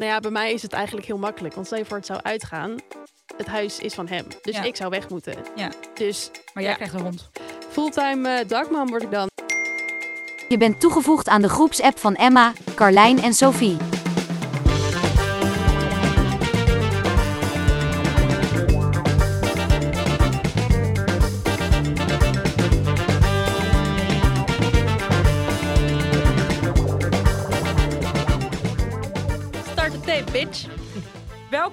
Nou 0.00 0.12
ja, 0.12 0.20
bij 0.20 0.30
mij 0.30 0.52
is 0.52 0.62
het 0.62 0.72
eigenlijk 0.72 1.06
heel 1.06 1.18
makkelijk. 1.18 1.54
Want 1.54 1.66
stel 1.66 1.78
je 1.78 1.84
voor 1.84 1.96
het 1.96 2.06
zou 2.06 2.20
uitgaan. 2.22 2.76
Het 3.36 3.46
huis 3.46 3.78
is 3.78 3.94
van 3.94 4.08
hem. 4.08 4.26
Dus 4.42 4.54
Ja. 4.56 4.62
ik 4.62 4.76
zou 4.76 4.90
weg 4.90 5.08
moeten. 5.08 5.34
Ja. 5.56 5.70
Dus 5.94 6.30
Maar 6.54 6.62
jij 6.62 6.72
Ja. 6.72 6.76
krijgt 6.76 6.94
een 6.94 7.00
hond. 7.00 7.30
fulltime 7.70 8.28
eh 8.28 8.48
dagmam 8.48 8.88
word 8.88 9.02
ik 9.02 9.10
dan. 9.10 9.28
Je 10.48 10.56
bent 10.58 10.80
toegevoegd 10.80 11.28
aan 11.28 11.42
de 11.42 11.48
groepsapp 11.48 11.98
van 11.98 12.14
Emma, 12.14 12.52
Carlijn 12.74 13.22
en 13.22 13.34
Sophie. 13.34 13.76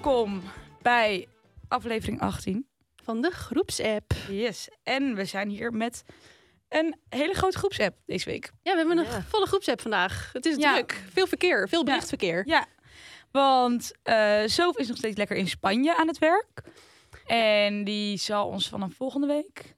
Welkom 0.08 0.42
bij 0.82 1.28
aflevering 1.68 2.22
18. 2.22 2.68
Van 3.04 3.22
de 3.22 3.32
groepsapp. 3.32 4.14
Yes. 4.30 4.70
En 4.84 5.16
we 5.16 5.26
zijn 5.26 5.50
hier 5.50 5.74
met 5.74 6.04
een 6.70 6.96
hele 7.10 7.34
grote 7.34 7.58
groepsapp 7.58 7.98
deze 8.06 8.30
week. 8.30 8.52
Ja, 8.62 8.72
we 8.72 8.78
hebben 8.78 8.98
een 8.98 9.04
Ja. 9.04 9.22
volle 9.22 9.46
groepsapp 9.46 9.82
vandaag. 9.82 10.30
Het 10.34 10.46
is 10.46 10.56
Ja. 10.56 10.74
druk. 10.74 11.04
Veel 11.10 11.28
verkeer. 11.28 11.70
Veel 11.70 11.84
berichtverkeer. 11.84 12.48
Ja. 12.48 12.66
Want 13.32 13.92
eh 14.04 14.42
Sof 14.46 14.78
is 14.78 14.88
nog 14.88 14.98
steeds 14.98 15.18
lekker 15.18 15.36
in 15.38 15.48
Spanje 15.48 15.96
aan 15.98 16.08
het 16.08 16.18
werk. 16.20 16.62
En 17.26 17.84
die 17.84 18.18
zal 18.18 18.48
ons 18.48 18.70
vanaf 18.70 18.94
volgende 18.94 19.28
week, 19.28 19.76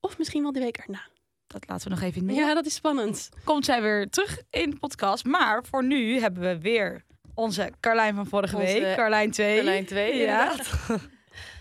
Of 0.00 0.18
misschien 0.18 0.42
wel 0.42 0.52
de 0.52 0.60
week 0.60 0.76
erna. 0.76 1.00
dat 1.46 1.68
laten 1.68 1.88
we 1.88 1.94
nog 1.94 2.04
even 2.04 2.28
in 2.28 2.34
Ja, 2.34 2.54
dat 2.54 2.66
is 2.66 2.74
spannend. 2.74 3.28
komt 3.44 3.64
zij 3.64 3.82
weer 3.82 4.08
terug 4.10 4.40
in 4.50 4.70
de 4.70 4.76
podcast. 4.78 5.24
Maar 5.24 5.64
voor 5.64 5.84
nu 5.84 6.20
hebben 6.20 6.42
we 6.42 6.60
weer 6.60 7.04
onze 7.36 7.72
Carlijn 7.80 8.14
van 8.14 8.26
vorige 8.26 8.56
Onze 8.56 8.80
week. 8.80 8.96
Carlijn 8.96 9.30
2. 9.30 9.62
Lijn 9.62 9.84
2, 9.86 10.16
Ja. 10.16 10.20
inderdaad. 10.20 10.68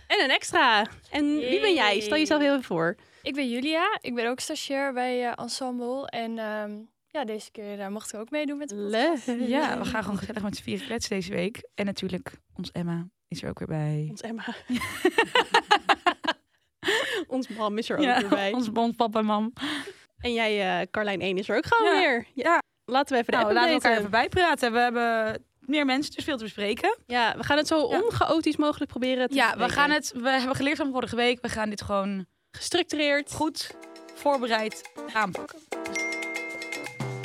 En 0.07 0.23
een 0.23 0.29
extra. 0.29 0.85
En 1.11 1.37
wie 1.37 1.59
ben 1.61 1.73
jij? 1.73 1.99
Stel 1.99 2.17
jezelf 2.17 2.41
heel 2.41 2.51
even 2.51 2.63
voor. 2.63 2.95
Ik 3.21 3.33
ben 3.33 3.49
Julia, 3.49 3.97
ik 4.01 4.15
ben 4.15 4.27
ook 4.29 4.39
stagiair 4.39 4.93
bij 4.93 5.25
eh, 5.25 5.31
Ensemble. 5.35 6.07
En 6.07 6.37
ehm, 6.39 6.71
ja, 7.07 7.25
deze 7.25 7.51
keer 7.51 7.79
eh, 7.79 7.87
mocht 7.87 8.13
ik 8.13 8.19
ook 8.19 8.29
meedoen 8.29 8.57
met 8.57 8.69
de. 8.69 9.45
Ja, 9.47 9.77
we 9.77 9.85
gaan 9.85 10.03
gewoon 10.03 10.17
gezellig 10.17 10.43
met 10.43 10.55
z'n 10.57 10.63
vieren 10.63 10.85
kletsen 10.85 11.15
deze 11.15 11.33
week. 11.33 11.63
En 11.75 11.85
natuurlijk, 11.85 12.31
ons 12.55 12.71
Emma 12.71 13.07
is 13.27 13.43
er 13.43 13.49
ook 13.49 13.59
weer 13.59 13.67
bij. 13.67 14.07
Ons 14.09 14.21
Emma. 14.21 14.43
Ons 17.27 17.47
mam 17.47 17.77
is 17.77 17.89
er 17.89 17.97
ook 17.97 18.03
Ja, 18.03 18.19
weer 18.19 18.29
bij. 18.29 18.51
ons 18.53 18.69
ons 18.73 18.95
papa 18.95 19.19
en 19.19 19.25
mam. 19.25 19.53
En 20.19 20.33
jij, 20.33 20.79
eh 20.81 20.87
Carlijn 20.91 21.21
1, 21.21 21.37
is 21.37 21.49
er 21.49 21.57
ook 21.57 21.65
gewoon 21.65 21.93
Ja. 21.93 21.99
weer. 21.99 22.25
Ja. 22.33 22.61
Laten 22.85 23.15
we 23.15 23.21
even 23.21 23.33
de 23.33 23.39
Nou, 23.39 23.49
app 23.49 23.55
laten 23.55 23.69
we 23.69 23.83
elkaar 23.83 23.97
even 23.97 24.11
bijpraten. 24.11 24.71
We 24.71 24.79
hebben 24.79 25.43
meer 25.67 25.85
mensen, 25.85 26.13
dus 26.15 26.23
veel 26.23 26.37
te 26.37 26.43
bespreken. 26.43 26.97
Ja, 27.05 27.33
we 27.37 27.43
gaan 27.43 27.57
het 27.57 27.67
zo 27.67 27.89
Ja. 27.89 28.01
onchaotisch 28.01 28.57
mogelijk 28.57 28.91
proberen 28.91 29.27
te 29.29 29.35
Ja, 29.35 29.57
we 29.57 29.69
gaan 29.69 29.89
het. 29.91 30.11
We 30.15 30.29
hebben 30.29 30.55
geleerd 30.55 30.77
van 30.77 30.91
vorige 30.91 31.15
week. 31.15 31.41
We 31.41 31.49
gaan 31.49 31.69
dit 31.69 31.81
gewoon 31.81 32.25
gestructureerd. 32.51 33.31
goed 33.31 33.71
voorbereid 34.13 34.81
aanpakken. 35.13 35.59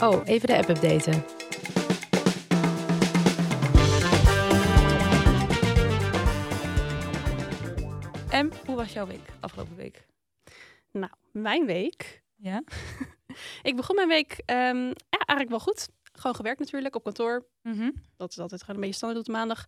Oh, 0.02 0.20
even 0.24 0.48
de 0.48 0.56
app 0.56 0.68
updaten. 0.68 1.24
En 8.30 8.52
hoe 8.66 8.76
was 8.76 8.92
jouw 8.92 9.06
week 9.06 9.28
afgelopen 9.40 9.76
week? 9.76 10.06
Nou, 10.92 11.12
mijn 11.32 11.66
week. 11.66 12.22
Ja. 12.36 12.62
Ik 13.62 13.76
begon 13.76 13.94
mijn 13.96 14.08
week 14.08 14.42
ehm, 14.46 14.86
ja, 14.86 15.18
eigenlijk 15.26 15.50
wel 15.50 15.58
goed. 15.58 15.88
Gewoon 16.12 16.36
gewerkt 16.36 16.58
natuurlijk, 16.60 16.94
op 16.94 17.04
kantoor. 17.04 17.46
Mhm. 17.62 17.90
Dat 18.16 18.30
is 18.30 18.38
altijd 18.38 18.60
gewoon 18.60 18.76
een 18.76 18.82
beetje 18.82 18.96
standaard 18.96 19.28
op 19.28 19.34
maandag. 19.34 19.66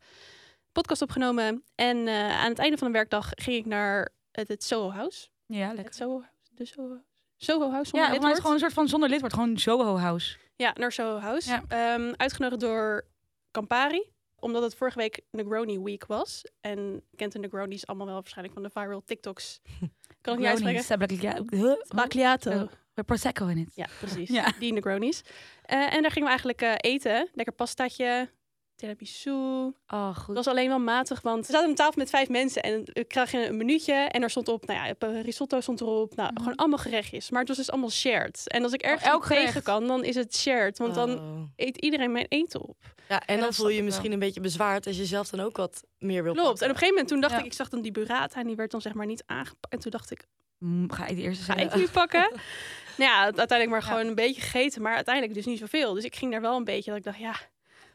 Podcast 0.72 1.02
opgenomen. 1.02 1.64
En 1.74 2.08
eh, 2.08 2.40
aan 2.40 2.48
het 2.48 2.58
einde 2.58 2.76
van 2.78 2.86
de 2.86 2.92
werkdag 2.92 3.28
ging 3.34 3.56
ik 3.56 3.66
naar 3.66 4.08
het, 4.30 4.48
het 4.48 4.64
Soho 4.64 4.90
House. 4.90 5.28
Ja, 5.46 5.66
Het 5.66 5.76
lekker. 5.76 5.94
Soho, 5.94 6.24
de 6.50 6.64
Soho, 6.64 7.00
Soho 7.36 7.70
House. 7.70 7.96
Ja, 7.96 8.02
zonder 8.02 8.02
het 8.02 8.10
is 8.12 8.12
lidwoord. 8.14 8.36
gewoon 8.40 8.52
een 8.52 8.60
soort 8.60 8.72
van 8.72 8.88
zonder 8.88 9.08
lidwoord. 9.08 9.32
Gewoon 9.32 9.58
Soho 9.58 9.96
House. 9.98 10.36
Ja, 10.56 10.72
naar 10.78 10.92
Soho 10.92 11.18
House. 11.18 11.50
Ja. 11.50 11.62
Ehm, 11.68 12.12
uitgenodigd 12.16 12.60
door 12.60 13.06
Campari. 13.50 14.10
Omdat 14.38 14.62
het 14.62 14.74
vorige 14.74 14.98
week 14.98 15.20
Negroni 15.30 15.78
Week 15.80 16.06
was. 16.06 16.44
En 16.60 17.02
kent 17.16 17.32
de 17.32 17.38
Negronis 17.38 17.86
allemaal 17.86 18.06
wel 18.06 18.14
waarschijnlijk 18.14 18.54
van 18.54 18.62
de 18.62 18.70
viral 18.70 19.02
TikToks. 19.04 19.60
kan 20.20 20.32
het 20.32 20.36
niet 20.36 20.46
uitspreken. 20.48 20.84
uitspreken. 21.32 22.70
Oh. 22.92 22.98
Met 22.98 23.06
prosecco 23.06 23.46
in 23.46 23.58
het. 23.58 23.72
Ja, 23.74 23.86
precies. 23.98 24.28
Ja. 24.30 24.52
Die 24.58 24.72
Negronis. 24.72 25.22
Eh, 25.62 25.94
en 25.94 26.02
daar 26.02 26.10
gingen 26.10 26.22
we 26.22 26.28
eigenlijk 26.28 26.60
eh, 26.62 26.72
eten. 26.92 27.28
Lekker 27.34 27.54
pastaatje, 27.54 28.28
tiramisu. 28.76 29.30
Oh, 29.30 30.08
Het 30.08 30.16
goed. 30.16 30.34
was 30.34 30.46
alleen 30.46 30.68
wel 30.68 30.78
matig, 30.78 31.20
want 31.20 31.38
we 31.46 31.52
zaten 31.52 31.62
aan 31.64 31.70
een 31.70 31.76
tafel 31.76 31.94
met 31.96 32.10
vijf 32.10 32.28
mensen. 32.28 32.62
En 32.62 32.82
ik 32.92 33.08
kreeg 33.08 33.32
een 33.32 33.56
menuutje 33.56 33.92
en 33.94 34.22
er 34.22 34.30
stond 34.30 34.48
op, 34.48 34.66
nou 34.66 34.86
ja, 34.86 34.94
eh, 34.98 35.22
risotto 35.22 35.60
stond 35.60 35.80
erop. 35.80 36.14
Nou, 36.16 36.30
Mhm. 36.32 36.38
gewoon 36.42 36.56
allemaal 36.56 36.78
gerechtjes. 36.78 37.30
Maar 37.30 37.38
het 37.40 37.48
was 37.48 37.56
dus 37.56 37.70
allemaal 37.70 37.90
shared. 37.90 38.42
En 38.48 38.62
als 38.62 38.72
ik 38.72 38.82
ergens 38.82 39.02
elk 39.10 39.20
niet 39.20 39.28
tegen 39.28 39.46
gerecht. 39.46 39.64
kan, 39.64 39.86
dan 39.86 40.04
is 40.04 40.14
het 40.14 40.36
shared. 40.36 40.78
Want 40.78 40.94
dan 40.94 41.10
Oh. 41.18 41.42
eet 41.56 41.76
iedereen 41.76 42.12
mijn 42.12 42.26
eten 42.28 42.60
op. 42.60 42.76
Ja, 43.08 43.20
en 43.26 43.34
dat 43.36 43.44
dan 43.44 43.54
voel 43.54 43.68
je 43.68 43.76
je 43.76 43.82
misschien 43.82 44.12
een 44.12 44.18
beetje 44.18 44.40
bezwaard 44.40 44.86
als 44.86 44.96
je 44.96 45.04
zelf 45.04 45.28
dan 45.28 45.40
ook 45.40 45.56
wat 45.56 45.82
meer 45.98 46.22
wil 46.22 46.32
Klopt. 46.32 46.48
En 46.48 46.52
op 46.52 46.60
een 46.60 46.66
gegeven 46.68 46.88
moment 46.88 47.08
toen 47.08 47.20
dacht 47.20 47.32
Ja. 47.32 47.38
ik, 47.38 47.44
ik 47.44 47.52
zag 47.52 47.68
dan 47.68 47.82
die 47.82 47.92
burrata 47.92 48.40
en 48.40 48.46
die 48.46 48.56
werd 48.56 48.70
dan 48.70 48.80
zeg 48.80 48.94
maar 48.94 49.06
niet 49.06 49.22
aangepakt. 49.26 49.72
En 49.72 49.78
toen 49.78 49.90
dacht 49.90 50.10
ik, 50.10 50.24
Mm, 50.58 50.92
Ga 50.92 51.06
ik 51.06 51.16
de 51.16 51.22
eerste 51.22 51.44
ga 51.44 51.52
zijn? 51.54 51.66
ik 51.66 51.74
nu 51.74 51.88
pakken? 51.88 52.30
nou 52.96 53.10
ja, 53.10 53.22
uiteindelijk 53.22 53.70
maar 53.70 53.80
Ja. 53.80 53.86
gewoon 53.86 54.06
een 54.06 54.14
beetje 54.14 54.40
gegeten, 54.40 54.82
maar 54.82 54.94
uiteindelijk 54.94 55.34
dus 55.34 55.46
niet 55.46 55.58
zoveel. 55.58 55.94
Dus 55.94 56.04
ik 56.04 56.16
ging 56.16 56.30
daar 56.32 56.40
wel 56.40 56.56
een 56.56 56.64
beetje, 56.64 56.90
dat 56.90 56.98
ik 56.98 57.04
dacht, 57.04 57.18
ja, 57.18 57.34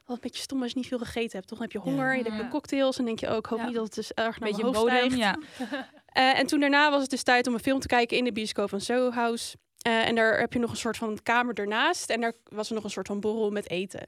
wat 0.06 0.16
een 0.16 0.22
beetje 0.22 0.42
stom 0.42 0.62
als 0.62 0.72
je 0.72 0.78
niet 0.78 0.88
veel 0.88 0.98
gegeten 0.98 1.32
hebt. 1.38 1.48
Toch 1.48 1.58
dan 1.60 1.68
heb 1.72 1.72
je 1.72 1.90
honger, 1.90 2.18
je 2.18 2.24
hebt 2.24 2.38
de 2.38 2.48
cocktails 2.48 2.98
en 2.98 3.06
denk 3.06 3.20
je 3.20 3.28
ook, 3.30 3.46
hoop 3.46 3.62
niet 3.66 3.74
dat 3.74 3.84
het 3.86 3.94
dus 3.96 4.12
erg 4.14 4.40
naar 4.40 4.50
Beetje 4.50 4.64
mijn 4.64 4.76
hoofd 4.76 4.90
bodem, 4.90 5.12
stijgt. 5.12 5.38
ja. 5.72 5.88
Eh, 6.08 6.40
en 6.40 6.46
toen 6.48 6.60
daarna 6.60 6.92
was 6.92 7.02
het 7.02 7.10
dus 7.10 7.24
tijd 7.24 7.48
om 7.48 7.54
een 7.54 7.60
film 7.60 7.80
te 7.80 7.88
kijken 7.88 8.18
in 8.18 8.24
de 8.24 8.32
bioscoop 8.32 8.70
van 8.70 8.82
Soho 8.82 9.12
House. 9.12 9.56
Eh, 9.82 10.08
en 10.08 10.16
daar 10.16 10.40
heb 10.40 10.54
je 10.54 10.60
nog 10.60 10.72
een 10.72 10.78
soort 10.78 10.98
van 10.98 11.20
kamer 11.24 11.54
ernaast. 11.54 12.10
En 12.10 12.22
daar 12.22 12.34
was 12.44 12.68
er 12.70 12.76
nog 12.76 12.84
een 12.84 12.90
soort 12.90 13.08
van 13.08 13.20
borrel 13.20 13.52
met 13.52 13.70
eten. 13.70 14.08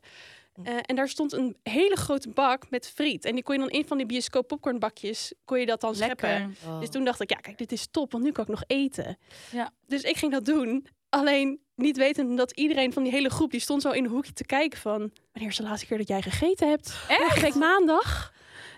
Eh, 0.64 0.76
en 0.82 0.96
daar 0.96 1.10
stond 1.10 1.34
een 1.34 1.58
hele 1.64 1.96
grote 1.96 2.30
bak 2.30 2.70
met 2.70 2.90
friet. 2.90 3.26
En 3.26 3.34
die 3.34 3.44
kon 3.44 3.56
je 3.56 3.62
dan 3.62 3.70
in 3.70 3.86
van 3.86 3.98
die 3.98 4.06
bioscoop 4.06 4.48
popcornbakjes, 4.48 5.34
kon 5.46 5.60
je 5.60 5.66
dat 5.66 5.82
dan 5.82 5.96
scheppen. 5.96 6.56
Oh. 6.66 6.80
Dus 6.80 6.90
toen 6.90 7.04
dacht 7.04 7.22
ik, 7.22 7.30
ja 7.30 7.38
kijk, 7.38 7.58
dit 7.58 7.72
is 7.72 7.88
top, 7.92 8.12
want 8.12 8.24
nu 8.24 8.32
kan 8.32 8.44
ik 8.44 8.50
nog 8.50 8.64
eten. 8.68 9.18
Ja. 9.52 9.72
Dus 9.88 10.02
ik 10.04 10.18
ging 10.18 10.32
dat 10.32 10.46
doen. 10.46 10.88
Alleen 11.10 11.60
niet 11.76 11.98
wetend 11.98 12.38
dat 12.38 12.52
iedereen 12.52 12.94
van 12.94 13.04
die 13.04 13.12
hele 13.12 13.30
groep, 13.30 13.52
die 13.52 13.60
stond 13.60 13.82
zo 13.82 13.92
in 13.92 14.04
een 14.04 14.10
hoekje 14.10 14.34
te 14.34 14.46
kijken 14.46 14.80
van... 14.80 15.12
Wanneer 15.32 15.52
is 15.52 15.58
de 15.58 15.64
laatste 15.64 15.86
keer 15.88 15.98
dat 15.98 16.08
jij 16.08 16.22
gegeten 16.22 16.70
hebt? 16.70 16.92
Vorige 16.92 17.42
week 17.42 17.56
maandag. 17.56 18.34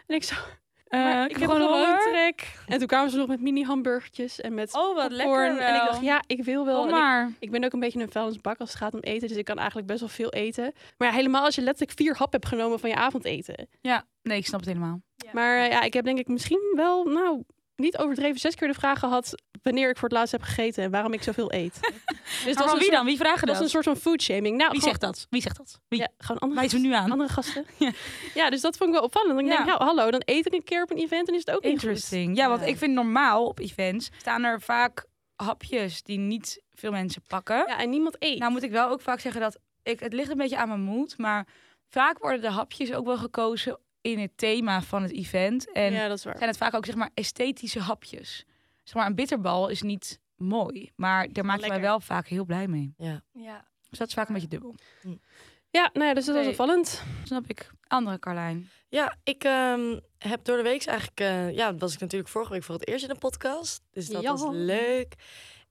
En 0.08 0.16
ik 0.16 0.24
zo... 0.24 0.36
Maar 0.92 1.30
ik 1.30 1.38
heb 1.38 1.50
gewoon 1.50 1.72
honger. 1.72 2.00
trek. 2.00 2.54
En 2.68 2.78
toen 2.78 2.88
kwamen 2.88 3.12
ze 3.12 3.18
nog 3.18 3.28
met 3.28 3.42
mini 3.42 3.64
hamburgertjes 3.64 4.42
en 4.42 4.54
met 4.54 4.76
Oh, 4.76 4.96
wat 4.96 5.12
lekker 5.12 5.46
En 5.46 5.76
ik 5.76 5.82
dacht, 5.82 6.02
ja, 6.02 6.24
ik 6.28 6.44
wil 6.44 6.66
wel. 6.66 6.84
Ik, 7.40 7.52
ben 7.52 7.64
ook 7.64 7.74
een 7.74 7.80
beetje 7.80 8.02
een 8.02 8.12
vuilnisbak 8.12 8.60
als 8.60 8.70
het 8.70 8.78
gaat 8.78 8.94
om 8.94 9.00
eten. 9.00 9.28
Dus 9.28 9.38
ik 9.38 9.46
kan 9.46 9.58
eigenlijk 9.58 9.88
best 9.88 10.00
wel 10.00 10.10
veel 10.10 10.32
eten. 10.32 10.74
Maar 10.98 11.08
ja, 11.08 11.14
helemaal 11.14 11.44
als 11.44 11.56
je 11.56 11.62
letterlijk 11.62 11.98
vier 11.98 12.16
hap 12.18 12.32
hebt 12.32 12.48
genomen 12.48 12.80
van 12.80 12.90
je 12.90 12.96
avondeten. 12.96 13.68
Ja, 13.82 14.06
nee, 14.22 14.38
ik 14.38 14.46
snap 14.46 14.60
het 14.60 14.70
helemaal. 14.70 15.02
Maar 15.32 15.64
eh, 15.64 15.70
ja, 15.70 15.82
ik 15.82 15.94
heb 15.94 16.06
denk 16.06 16.20
ik 16.20 16.28
misschien 16.28 16.74
wel, 16.76 17.04
nou, 17.04 17.44
niet 17.76 17.98
overdreven 17.98 18.40
zes 18.40 18.56
keer 18.56 18.68
de 18.68 18.74
vraag 18.74 19.00
gehad 19.00 19.36
wanneer 19.64 19.90
ik 19.90 19.98
voor 19.98 20.10
het 20.10 20.18
laatst 20.18 20.32
heb 20.32 20.42
gegeten 20.42 20.84
en 20.84 20.92
waarom 20.92 21.14
ik 21.14 21.24
zoveel 21.24 21.54
eet. 21.54 21.80
dus 22.46 22.56
dat 22.56 22.72
wie 22.72 22.82
soort, 22.82 22.92
dan? 22.92 23.06
Wie 23.06 23.18
vragen 23.18 23.48
dat 23.48 23.56
dat? 23.56 23.64
een 23.64 23.70
soort 23.70 23.84
van 23.84 23.96
food 23.96 24.22
shaming. 24.22 24.58
Nou, 24.58 24.72
Wie 24.72 24.80
gewoon- 24.80 24.82
zegt 25.00 25.02
dat? 25.02 25.28
Wie 25.30 25.42
zegt 25.42 25.58
dat? 25.58 25.80
Wie? 25.88 26.00
Ja, 26.00 26.08
gewoon 26.18 26.42
andere, 26.42 26.68
we 26.70 26.78
nu 26.78 26.94
aan. 26.94 27.12
andere 27.12 27.30
gasten. 27.30 27.66
Ja. 27.80 27.92
ja, 28.34 28.50
dus 28.50 28.62
dat 28.62 28.78
vond 28.78 28.90
ik 28.90 28.96
wel 28.96 29.04
opvallend. 29.04 29.36
Dan 29.36 29.46
denk 29.46 29.60
ik, 29.60 29.66
ja, 29.66 29.78
hallo, 29.86 30.12
dan 30.12 30.22
eet 30.26 30.46
ik 30.46 30.54
een 30.54 30.64
keer 30.64 30.84
op 30.84 30.92
een 30.92 30.98
event 30.98 31.28
en 31.28 31.34
is 31.34 31.40
het 31.46 31.56
ook 31.56 31.64
niet 31.64 31.72
goed. 31.72 31.82
Interesting. 31.82 32.38
Ja, 32.38 32.50
want 32.50 32.62
ik 32.62 32.78
vind 32.78 32.94
normaal 32.94 33.46
op 33.46 33.60
events 33.60 34.10
staan 34.18 34.44
er 34.44 34.62
vaak 34.62 35.06
hapjes 35.36 36.04
die 36.04 36.18
niet 36.18 36.62
veel 36.74 36.92
mensen 36.92 37.22
pakken. 37.28 37.64
Ja, 37.68 37.80
en 37.80 37.90
niemand 37.90 38.16
eet. 38.20 38.40
Nou 38.40 38.52
moet 38.52 38.64
ik 38.64 38.72
wel 38.72 38.90
ook 38.90 39.02
vaak 39.02 39.20
zeggen 39.20 39.42
dat 39.42 39.60
ik, 39.84 40.00
het 40.00 40.14
ligt 40.14 40.30
een 40.32 40.38
beetje 40.38 40.58
aan 40.58 40.68
mijn 40.68 40.82
moed, 40.82 41.18
maar 41.18 41.48
vaak 41.90 42.18
worden 42.20 42.42
de 42.42 42.50
hapjes 42.50 42.94
ook 42.94 43.06
wel 43.06 43.18
gekozen 43.18 43.80
in 44.02 44.20
het 44.20 44.32
thema 44.38 44.82
van 44.82 45.02
het 45.02 45.12
event. 45.12 45.72
En 45.72 45.94
ja, 45.94 46.08
dat 46.08 46.18
is 46.18 46.24
waar. 46.24 46.38
zijn 46.38 46.50
het 46.50 46.58
vaak 46.58 46.74
ook 46.74 46.86
zeg 46.86 46.96
maar 46.96 47.10
esthetische 47.14 47.80
hapjes. 47.80 48.46
Zeg 48.84 48.96
maar 48.96 49.06
een 49.06 49.16
bitterbal 49.16 49.70
is 49.70 49.82
niet 49.82 50.20
mooi, 50.42 50.92
maar 50.96 51.34
daar 51.34 51.46
maak 51.46 51.60
je 51.62 51.68
mij 51.68 51.82
wel 51.82 52.00
vaak 52.00 52.28
heel 52.28 52.46
blij 52.46 52.68
mee. 52.68 52.94
Ja. 52.98 53.22
Ja. 53.34 53.66
Dus 53.90 54.00
dat 54.00 54.08
is 54.08 54.14
vaak 54.14 54.28
een 54.28 54.34
beetje 54.34 54.50
dubbel. 54.50 54.76
Ja, 55.70 55.90
nou 55.94 56.06
ja, 56.06 56.14
dus 56.14 56.26
dat 56.26 56.34
was 56.36 56.44
Nee. 56.44 56.52
opvallend. 56.54 57.04
Snap 57.24 57.44
ik. 57.48 57.72
Andere 57.88 58.20
Carlijn. 58.20 58.70
Ja, 58.90 59.18
ik 59.24 59.44
ehm, 59.44 60.00
heb 60.18 60.46
door 60.46 60.58
de 60.58 60.64
week 60.64 60.86
eigenlijk... 60.86 61.20
eh, 61.20 61.56
ja, 61.56 61.76
was 61.76 61.94
ik 61.94 62.00
natuurlijk 62.00 62.30
vorige 62.32 62.52
week 62.52 62.64
voor 62.64 62.76
het 62.76 62.88
eerst 62.88 63.04
in 63.04 63.10
een 63.10 63.18
podcast. 63.18 63.82
Dus 63.92 64.08
dat 64.08 64.22
Ja. 64.22 64.32
was 64.32 64.46
leuk. 64.52 65.16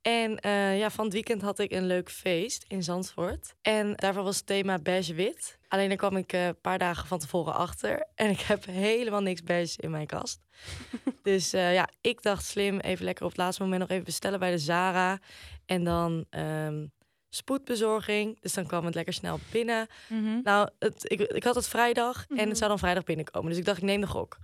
En 0.02 0.38
eh, 0.38 0.78
ja, 0.78 0.90
van 0.90 1.04
het 1.04 1.12
weekend 1.14 1.42
had 1.42 1.58
ik 1.58 1.72
een 1.72 1.86
leuk 1.86 2.10
feest 2.10 2.64
in 2.68 2.82
Zandvoort. 2.82 3.54
En 3.62 3.92
daarvoor 3.96 4.22
was 4.22 4.36
het 4.36 4.46
thema 4.46 4.78
beige-wit. 4.78 5.58
Alleen 5.68 5.88
daar 5.88 5.96
kwam 5.96 6.16
ik 6.16 6.32
eh, 6.32 6.46
een 6.46 6.60
paar 6.60 6.78
dagen 6.78 7.06
van 7.06 7.18
tevoren 7.18 7.54
achter. 7.54 8.06
En 8.14 8.30
ik 8.30 8.40
heb 8.40 8.64
helemaal 8.64 9.20
niks 9.20 9.42
beige 9.42 9.80
in 9.82 9.90
mijn 9.90 10.06
kast. 10.06 10.40
dus 11.22 11.52
eh, 11.52 11.74
ja, 11.74 11.88
ik 12.00 12.22
dacht 12.22 12.44
slim, 12.44 12.78
even 12.78 13.04
lekker 13.04 13.24
op 13.24 13.30
het 13.30 13.38
laatste 13.40 13.62
moment 13.62 13.80
nog 13.80 13.90
even 13.90 14.04
bestellen 14.04 14.38
bij 14.38 14.50
de 14.50 14.58
Zara. 14.58 15.18
En 15.66 15.84
dan 15.84 16.24
ehm, 16.30 16.86
spoedbezorging. 17.28 18.40
Dus 18.40 18.52
dan 18.52 18.66
kwam 18.66 18.84
het 18.84 18.94
lekker 18.94 19.14
snel 19.14 19.38
binnen. 19.52 19.86
Mhm. 20.08 20.40
Nou, 20.42 20.68
het, 20.78 21.10
ik, 21.10 21.20
ik 21.20 21.44
had 21.44 21.54
het 21.54 21.68
vrijdag 21.68 22.24
en 22.28 22.34
Mhm. 22.36 22.48
het 22.48 22.56
zou 22.58 22.70
dan 22.70 22.78
vrijdag 22.78 23.04
binnenkomen. 23.04 23.48
Dus 23.48 23.58
ik 23.58 23.64
dacht, 23.64 23.78
ik 23.78 23.84
neem 23.84 24.00
de 24.00 24.06
gok. 24.06 24.38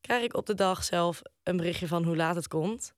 Krijg 0.00 0.22
ik 0.24 0.36
op 0.36 0.46
de 0.46 0.54
dag 0.54 0.84
zelf 0.84 1.22
een 1.42 1.56
berichtje 1.56 1.86
van 1.86 2.04
hoe 2.04 2.16
laat 2.16 2.34
het 2.34 2.48
komt. 2.48 2.94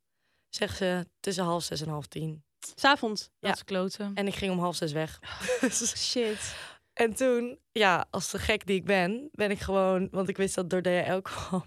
Zeggen 0.49 0.77
ze 0.77 1.07
tussen 1.21 1.45
half 1.45 1.63
zes 1.63 1.81
en 1.81 1.89
half 1.89 2.07
tien. 2.07 2.45
S'avonds. 2.75 3.31
Dat 3.41 3.55
is 3.55 3.65
kloten. 3.65 4.15
En 4.15 4.27
ik 4.27 4.35
ging 4.35 4.53
om 4.53 4.59
half 4.59 4.77
zes 4.77 4.93
weg. 4.93 5.19
Shit. 5.97 6.55
en 6.93 7.15
toen, 7.15 7.59
ja, 7.73 8.07
als 8.11 8.31
de 8.31 8.39
gek 8.39 8.67
die 8.67 8.77
ik 8.77 8.85
ben, 8.85 9.29
ben 9.33 9.51
ik 9.51 9.61
gewoon... 9.61 10.09
Want 10.11 10.29
ik 10.29 10.37
wist 10.37 10.55
dat 10.55 10.71
door 10.71 10.83
DHL 10.83 11.21
kwam. 11.21 11.65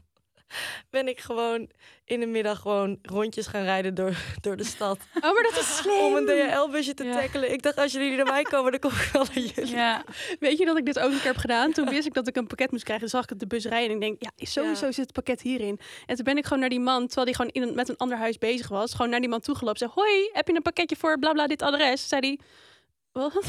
Ben 0.89 1.07
ik 1.07 1.19
gewoon 1.19 1.69
in 2.05 2.19
de 2.19 2.25
middag 2.25 2.59
gewoon 2.59 2.99
rondjes 3.01 3.47
gaan 3.47 3.63
rijden 3.63 3.93
door, 3.95 4.15
door 4.41 4.57
de 4.57 4.63
stad. 4.63 4.99
Oh, 5.15 5.33
maar 5.33 5.43
dat 5.43 5.57
is 5.59 5.77
slim. 5.77 5.99
Om 5.99 6.15
een 6.15 6.25
DHL-busje 6.25 6.93
te 6.93 7.03
Ja. 7.03 7.13
tackelen. 7.19 7.51
Ik 7.51 7.61
dacht, 7.61 7.77
als 7.77 7.91
jullie 7.91 8.15
naar 8.15 8.25
mij 8.25 8.43
komen, 8.43 8.71
dan 8.71 8.79
kom 8.79 8.91
ik 8.91 9.09
wel 9.13 9.23
naar 9.23 9.39
jullie. 9.39 9.75
Ja, 9.75 10.03
Weet 10.39 10.57
je 10.57 10.65
dat 10.65 10.77
ik 10.77 10.85
dit 10.85 10.99
ook 10.99 11.11
een 11.11 11.17
keer 11.17 11.25
heb 11.25 11.37
gedaan? 11.37 11.71
Toen 11.71 11.89
wist 11.89 12.07
ik 12.07 12.13
dat 12.13 12.27
ik 12.27 12.35
een 12.35 12.47
pakket 12.47 12.71
moest 12.71 12.83
krijgen. 12.83 13.09
Zag 13.09 13.25
ik 13.29 13.39
de 13.39 13.47
bus 13.47 13.65
rijden 13.65 13.89
en 13.89 13.95
ik 13.95 14.01
denk, 14.01 14.15
ja, 14.35 14.45
sowieso 14.45 14.85
Ja. 14.85 14.91
zit 14.91 15.03
het 15.03 15.13
pakket 15.13 15.41
hierin. 15.41 15.79
En 16.05 16.15
toen 16.15 16.23
ben 16.25 16.37
ik 16.37 16.43
gewoon 16.43 16.59
naar 16.59 16.69
die 16.69 16.79
man, 16.79 17.05
terwijl 17.05 17.25
die 17.25 17.35
gewoon 17.35 17.51
in 17.51 17.61
een, 17.61 17.75
met 17.75 17.89
een 17.89 17.97
ander 17.97 18.17
huis 18.17 18.37
bezig 18.37 18.67
was, 18.67 18.91
gewoon 18.93 19.09
naar 19.09 19.19
die 19.19 19.29
man 19.29 19.39
toegelopen. 19.41 19.79
Zei, 19.79 19.91
hoi, 19.95 20.29
heb 20.33 20.47
je 20.47 20.55
een 20.55 20.61
pakketje 20.61 20.95
voor 20.95 21.19
bla 21.19 21.31
bla 21.31 21.47
dit 21.47 21.61
adres? 21.61 22.07
Zei 22.07 22.21
hij, 22.21 22.39
wat? 23.11 23.43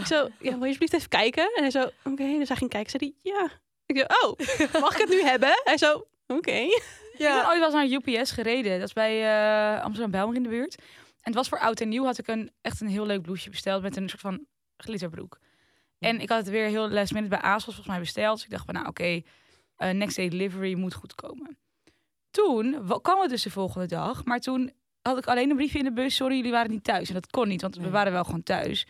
Ik 0.00 0.06
zo, 0.06 0.16
ja, 0.16 0.28
wil 0.40 0.50
je 0.58 0.64
alsjeblieft 0.66 0.92
even 0.92 1.08
kijken? 1.08 1.42
En 1.54 1.62
hij 1.62 1.70
zo, 1.70 1.90
oké. 2.04 2.38
Dus 2.38 2.48
hij 2.48 2.56
ging 2.56 2.70
kijken. 2.70 2.90
Zei 2.90 3.14
hij, 3.22 3.32
ja. 3.32 3.50
Ik 3.86 3.98
zo, 3.98 4.04
oh, 4.26 4.80
mag 4.80 4.94
ik 4.94 5.00
het 5.00 5.08
nu 5.08 5.22
hebben? 5.22 5.60
Hij 5.64 5.76
zo, 5.78 6.06
oké. 6.26 6.50
Ik 7.12 7.18
ben 7.28 7.46
ooit 7.48 7.58
wel 7.58 7.80
eens 7.82 8.02
naar 8.04 8.12
UPS 8.14 8.30
gereden. 8.30 8.78
Dat 8.78 8.88
is 8.88 8.92
bij 8.92 9.22
eh, 9.76 9.82
Amsterdam 9.82 10.10
Bijlmer 10.10 10.36
in 10.36 10.42
de 10.42 10.48
buurt. 10.48 10.74
En 10.76 10.84
het 11.20 11.34
was 11.34 11.48
voor 11.48 11.58
oud 11.58 11.80
en 11.80 11.88
nieuw. 11.88 12.04
Had 12.04 12.18
ik 12.18 12.26
een, 12.28 12.50
echt 12.60 12.80
een 12.80 12.88
heel 12.88 13.06
leuk 13.06 13.22
blouseje 13.22 13.50
besteld 13.50 13.82
met 13.82 13.96
een 13.96 14.08
soort 14.08 14.20
van 14.20 14.46
glitterbroek. 14.76 15.38
En 15.98 16.20
ik 16.20 16.28
had 16.28 16.38
het 16.38 16.48
weer 16.48 16.66
heel 16.66 16.88
last 16.88 17.12
minute 17.12 17.30
bij 17.36 17.40
ASOS 17.44 17.64
volgens 17.64 17.86
mij 17.86 17.98
besteld. 17.98 18.34
Dus 18.34 18.44
ik 18.44 18.50
dacht 18.50 18.64
van 18.64 18.74
nou 18.74 18.86
oké, 18.86 19.22
eh, 19.76 19.90
next 19.90 20.16
day 20.16 20.28
delivery 20.28 20.74
moet 20.74 20.94
goed 20.94 21.14
komen. 21.14 21.58
Toen 22.30 22.86
wa- 22.86 22.98
kwam 23.02 23.20
het 23.20 23.30
dus 23.30 23.42
de 23.42 23.50
volgende 23.50 23.86
dag. 23.86 24.24
Maar 24.24 24.38
toen 24.40 24.72
had 25.02 25.18
ik 25.18 25.26
alleen 25.26 25.50
een 25.50 25.56
briefje 25.56 25.78
in 25.78 25.84
de 25.84 25.92
bus. 25.92 26.14
Sorry, 26.14 26.36
jullie 26.36 26.50
waren 26.52 26.70
niet 26.70 26.84
thuis. 26.84 27.08
En 27.08 27.14
dat 27.14 27.30
kon 27.30 27.48
niet, 27.48 27.62
want 27.62 27.76
we 27.76 27.90
waren 27.90 28.12
wel 28.12 28.24
gewoon 28.24 28.42
thuis. 28.42 28.86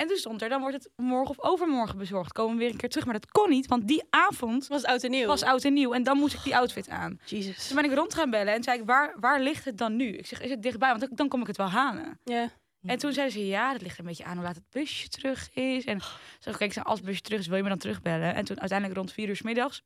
En 0.00 0.06
toen 0.06 0.16
stond 0.16 0.42
er, 0.42 0.48
dan 0.48 0.60
wordt 0.60 0.76
het 0.76 0.90
morgen 0.96 1.38
of 1.38 1.44
overmorgen 1.50 1.98
bezorgd. 1.98 2.32
Komen 2.32 2.56
we 2.56 2.62
weer 2.62 2.70
een 2.70 2.76
keer 2.76 2.88
terug. 2.88 3.04
Maar 3.04 3.14
dat 3.14 3.30
kon 3.30 3.50
niet, 3.50 3.66
want 3.66 3.88
die 3.88 4.02
avond 4.10 4.66
Was 4.66 4.84
oud 4.84 5.02
en 5.02 5.10
nieuw? 5.10 5.26
was 5.26 5.42
oud 5.42 5.64
en 5.64 5.72
nieuw. 5.72 5.92
En 5.92 6.02
dan 6.02 6.16
moest 6.18 6.34
ik 6.34 6.42
die 6.42 6.56
outfit 6.56 6.88
aan. 6.88 7.20
Jesus. 7.24 7.66
Toen 7.66 7.76
ben 7.76 7.84
ik 7.90 7.96
rond 7.96 8.14
gaan 8.14 8.30
bellen 8.30 8.54
en 8.54 8.62
zei 8.62 8.78
ik, 8.78 8.86
waar, 8.86 9.16
waar 9.20 9.40
ligt 9.40 9.64
het 9.64 9.78
dan 9.78 9.96
nu? 9.96 10.06
Ik 10.16 10.26
zeg, 10.26 10.40
is 10.40 10.50
het 10.50 10.62
dichtbij? 10.62 10.88
Want 10.88 11.00
dan- 11.00 11.10
dan 11.14 11.28
kom 11.28 11.40
ik 11.40 11.46
het 11.46 11.56
wel 11.56 11.70
halen. 11.70 12.20
Ja. 12.24 12.50
En 12.86 12.98
toen 12.98 13.12
zeiden 13.12 13.34
ze, 13.40 13.46
ja, 13.46 13.72
dat 13.72 13.82
ligt 13.82 13.98
een 13.98 14.04
beetje 14.04 14.24
aan 14.24 14.36
hoe 14.36 14.44
laat 14.44 14.54
het 14.54 14.70
busje 14.70 15.08
terug 15.08 15.50
is. 15.54 15.84
En 15.84 16.00
zo 16.38 16.52
kijk 16.52 16.78
als 16.78 16.98
het 16.98 17.06
busje 17.08 17.20
terug 17.20 17.38
is, 17.40 17.46
wil 17.46 17.56
je 17.56 17.62
me 17.62 17.68
dan 17.68 17.78
terugbellen? 17.78 18.34
En 18.34 18.44
toen 18.44 18.60
uiteindelijk 18.60 18.98
rond 18.98 19.12
vier 19.12 19.28
uur 19.28 19.36
's 19.36 19.42
middags 19.42 19.82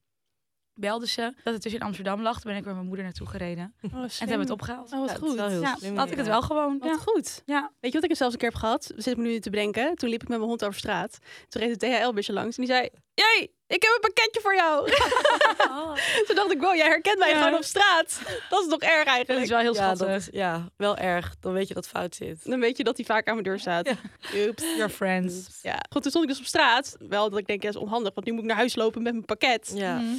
belden 0.74 1.08
ze 1.08 1.32
dat 1.44 1.54
het 1.54 1.62
dus 1.62 1.74
in 1.74 1.82
Amsterdam 1.82 2.22
lag. 2.22 2.40
Toen 2.40 2.50
ben 2.50 2.56
ik 2.56 2.64
weer 2.64 2.64
met 2.64 2.74
mijn 2.74 2.86
moeder 2.86 3.04
naartoe 3.04 3.26
gereden. 3.26 3.74
Oh, 3.82 3.90
En 3.90 3.90
toen 3.90 4.10
hebben 4.18 4.36
we 4.36 4.42
het 4.42 4.50
opgehaald. 4.50 4.92
Oh, 4.92 4.98
wat 4.98 5.08
Ja, 5.08 5.14
het 5.14 5.22
goed. 5.24 5.36
Ja, 5.62 5.76
slim, 5.76 5.96
had 5.96 6.10
ik 6.10 6.16
het 6.16 6.26
wel 6.26 6.42
gewoon. 6.42 6.78
Wat 6.78 6.88
Ja. 6.88 6.96
goed. 6.96 7.42
Ja. 7.46 7.60
Weet 7.80 7.92
je 7.92 7.96
wat 7.96 8.04
ik 8.04 8.10
er 8.10 8.16
zelfs 8.16 8.32
een 8.32 8.38
keer 8.38 8.48
heb 8.48 8.58
gehad? 8.58 8.84
Zit 8.96 9.06
ik 9.12 9.16
me 9.16 9.22
nu 9.22 9.38
te 9.38 9.50
bedenken. 9.50 9.94
Toen 9.96 10.08
liep 10.08 10.22
ik 10.22 10.28
met 10.28 10.36
mijn 10.38 10.48
hond 10.50 10.64
over 10.64 10.78
straat. 10.78 11.18
Toen 11.48 11.62
reed 11.62 11.70
het 11.70 11.80
DHL-busje 11.80 12.32
langs. 12.32 12.56
En 12.56 12.64
die 12.64 12.72
zei, 12.74 12.88
jee, 13.14 13.54
ik 13.66 13.82
heb 13.82 13.90
een 13.94 14.00
pakketje 14.00 14.40
voor 14.40 14.54
jou. 14.54 14.90
Toen 16.26 16.36
dacht 16.36 16.52
ik, 16.52 16.60
wow, 16.60 16.74
jij 16.74 16.86
herkent 16.86 17.18
mij 17.18 17.28
Ja. 17.30 17.42
gewoon 17.42 17.58
op 17.58 17.64
straat. 17.64 18.20
Dat 18.50 18.62
is 18.62 18.68
toch 18.68 18.80
erg 18.80 19.04
Dat 19.04 19.14
eigenlijk. 19.14 19.42
is 19.44 19.48
wel 19.50 19.58
heel 19.58 19.74
Ja, 19.74 19.80
schattig. 19.82 20.06
dat 20.06 20.16
is, 20.16 20.28
ja, 20.32 20.68
wel 20.76 20.96
erg. 20.96 21.34
Dan 21.40 21.52
weet 21.52 21.68
je 21.68 21.74
dat 21.74 21.88
fout 21.88 22.14
zit. 22.14 22.44
Dan 22.44 22.60
weet 22.60 22.76
je 22.76 22.84
dat 22.84 22.96
hij 22.96 23.06
vaak 23.06 23.26
aan 23.28 23.32
mijn 23.34 23.46
deur 23.46 23.58
staat. 23.58 23.88
Oeps. 24.34 24.62
Your 24.76 24.88
friends. 24.88 25.58
Ja, 25.62 25.78
goed, 25.90 26.02
toen 26.02 26.10
stond 26.10 26.24
ik 26.24 26.30
dus 26.30 26.38
op 26.40 26.46
straat. 26.46 26.96
Wel 26.98 27.30
dat 27.30 27.38
ik 27.38 27.46
denk, 27.46 27.62
dat 27.62 27.74
is 27.74 27.80
onhandig. 27.80 28.14
Want 28.14 28.26
nu 28.26 28.32
moet 28.32 28.42
ik 28.42 28.48
naar 28.48 28.56
huis 28.56 28.74
lopen 28.74 29.02
met 29.02 29.12
mijn 29.12 29.24
pakket. 29.24 29.72
Ja. 29.74 29.96
Mhm. 29.98 30.14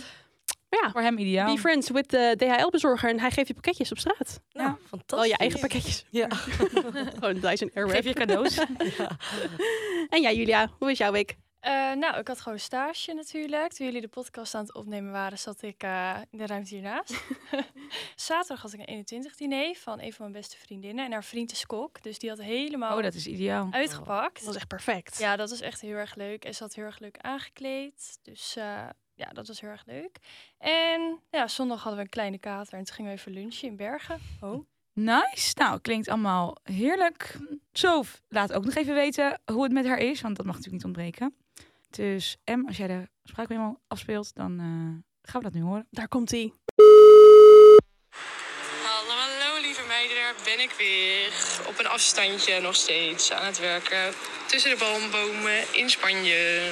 Ja, 0.81 0.92
Voor 0.92 1.01
hem 1.01 1.18
ideaal. 1.18 1.54
be 1.54 1.60
friends 1.60 1.89
with 1.89 2.10
de 2.10 2.33
DHL-bezorger. 2.38 3.10
En 3.10 3.19
hij 3.19 3.31
geeft 3.31 3.48
je 3.48 3.54
pakketjes 3.54 3.92
op 3.92 3.98
straat. 3.98 4.39
Nou, 4.51 4.69
Ja. 4.69 4.77
fantastisch. 4.88 5.18
Wel 5.18 5.24
je 5.25 5.38
eigen 5.38 5.60
pakketjes. 5.60 6.06
Ja. 6.10 6.27
Gewoon 7.16 7.36
een 7.36 7.39
Dyson 7.39 7.72
Airwrap. 7.74 7.95
Geef 7.95 8.06
je 8.06 8.13
cadeaus. 8.13 8.57
En 10.10 10.22
ja, 10.22 10.31
Julia, 10.31 10.69
hoe 10.80 10.92
is 10.92 10.98
jouw 10.98 11.12
week? 11.12 11.36
Eh, 11.60 11.72
nou, 11.94 12.18
ik 12.18 12.27
had 12.27 12.42
gewoon 12.42 12.60
stage 12.60 13.13
natuurlijk. 13.13 13.74
Toen 13.74 13.86
jullie 13.86 14.01
de 14.01 14.07
podcast 14.07 14.56
aan 14.56 14.62
het 14.62 14.74
opnemen 14.75 15.12
waren, 15.12 15.38
zat 15.38 15.62
ik 15.62 15.83
eh, 15.83 16.18
in 16.31 16.38
de 16.38 16.45
ruimte 16.45 16.74
hiernaast. 16.75 17.24
Zaterdag 18.16 18.62
had 18.62 18.74
ik 18.74 18.80
een 18.80 18.86
21 18.86 19.36
diner 19.36 19.75
van 19.75 20.00
een 20.01 20.13
van 20.13 20.30
mijn 20.30 20.42
beste 20.42 20.57
vriendinnen. 20.57 21.06
En 21.06 21.12
haar 21.12 21.24
vriend 21.24 21.51
is 21.51 21.66
kok, 21.66 22.04
dus 22.04 22.19
die 22.19 22.30
had 22.30 22.42
helemaal 22.42 22.98
Oh, 22.98 23.04
dat 23.04 23.13
is 23.13 23.28
ideaal. 23.28 23.68
uitgepakt. 23.71 24.36
Dat 24.36 24.45
was 24.45 24.56
echt 24.56 24.68
perfect. 24.68 25.18
Ja, 25.19 25.36
dat 25.36 25.50
was 25.50 25.62
echt 25.62 25.81
heel 25.81 25.95
erg 25.95 26.16
leuk. 26.16 26.45
En 26.45 26.54
ze 26.56 26.63
had 26.63 26.74
heel 26.75 26.86
erg 26.86 27.00
leuk 27.00 27.18
aangekleed. 27.18 28.18
Dus 28.21 28.56
eh, 28.56 28.83
ja, 29.16 29.30
dat 29.34 29.48
was 29.48 29.62
heel 29.62 29.70
erg 29.70 29.86
leuk. 29.86 30.18
En 30.58 31.20
ja, 31.32 31.48
zondag 31.48 31.78
hadden 31.78 31.96
we 31.96 32.04
een 32.04 32.10
kleine 32.10 32.38
kater 32.38 32.78
en 32.78 32.84
toen 32.84 32.96
gingen 32.96 33.12
we 33.12 33.18
even 33.18 33.32
lunchen 33.32 33.68
in 33.68 33.76
Bergen. 33.76 34.20
Oh. 34.42 34.66
Nice. 34.94 35.54
Nou, 35.54 35.80
klinkt 35.80 36.10
allemaal 36.10 36.58
heerlijk. 36.64 37.38
Sof, 37.72 38.22
laat 38.28 38.54
ook 38.54 38.66
nog 38.66 38.76
even 38.76 38.94
weten 38.94 39.42
hoe 39.52 39.64
het 39.64 39.72
met 39.72 39.86
haar 39.86 39.98
is, 39.98 40.22
want 40.22 40.36
dat 40.36 40.46
mag 40.46 40.56
natuurlijk 40.56 40.86
niet 40.86 40.96
ontbreken. 40.96 41.36
Dus 41.90 42.38
M, 42.46 42.64
als 42.68 42.78
jij 42.78 42.88
de 42.88 43.10
spraakmemo 43.24 43.80
afspeelt, 43.88 44.36
dan 44.36 44.60
eh, 44.60 45.30
gaan 45.30 45.42
we 45.42 45.50
dat 45.50 45.54
nu 45.54 45.62
horen. 45.62 45.88
Daar 45.92 46.08
komt 46.08 46.32
hij. 46.32 46.54
Hallo, 48.84 49.14
hallo 49.14 49.62
lieve 49.62 49.86
meiden, 49.88 50.16
daar 50.16 50.36
ben 50.44 50.60
ik 50.60 50.72
weer. 50.78 51.28
Op 51.68 51.80
een 51.80 51.88
afstandje 51.88 52.60
nog 52.60 52.76
steeds 52.76 53.32
aan 53.32 53.46
het 53.46 53.60
werken. 53.60 54.14
Tussen 54.48 54.72
de 54.72 54.78
boombomen 54.78 55.74
in 55.74 55.90
Spanje. 55.90 56.72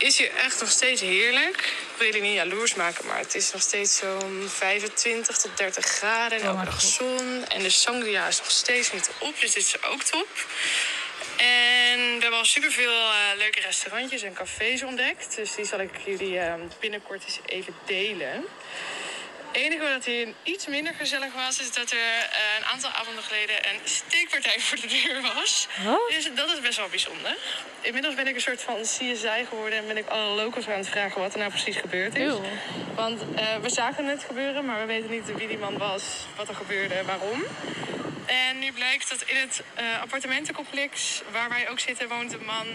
Het 0.00 0.08
is 0.08 0.18
hier 0.18 0.34
echt 0.34 0.60
nog 0.60 0.70
steeds 0.70 1.00
heerlijk. 1.00 1.56
Ik 1.56 1.94
wil 1.96 2.06
jullie 2.06 2.22
niet 2.22 2.34
jaloers 2.34 2.74
maken, 2.74 3.06
maar 3.06 3.18
het 3.18 3.34
is 3.34 3.52
nog 3.52 3.62
steeds 3.62 3.96
zo'n 3.96 4.44
25 4.48 5.36
tot 5.36 5.56
30 5.56 5.84
graden. 5.84 6.38
En 6.38 6.44
elke 6.44 6.64
dag 6.64 6.80
God. 6.80 6.90
zon. 6.90 7.44
En 7.48 7.62
de 7.62 7.70
sangria 7.70 8.26
is 8.26 8.38
nog 8.38 8.50
steeds 8.50 8.92
niet 8.92 9.10
op, 9.18 9.40
dus 9.40 9.52
dit 9.52 9.62
is 9.64 9.82
ook 9.82 10.02
top. 10.02 10.28
En 11.36 11.98
we 11.98 12.18
hebben 12.20 12.38
al 12.38 12.44
superveel 12.44 12.90
eh 12.92 13.36
leuke 13.36 13.60
restaurantjes 13.60 14.22
en 14.22 14.32
cafés 14.32 14.82
ontdekt. 14.82 15.36
Dus 15.36 15.54
die 15.54 15.64
zal 15.64 15.80
ik 15.80 15.90
jullie 16.04 16.38
eh, 16.38 16.54
binnenkort 16.80 17.24
eens 17.24 17.40
even 17.46 17.74
delen. 17.86 18.44
Het 19.50 19.60
enige 19.60 19.92
wat 19.92 20.04
hier 20.04 20.28
iets 20.42 20.66
minder 20.66 20.94
gezellig 20.94 21.32
was, 21.34 21.60
is 21.60 21.72
dat 21.72 21.90
er 21.90 21.98
eh, 21.98 22.58
een 22.58 22.64
aantal 22.64 22.90
avonden 22.90 23.22
geleden 23.22 23.56
een 23.68 23.80
steekpartij 23.84 24.60
voor 24.60 24.80
de 24.80 24.86
deur 24.86 25.22
was. 25.34 25.68
Dus 26.08 26.30
dat 26.34 26.52
is 26.52 26.60
best 26.60 26.76
wel 26.76 26.88
bijzonder. 26.88 27.36
Inmiddels 27.80 28.14
ben 28.14 28.26
ik 28.26 28.34
een 28.34 28.40
soort 28.40 28.62
van 28.62 28.80
CSI 28.80 29.46
geworden 29.48 29.78
en 29.78 29.86
ben 29.86 29.96
ik 29.96 30.08
alle 30.08 30.34
locals 30.42 30.68
aan 30.68 30.78
het 30.78 30.88
vragen 30.88 31.20
wat 31.20 31.32
er 31.32 31.38
nou 31.38 31.50
precies 31.50 31.76
gebeurd 31.76 32.14
is. 32.14 32.32
Want 32.94 33.20
eh, 33.34 33.56
we 33.56 33.70
zagen 33.70 34.06
het 34.06 34.24
gebeuren, 34.24 34.64
maar 34.64 34.80
we 34.80 34.86
weten 34.86 35.10
niet 35.10 35.34
wie 35.34 35.48
die 35.48 35.58
man 35.58 35.78
was, 35.78 36.02
wat 36.36 36.48
er 36.48 36.54
gebeurde 36.54 36.94
en 36.94 37.06
waarom. 37.06 37.42
En 38.26 38.58
nu 38.58 38.72
blijkt 38.72 39.10
dat 39.10 39.22
in 39.22 39.36
het 39.36 39.62
eh, 39.74 40.00
appartementencomplex 40.00 41.22
waar 41.30 41.48
wij 41.48 41.70
ook 41.70 41.80
zitten 41.80 42.08
woont 42.08 42.32
een 42.32 42.44
man. 42.44 42.66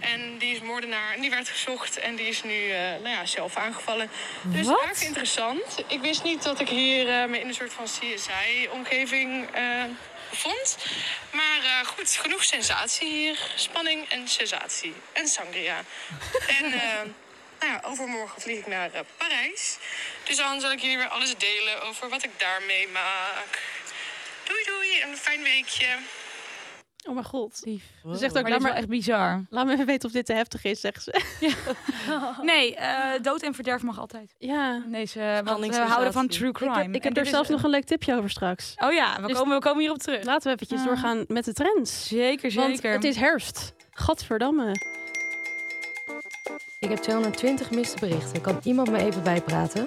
En 0.00 0.38
die 0.38 0.54
is 0.54 0.60
moordenaar 0.60 1.14
en 1.14 1.20
die 1.20 1.30
werd 1.30 1.48
gezocht 1.48 1.98
en 1.98 2.16
die 2.16 2.26
is 2.26 2.42
nu 2.42 2.70
eh, 2.70 2.80
nou 2.80 3.08
ja, 3.08 3.26
zelf 3.26 3.56
aangevallen. 3.56 4.10
Dus 4.42 4.66
Wat? 4.66 4.82
erg 4.82 5.02
interessant. 5.02 5.84
Ik 5.86 6.00
wist 6.00 6.22
niet 6.22 6.42
dat 6.42 6.60
ik 6.60 6.68
hier 6.68 7.08
eh, 7.08 7.28
me 7.28 7.40
in 7.40 7.48
een 7.48 7.54
soort 7.54 7.72
van 7.72 7.84
CSI-omgeving 7.84 9.48
eh, 9.52 9.84
vond. 10.30 10.76
Maar 11.30 11.84
goed, 11.84 12.10
genoeg 12.10 12.44
sensatie 12.44 13.08
hier. 13.08 13.38
Spanning 13.54 14.08
en 14.08 14.28
sensatie. 14.28 14.94
En 15.12 15.28
sangria. 15.28 15.84
en 16.58 16.70
nou 17.60 17.72
ja, 17.72 17.80
overmorgen 17.82 18.40
vlieg 18.40 18.58
ik 18.58 18.66
naar 18.66 18.90
Parijs. 19.16 19.78
Dus 20.24 20.36
dan 20.36 20.60
zal 20.60 20.72
ik 20.72 20.80
jullie 20.80 20.96
weer 20.96 21.08
alles 21.08 21.36
delen 21.36 21.82
over 21.82 22.08
wat 22.08 22.24
ik 22.24 22.30
daar 22.36 22.62
meemaak. 22.62 23.62
Doei 24.44 24.64
doei, 24.64 25.00
en 25.00 25.08
een 25.08 25.16
fijn 25.16 25.42
weekje. 25.42 25.86
Oh 27.08 27.14
mijn 27.14 27.26
god. 27.26 27.60
Lief. 27.64 27.82
Ze 28.10 28.16
zegt 28.16 28.34
Maar 28.34 28.42
ook, 28.42 28.48
laat, 28.48 28.58
wel 28.62 28.68
maar, 28.68 28.78
echt 28.78 28.88
bizar. 28.88 29.44
laat 29.50 29.66
me 29.66 29.72
even 29.72 29.86
weten 29.86 30.08
of 30.08 30.14
dit 30.14 30.26
te 30.26 30.32
heftig 30.32 30.64
is, 30.64 30.80
zegt 30.80 31.02
ze. 31.02 31.20
Nee, 32.42 32.76
eh, 32.76 33.22
dood 33.22 33.42
en 33.42 33.54
verderf 33.54 33.82
mag 33.82 33.98
altijd. 33.98 34.34
Ja. 34.38 34.82
Deze, 34.86 35.40
want 35.44 35.66
we 35.66 35.76
houden 35.80 36.12
van 36.12 36.28
true 36.28 36.48
Ik 36.48 36.54
crime. 36.54 36.82
heb, 36.82 36.94
ik 36.94 37.02
heb 37.02 37.16
er 37.16 37.26
zelfs 37.26 37.48
een- 37.48 37.54
nog 37.54 37.64
een 37.64 37.70
leuk 37.70 37.84
tipje 37.84 38.16
over 38.16 38.30
straks. 38.30 38.74
Oh 38.76 38.92
ja, 38.92 39.20
we, 39.20 39.26
Dus- 39.26 39.36
komen, 39.36 39.56
we 39.56 39.62
komen 39.62 39.80
hierop 39.80 39.98
terug. 39.98 40.24
Laten 40.24 40.46
we 40.48 40.54
eventjes 40.54 40.84
doorgaan 40.84 41.24
met 41.28 41.44
de 41.44 41.52
trends. 41.52 42.08
Zeker, 42.08 42.54
Want 42.54 42.74
zeker. 42.76 42.92
het 42.92 43.04
is 43.04 43.16
herfst. 43.16 43.74
Gadverdamme. 43.90 44.74
Ik 46.78 46.88
heb 46.88 46.98
220 46.98 47.70
miste 47.70 47.96
berichten. 48.00 48.40
Kan 48.40 48.60
iemand 48.62 48.90
me 48.90 48.98
even 48.98 49.22
bijpraten? 49.22 49.84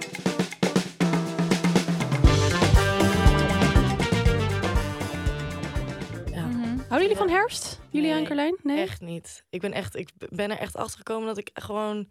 Houden 6.92 7.10
jullie 7.10 7.28
van 7.28 7.38
herfst? 7.38 7.80
Julia 7.90 8.18
en 8.18 8.24
Carlijn? 8.24 8.58
Nee? 8.64 8.82
echt 8.82 9.02
niet. 9.02 9.46
Ik 9.50 9.62
ben, 9.62 9.72
echt, 9.72 9.96
ik 9.96 10.10
ben 10.30 10.52
er 10.52 10.58
echt 10.58 10.76
achter 10.76 10.98
gekomen 10.98 11.28
dat 11.28 11.38
ik 11.38 11.50
gewoon 11.54 12.10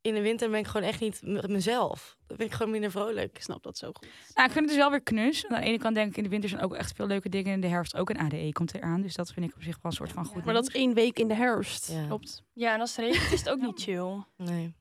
in 0.00 0.14
de 0.14 0.20
winter 0.20 0.50
ben 0.50 0.58
ik 0.58 0.66
gewoon 0.66 0.86
echt 0.86 1.00
niet 1.00 1.22
mezelf. 1.46 2.16
Dan 2.26 2.36
ben 2.36 2.46
ik 2.46 2.52
gewoon 2.52 2.72
minder 2.72 2.90
vrolijk. 2.90 3.36
Ik 3.36 3.42
snap 3.42 3.62
dat 3.62 3.78
zo 3.78 3.86
goed. 3.86 4.08
Nou, 4.34 4.46
ik 4.46 4.52
vind 4.52 4.64
het 4.64 4.68
dus 4.68 4.76
wel 4.76 4.90
weer 4.90 5.02
knus. 5.02 5.46
Aan 5.46 5.60
de 5.60 5.66
ene 5.66 5.78
kant 5.78 5.94
denk 5.94 6.10
ik 6.10 6.16
in 6.16 6.22
de 6.22 6.28
winter 6.28 6.48
zijn 6.48 6.62
ook 6.62 6.74
echt 6.74 6.92
veel 6.92 7.06
leuke 7.06 7.28
dingen. 7.28 7.52
In 7.52 7.60
de 7.60 7.66
herfst 7.66 7.96
ook 7.96 8.10
een 8.10 8.18
ADE 8.18 8.52
komt 8.52 8.74
eraan. 8.74 9.00
Dus 9.00 9.14
dat 9.14 9.32
vind 9.32 9.46
ik 9.46 9.54
op 9.54 9.62
zich 9.62 9.78
wel 9.82 9.90
een 9.90 9.96
soort 9.96 10.12
van 10.12 10.24
goed. 10.24 10.44
Maar 10.44 10.54
dat 10.54 10.68
is 10.68 10.74
één 10.74 10.94
week 10.94 11.18
in 11.18 11.28
de 11.28 11.34
herfst. 11.34 11.90
Ja. 11.90 12.06
Klopt. 12.06 12.42
Ja, 12.52 12.74
en 12.74 12.80
als 12.80 12.96
het 12.96 13.04
regent 13.04 13.32
is 13.32 13.38
het 13.38 13.48
ook 13.48 13.60
niet 13.60 13.82
chill. 13.82 14.24
Nee. 14.36 14.74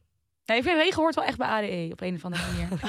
Nee, 0.51 0.59
ik 0.59 0.65
vind 0.67 0.77
regen 0.81 1.01
hoort 1.01 1.15
wel 1.15 1.23
echt 1.23 1.37
bij 1.37 1.47
ADE 1.47 1.89
op 1.91 2.01
een 2.01 2.15
of 2.15 2.25
andere 2.25 2.43
manier. 2.51 2.67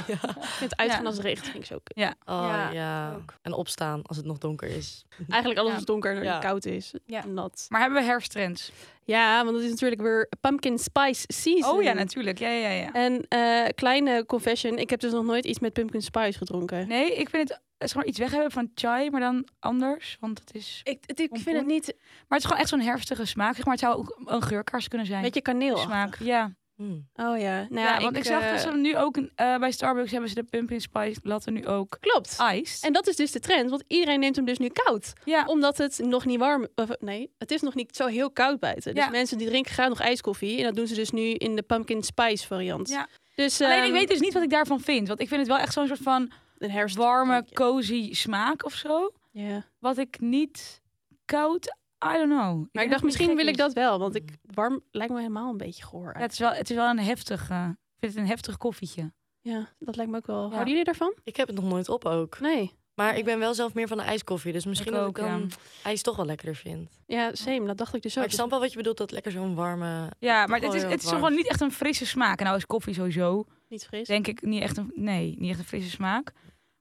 Ik 0.42 0.44
vind 0.44 0.76
uitgaan 0.76 1.00
Ja. 1.00 1.06
als 1.06 1.16
het 1.16 1.24
regent 1.26 1.44
vind 1.46 1.56
ik 1.56 1.64
zo 1.66 1.78
kut. 1.82 1.96
ja. 1.98 2.14
Oh 2.24 2.46
Ja, 2.50 2.70
ja. 2.70 3.14
ook. 3.14 3.34
En 3.42 3.52
opstaan 3.52 4.02
als 4.02 4.16
het 4.16 4.26
nog 4.26 4.38
donker 4.38 4.68
is. 4.68 5.04
Eigenlijk 5.28 5.60
alles 5.60 5.72
Ja. 5.72 5.78
is 5.78 5.84
donker 5.84 6.16
en 6.16 6.22
Ja. 6.22 6.38
koud 6.38 6.64
is. 6.64 6.92
Ja. 7.06 7.22
En 7.22 7.34
nat. 7.34 7.66
Maar 7.68 7.80
hebben 7.80 7.98
we 7.98 8.04
herfsttrends? 8.06 8.72
Ja, 9.04 9.44
want 9.44 9.56
het 9.56 9.64
is 9.64 9.70
natuurlijk 9.70 10.00
weer 10.00 10.28
pumpkin 10.40 10.78
spice 10.78 11.24
season. 11.26 11.76
Oh 11.76 11.82
ja, 11.82 11.92
natuurlijk. 11.92 12.38
Ja, 12.38 12.48
ja, 12.48 12.68
ja. 12.68 12.92
En 12.92 13.24
eh, 13.28 13.68
kleine 13.74 14.26
confession, 14.26 14.78
ik 14.78 14.90
heb 14.90 15.00
dus 15.00 15.12
nog 15.12 15.24
nooit 15.24 15.44
iets 15.44 15.58
met 15.58 15.72
pumpkin 15.72 16.02
spice 16.02 16.38
gedronken. 16.38 16.88
Nee, 16.88 17.14
ik 17.16 17.28
vind 17.30 17.48
het 17.48 17.60
zeg 17.78 17.94
maar 17.94 18.04
iets 18.04 18.18
weg 18.18 18.30
hebben 18.30 18.50
van 18.50 18.70
chai, 18.74 19.10
maar 19.10 19.20
dan 19.20 19.46
anders. 19.58 20.16
Want 20.20 20.38
het 20.38 20.54
is... 20.54 20.80
Ik, 20.84 20.98
het- 21.06 21.20
ik 21.20 21.30
vind 21.32 21.56
het 21.56 21.66
niet... 21.66 21.94
Maar 21.96 22.24
het 22.28 22.38
is 22.38 22.44
gewoon 22.44 22.58
echt 22.60 22.68
zo'n 22.68 22.80
herfstige 22.80 23.24
smaak. 23.24 23.54
Zeg 23.54 23.64
maar 23.64 23.74
het 23.74 23.82
zou 23.84 23.96
ook 23.96 24.20
een 24.24 24.42
geurkaars 24.42 24.88
kunnen 24.88 25.06
zijn. 25.06 25.22
Beetje 25.22 25.40
kaneel. 25.42 25.76
smaak. 25.76 26.16
Ja. 26.20 26.52
Hmm. 26.76 27.08
Oh 27.14 27.38
ja. 27.38 27.66
Nou 27.68 27.86
ja, 27.86 27.94
ja, 27.94 28.00
want 28.00 28.16
ik, 28.16 28.24
zag 28.24 28.42
eh, 28.42 28.50
dat 28.50 28.60
ze 28.60 28.70
nu 28.70 28.96
ook 28.96 29.16
eh, 29.16 29.56
bij 29.58 29.70
Starbucks 29.72 30.10
hebben 30.10 30.28
ze 30.28 30.34
de 30.34 30.42
pumpkin 30.42 30.80
spice 30.80 31.20
latte 31.22 31.50
nu 31.50 31.66
ook 31.66 31.96
Klopt. 32.00 32.36
iced. 32.52 32.84
En 32.84 32.92
dat 32.92 33.06
is 33.06 33.16
dus 33.16 33.32
de 33.32 33.40
trend, 33.40 33.70
want 33.70 33.84
iedereen 33.86 34.20
neemt 34.20 34.36
hem 34.36 34.44
dus 34.44 34.58
nu 34.58 34.68
koud. 34.68 35.12
ja, 35.24 35.44
Omdat 35.46 35.78
het 35.78 35.98
nog 35.98 36.24
niet 36.24 36.38
warm... 36.38 36.68
Of, 36.74 36.88
nee, 37.00 37.30
het 37.38 37.50
is 37.50 37.60
nog 37.60 37.74
niet 37.74 37.96
zo 37.96 38.06
heel 38.06 38.30
koud 38.30 38.60
buiten. 38.60 38.94
Dus 38.94 39.04
Ja. 39.04 39.10
mensen 39.10 39.38
die 39.38 39.46
drinken 39.48 39.72
graag 39.72 39.88
nog 39.88 40.00
ijskoffie. 40.00 40.58
En 40.58 40.64
dat 40.64 40.74
doen 40.74 40.86
ze 40.86 40.94
dus 40.94 41.10
nu 41.10 41.22
in 41.32 41.56
de 41.56 41.62
pumpkin 41.62 42.02
spice 42.02 42.46
variant. 42.46 42.88
Ja. 42.88 43.08
Dus, 43.34 43.60
Alleen 43.60 43.78
ik 43.78 43.84
ehm, 43.84 43.92
weet 43.92 44.08
dus 44.08 44.20
niet 44.20 44.32
wat 44.32 44.42
ik 44.42 44.50
daarvan 44.50 44.80
vind. 44.80 45.08
Want 45.08 45.20
ik 45.20 45.28
vind 45.28 45.40
het 45.40 45.48
wel 45.48 45.58
echt 45.58 45.72
zo'n 45.72 45.86
soort 45.86 46.02
van 46.02 46.32
een 46.58 46.70
herfst 46.70 46.96
warme, 46.96 47.44
cozy 47.52 48.12
smaak 48.14 48.64
of 48.64 48.72
zo. 48.74 49.12
Ja. 49.30 49.64
Wat 49.78 49.98
ik 49.98 50.20
niet 50.20 50.80
koud, 51.24 51.76
I 52.04 52.16
don't 52.16 52.28
know. 52.28 52.66
Maar 52.72 52.84
ik 52.84 52.90
dacht, 52.90 53.02
misschien 53.02 53.36
wil 53.36 53.46
ik 53.46 53.56
dat 53.56 53.72
wel. 53.72 53.98
Want 53.98 54.14
ik, 54.14 54.30
warm 54.42 54.82
lijkt 54.90 55.12
me 55.12 55.18
helemaal 55.18 55.50
een 55.50 55.56
beetje 55.56 55.82
goor. 55.82 56.12
Ja, 56.14 56.20
het, 56.20 56.32
is 56.32 56.38
wel, 56.38 56.52
het 56.52 56.70
is 56.70 56.76
wel 56.76 56.88
een 56.88 56.98
heftig, 56.98 57.50
eh, 57.50 57.68
ik 57.68 57.98
vind 57.98 58.12
het 58.12 58.22
een 58.22 58.28
heftig 58.28 58.56
koffietje. 58.56 59.12
Ja, 59.40 59.68
dat 59.78 59.96
lijkt 59.96 60.10
me 60.10 60.16
ook 60.16 60.26
wel. 60.26 60.42
Ja. 60.42 60.48
Houden 60.48 60.68
jullie 60.68 60.84
daarvan? 60.84 61.14
Ik 61.24 61.36
heb 61.36 61.46
het 61.46 61.56
nog 61.56 61.64
nooit 61.64 61.88
op 61.88 62.04
ook. 62.04 62.40
Nee. 62.40 62.80
Maar 62.94 63.16
ik 63.16 63.24
ben 63.24 63.38
wel 63.38 63.54
zelf 63.54 63.74
meer 63.74 63.88
van 63.88 63.96
de 63.96 64.02
ijskoffie. 64.02 64.52
Dus 64.52 64.64
misschien 64.64 64.92
Ik 64.92 64.98
dat 64.98 65.08
ook, 65.08 65.18
ik 65.18 65.24
dan 65.24 65.40
ja. 65.40 65.56
ijs 65.82 66.02
toch 66.02 66.16
wel 66.16 66.26
lekkerder 66.26 66.56
vind. 66.56 66.90
Ja, 67.06 67.34
same. 67.34 67.66
Dat 67.66 67.76
dacht 67.78 67.94
ik 67.94 68.02
dus 68.02 68.10
ook. 68.12 68.16
Maar 68.16 68.26
ik 68.26 68.32
snap 68.32 68.50
wel 68.50 68.60
wat 68.60 68.70
je 68.70 68.76
bedoelt. 68.76 68.96
Dat 68.96 69.10
lekker 69.10 69.32
zo'n 69.32 69.54
warme... 69.54 70.10
Ja, 70.18 70.46
maar 70.46 70.60
het 70.60 70.74
is, 70.74 70.82
het 70.82 71.02
is 71.02 71.08
gewoon 71.08 71.34
niet 71.34 71.48
echt 71.48 71.60
een 71.60 71.72
frisse 71.72 72.06
smaak. 72.06 72.38
En 72.38 72.44
nou 72.44 72.56
is 72.56 72.66
koffie 72.66 72.94
sowieso, 72.94 73.44
Niet 73.68 73.84
fris. 73.86 74.06
denk 74.06 74.26
ik, 74.26 74.42
niet 74.42 74.62
echt 74.62 74.76
een, 74.76 74.92
nee, 74.94 75.34
niet 75.38 75.50
echt 75.50 75.58
een 75.58 75.64
frisse 75.64 75.90
smaak. 75.90 76.32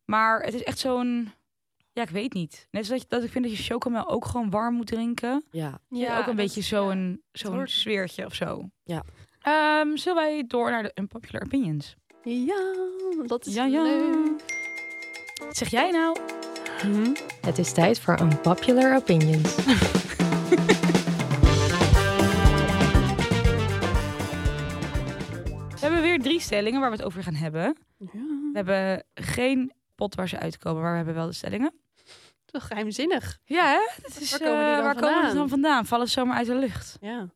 Maar 0.05 0.41
het 0.41 0.53
is 0.53 0.63
echt 0.63 0.79
zo'n, 0.79 1.31
ja, 1.93 2.01
ik 2.01 2.09
weet 2.09 2.33
niet. 2.33 2.67
Net 2.71 2.85
zoals 2.85 3.07
dat, 3.07 3.23
ik 3.23 3.31
vind 3.31 3.45
dat 3.45 3.57
je 3.57 3.63
chocomel 3.63 4.09
ook 4.09 4.25
gewoon 4.25 4.49
warm 4.49 4.75
moet 4.75 4.87
drinken. 4.87 5.43
Ja. 5.51 5.79
Ja, 5.89 6.19
ook 6.19 6.27
een 6.27 6.35
beetje 6.35 6.61
zo'n 6.61 7.21
zo'n 7.31 7.53
hoort. 7.53 7.71
sfeertje 7.71 8.25
of 8.25 8.33
zo. 8.35 8.69
Ja. 8.83 9.03
Ehm, 9.41 9.95
zullen 9.95 10.23
wij 10.23 10.43
door 10.47 10.71
naar 10.71 10.83
de 10.83 10.91
unpopular 10.95 11.43
opinions? 11.45 11.95
Ja, 12.23 12.73
dat 13.25 13.45
is 13.45 13.53
Ja, 13.53 13.65
ja. 13.65 13.83
leuk. 13.83 14.41
Wat 15.45 15.57
zeg 15.57 15.69
jij 15.69 15.91
nou? 15.91 16.17
Het 17.41 17.57
is 17.57 17.71
tijd 17.73 17.99
voor 17.99 18.19
Unpopular 18.21 18.95
Opinions. 18.95 19.55
We 25.69 25.87
hebben 25.87 26.01
weer 26.01 26.19
drie 26.19 26.39
stellingen 26.39 26.79
waar 26.79 26.89
we 26.89 26.95
het 26.95 27.05
over 27.05 27.23
gaan 27.23 27.33
hebben. 27.33 27.77
Ja. 27.97 28.09
We 28.13 28.51
hebben 28.53 29.03
geen 29.13 29.71
pot 30.01 30.15
waar 30.15 30.29
ze 30.29 30.39
uitkomen, 30.39 30.81
maar 30.81 30.91
we 30.91 30.97
hebben 30.97 31.15
wel 31.15 31.25
de 31.25 31.33
stellingen. 31.33 31.73
Toch 32.45 32.67
geheimzinnig. 32.67 33.39
Ja, 33.45 33.65
hè? 33.71 34.01
Dat 34.01 34.17
is, 34.21 34.31
Waar 34.31 34.39
komen 34.39 34.59
die 34.59 34.69
eh, 34.69 34.75
dan 34.75 34.83
waar 34.83 34.93
komen 34.95 35.07
die 35.09 35.13
vandaan? 35.17 35.35
dan 35.35 35.49
vandaan? 35.49 35.85
Vallen 35.85 36.07
ze 36.07 36.13
zomaar 36.13 36.35
uit 36.37 36.47
de 36.47 36.55
lucht? 36.55 36.97
Ja, 37.01 37.29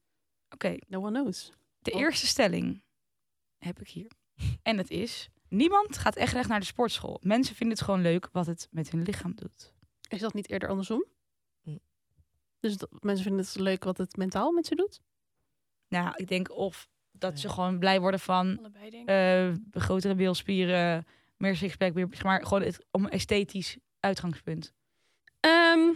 Oké, 0.50 0.78
no 0.88 1.00
one 1.06 1.20
knows. 1.22 1.52
de 1.80 1.92
Oh. 1.92 2.00
eerste 2.00 2.28
stelling 2.28 2.82
heb 3.58 3.80
ik 3.80 3.88
hier. 3.90 4.12
En 4.64 4.78
dat 4.78 4.90
is, 4.90 5.30
niemand 5.50 5.98
gaat 5.98 6.16
echt 6.16 6.34
recht 6.34 6.50
naar 6.50 6.60
de 6.60 6.66
sportschool. 6.66 7.20
Mensen 7.22 7.56
vinden 7.56 7.76
het 7.78 7.86
gewoon 7.86 8.02
leuk 8.02 8.30
wat 8.32 8.46
het 8.46 8.68
met 8.72 8.90
hun 8.92 9.02
lichaam 9.04 9.36
doet. 9.36 9.74
Is 10.10 10.20
dat 10.20 10.34
niet 10.34 10.50
eerder 10.50 10.70
andersom? 10.70 11.06
Hm. 11.64 11.78
Dus 12.60 12.78
dat, 12.78 12.90
mensen 13.04 13.24
vinden 13.26 13.46
het 13.46 13.56
leuk 13.56 13.84
wat 13.84 13.98
het 13.98 14.16
mentaal 14.18 14.52
met 14.52 14.66
ze 14.68 14.76
doet? 14.76 15.02
Nou, 15.88 16.14
ik 16.16 16.28
denk 16.28 16.52
of 16.52 16.88
dat 17.12 17.40
ze 17.40 17.50
gewoon 17.50 17.80
blij 17.80 18.00
worden 18.00 18.20
van 18.20 18.58
Allebei 18.58 19.04
eh, 19.06 19.82
grotere 19.82 20.16
beelspieren, 20.16 21.06
meer 21.38 21.56
sixpack, 21.56 21.94
meer, 21.94 22.08
zeg 22.12 22.24
maar 22.24 22.44
gewoon 22.44 22.62
het, 22.62 22.86
om 22.92 23.04
een 23.04 23.10
esthetisch 23.10 23.78
uitgangspunt. 24.00 24.74
Ehm, 25.40 25.92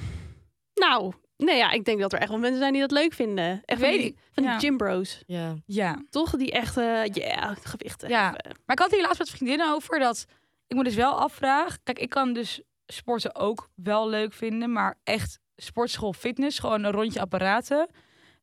nou, 0.74 1.14
nee, 1.38 1.58
ja, 1.58 1.72
ik 1.72 1.86
denk 1.86 2.00
dat 2.00 2.14
er 2.14 2.20
echt 2.20 2.30
wel 2.30 2.40
mensen 2.40 2.60
zijn 2.60 2.72
die 2.72 2.82
dat 2.82 2.92
leuk 2.92 3.14
vinden. 3.14 3.62
Echt 3.66 3.80
van 3.80 3.90
weet 3.90 4.00
die, 4.00 4.10
ik, 4.10 4.18
van 4.32 4.44
die 4.44 4.52
ja. 4.52 4.60
gym 4.60 4.78
bros. 4.78 5.24
Ja. 5.26 5.56
Ja, 5.66 6.04
Toch? 6.10 6.32
Die 6.32 6.52
echt, 6.52 6.78
eh 6.78 7.06
yeah, 7.06 7.56
gewichten 7.64 8.10
Ja. 8.10 8.30
maar 8.66 8.76
ik 8.76 8.80
had 8.80 8.92
hier 8.92 9.02
laatst 9.02 9.20
met 9.20 9.30
vriendinnen 9.30 9.74
over 9.74 10.00
dat 10.00 10.26
ik 10.68 10.78
me 10.78 10.84
dus 10.84 10.96
wel 10.96 11.20
afvraag. 11.20 11.78
Kijk, 11.84 12.00
ik 12.00 12.10
kan 12.10 12.34
dus 12.34 12.62
sporten 12.86 13.36
ook 13.36 13.70
wel 13.76 14.10
leuk 14.10 14.34
vinden, 14.34 14.72
maar 14.72 15.00
echt 15.04 15.40
sportschool 15.56 16.14
fitness, 16.14 16.60
gewoon 16.60 16.84
een 16.84 16.92
rondje 16.92 17.20
apparaten, 17.20 17.90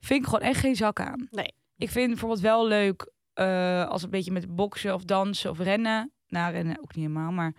vind 0.01 0.21
ik 0.21 0.25
gewoon 0.25 0.49
echt 0.49 0.61
geen 0.61 0.77
zak 0.77 1.01
aan. 1.01 1.29
Nee. 1.31 1.55
Ik 1.77 1.91
vind 1.91 2.09
bijvoorbeeld 2.09 2.41
wel 2.41 2.67
leuk 2.67 3.11
eh, 3.33 3.89
als 3.89 4.03
een 4.03 4.11
beetje 4.11 4.33
met 4.33 4.55
boksen 4.55 4.95
of 4.95 5.05
dansen 5.05 5.51
of 5.51 5.59
rennen. 5.59 6.13
Rennen 6.45 6.79
ook 6.79 6.95
niet 6.95 7.07
helemaal, 7.07 7.33
maar, 7.33 7.55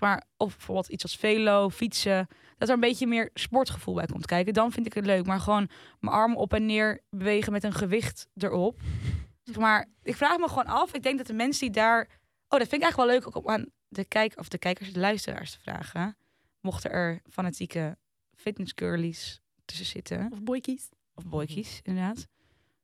maar 0.00 0.22
of 0.36 0.56
bijvoorbeeld 0.56 0.88
iets 0.88 1.02
als 1.02 1.16
velo, 1.16 1.70
fietsen. 1.70 2.28
Dat 2.58 2.68
er 2.68 2.74
een 2.74 2.80
beetje 2.80 3.06
meer 3.06 3.30
sportgevoel 3.34 3.94
bij 3.94 4.06
komt 4.06 4.26
kijken. 4.26 4.52
Dan 4.54 4.72
vind 4.72 4.86
ik 4.86 4.94
het 4.94 5.06
leuk. 5.06 5.26
Maar 5.26 5.40
gewoon 5.40 5.68
mijn 6.00 6.14
armen 6.14 6.36
op 6.36 6.52
en 6.52 6.66
neer 6.66 7.00
bewegen 7.10 7.52
met 7.52 7.64
een 7.64 7.72
gewicht 7.72 8.28
erop. 8.36 8.80
Zeg 9.42 9.56
maar, 9.56 9.88
ik 10.02 10.16
vraag 10.16 10.38
me 10.38 10.48
gewoon 10.48 10.66
af. 10.66 10.94
Ik 10.94 11.02
denk 11.02 11.18
dat 11.18 11.26
de 11.26 11.32
mensen 11.32 11.60
die 11.60 11.74
daar. 11.74 12.08
Oh, 12.48 12.58
dat 12.58 12.68
vind 12.68 12.72
ik 12.72 12.82
eigenlijk 12.82 12.96
wel 12.96 13.06
leuk 13.06 13.26
ook 13.26 13.44
om 13.44 13.52
aan 13.52 13.66
de 13.88 14.04
kijk 14.04 14.38
of 14.38 14.48
de 14.48 14.58
kijkers, 14.58 14.92
de 14.92 15.00
luisteraars 15.00 15.50
te 15.50 15.60
vragen. 15.60 16.16
Mochten 16.60 16.90
er 16.90 17.20
fanatieke 17.30 17.96
fitnessgirlies 18.34 19.40
tussen 19.64 19.86
zitten 19.86 20.28
Of 20.32 20.42
boykies. 20.42 20.88
of 21.14 21.26
boykies 21.26 21.80
inderdaad. 21.82 22.26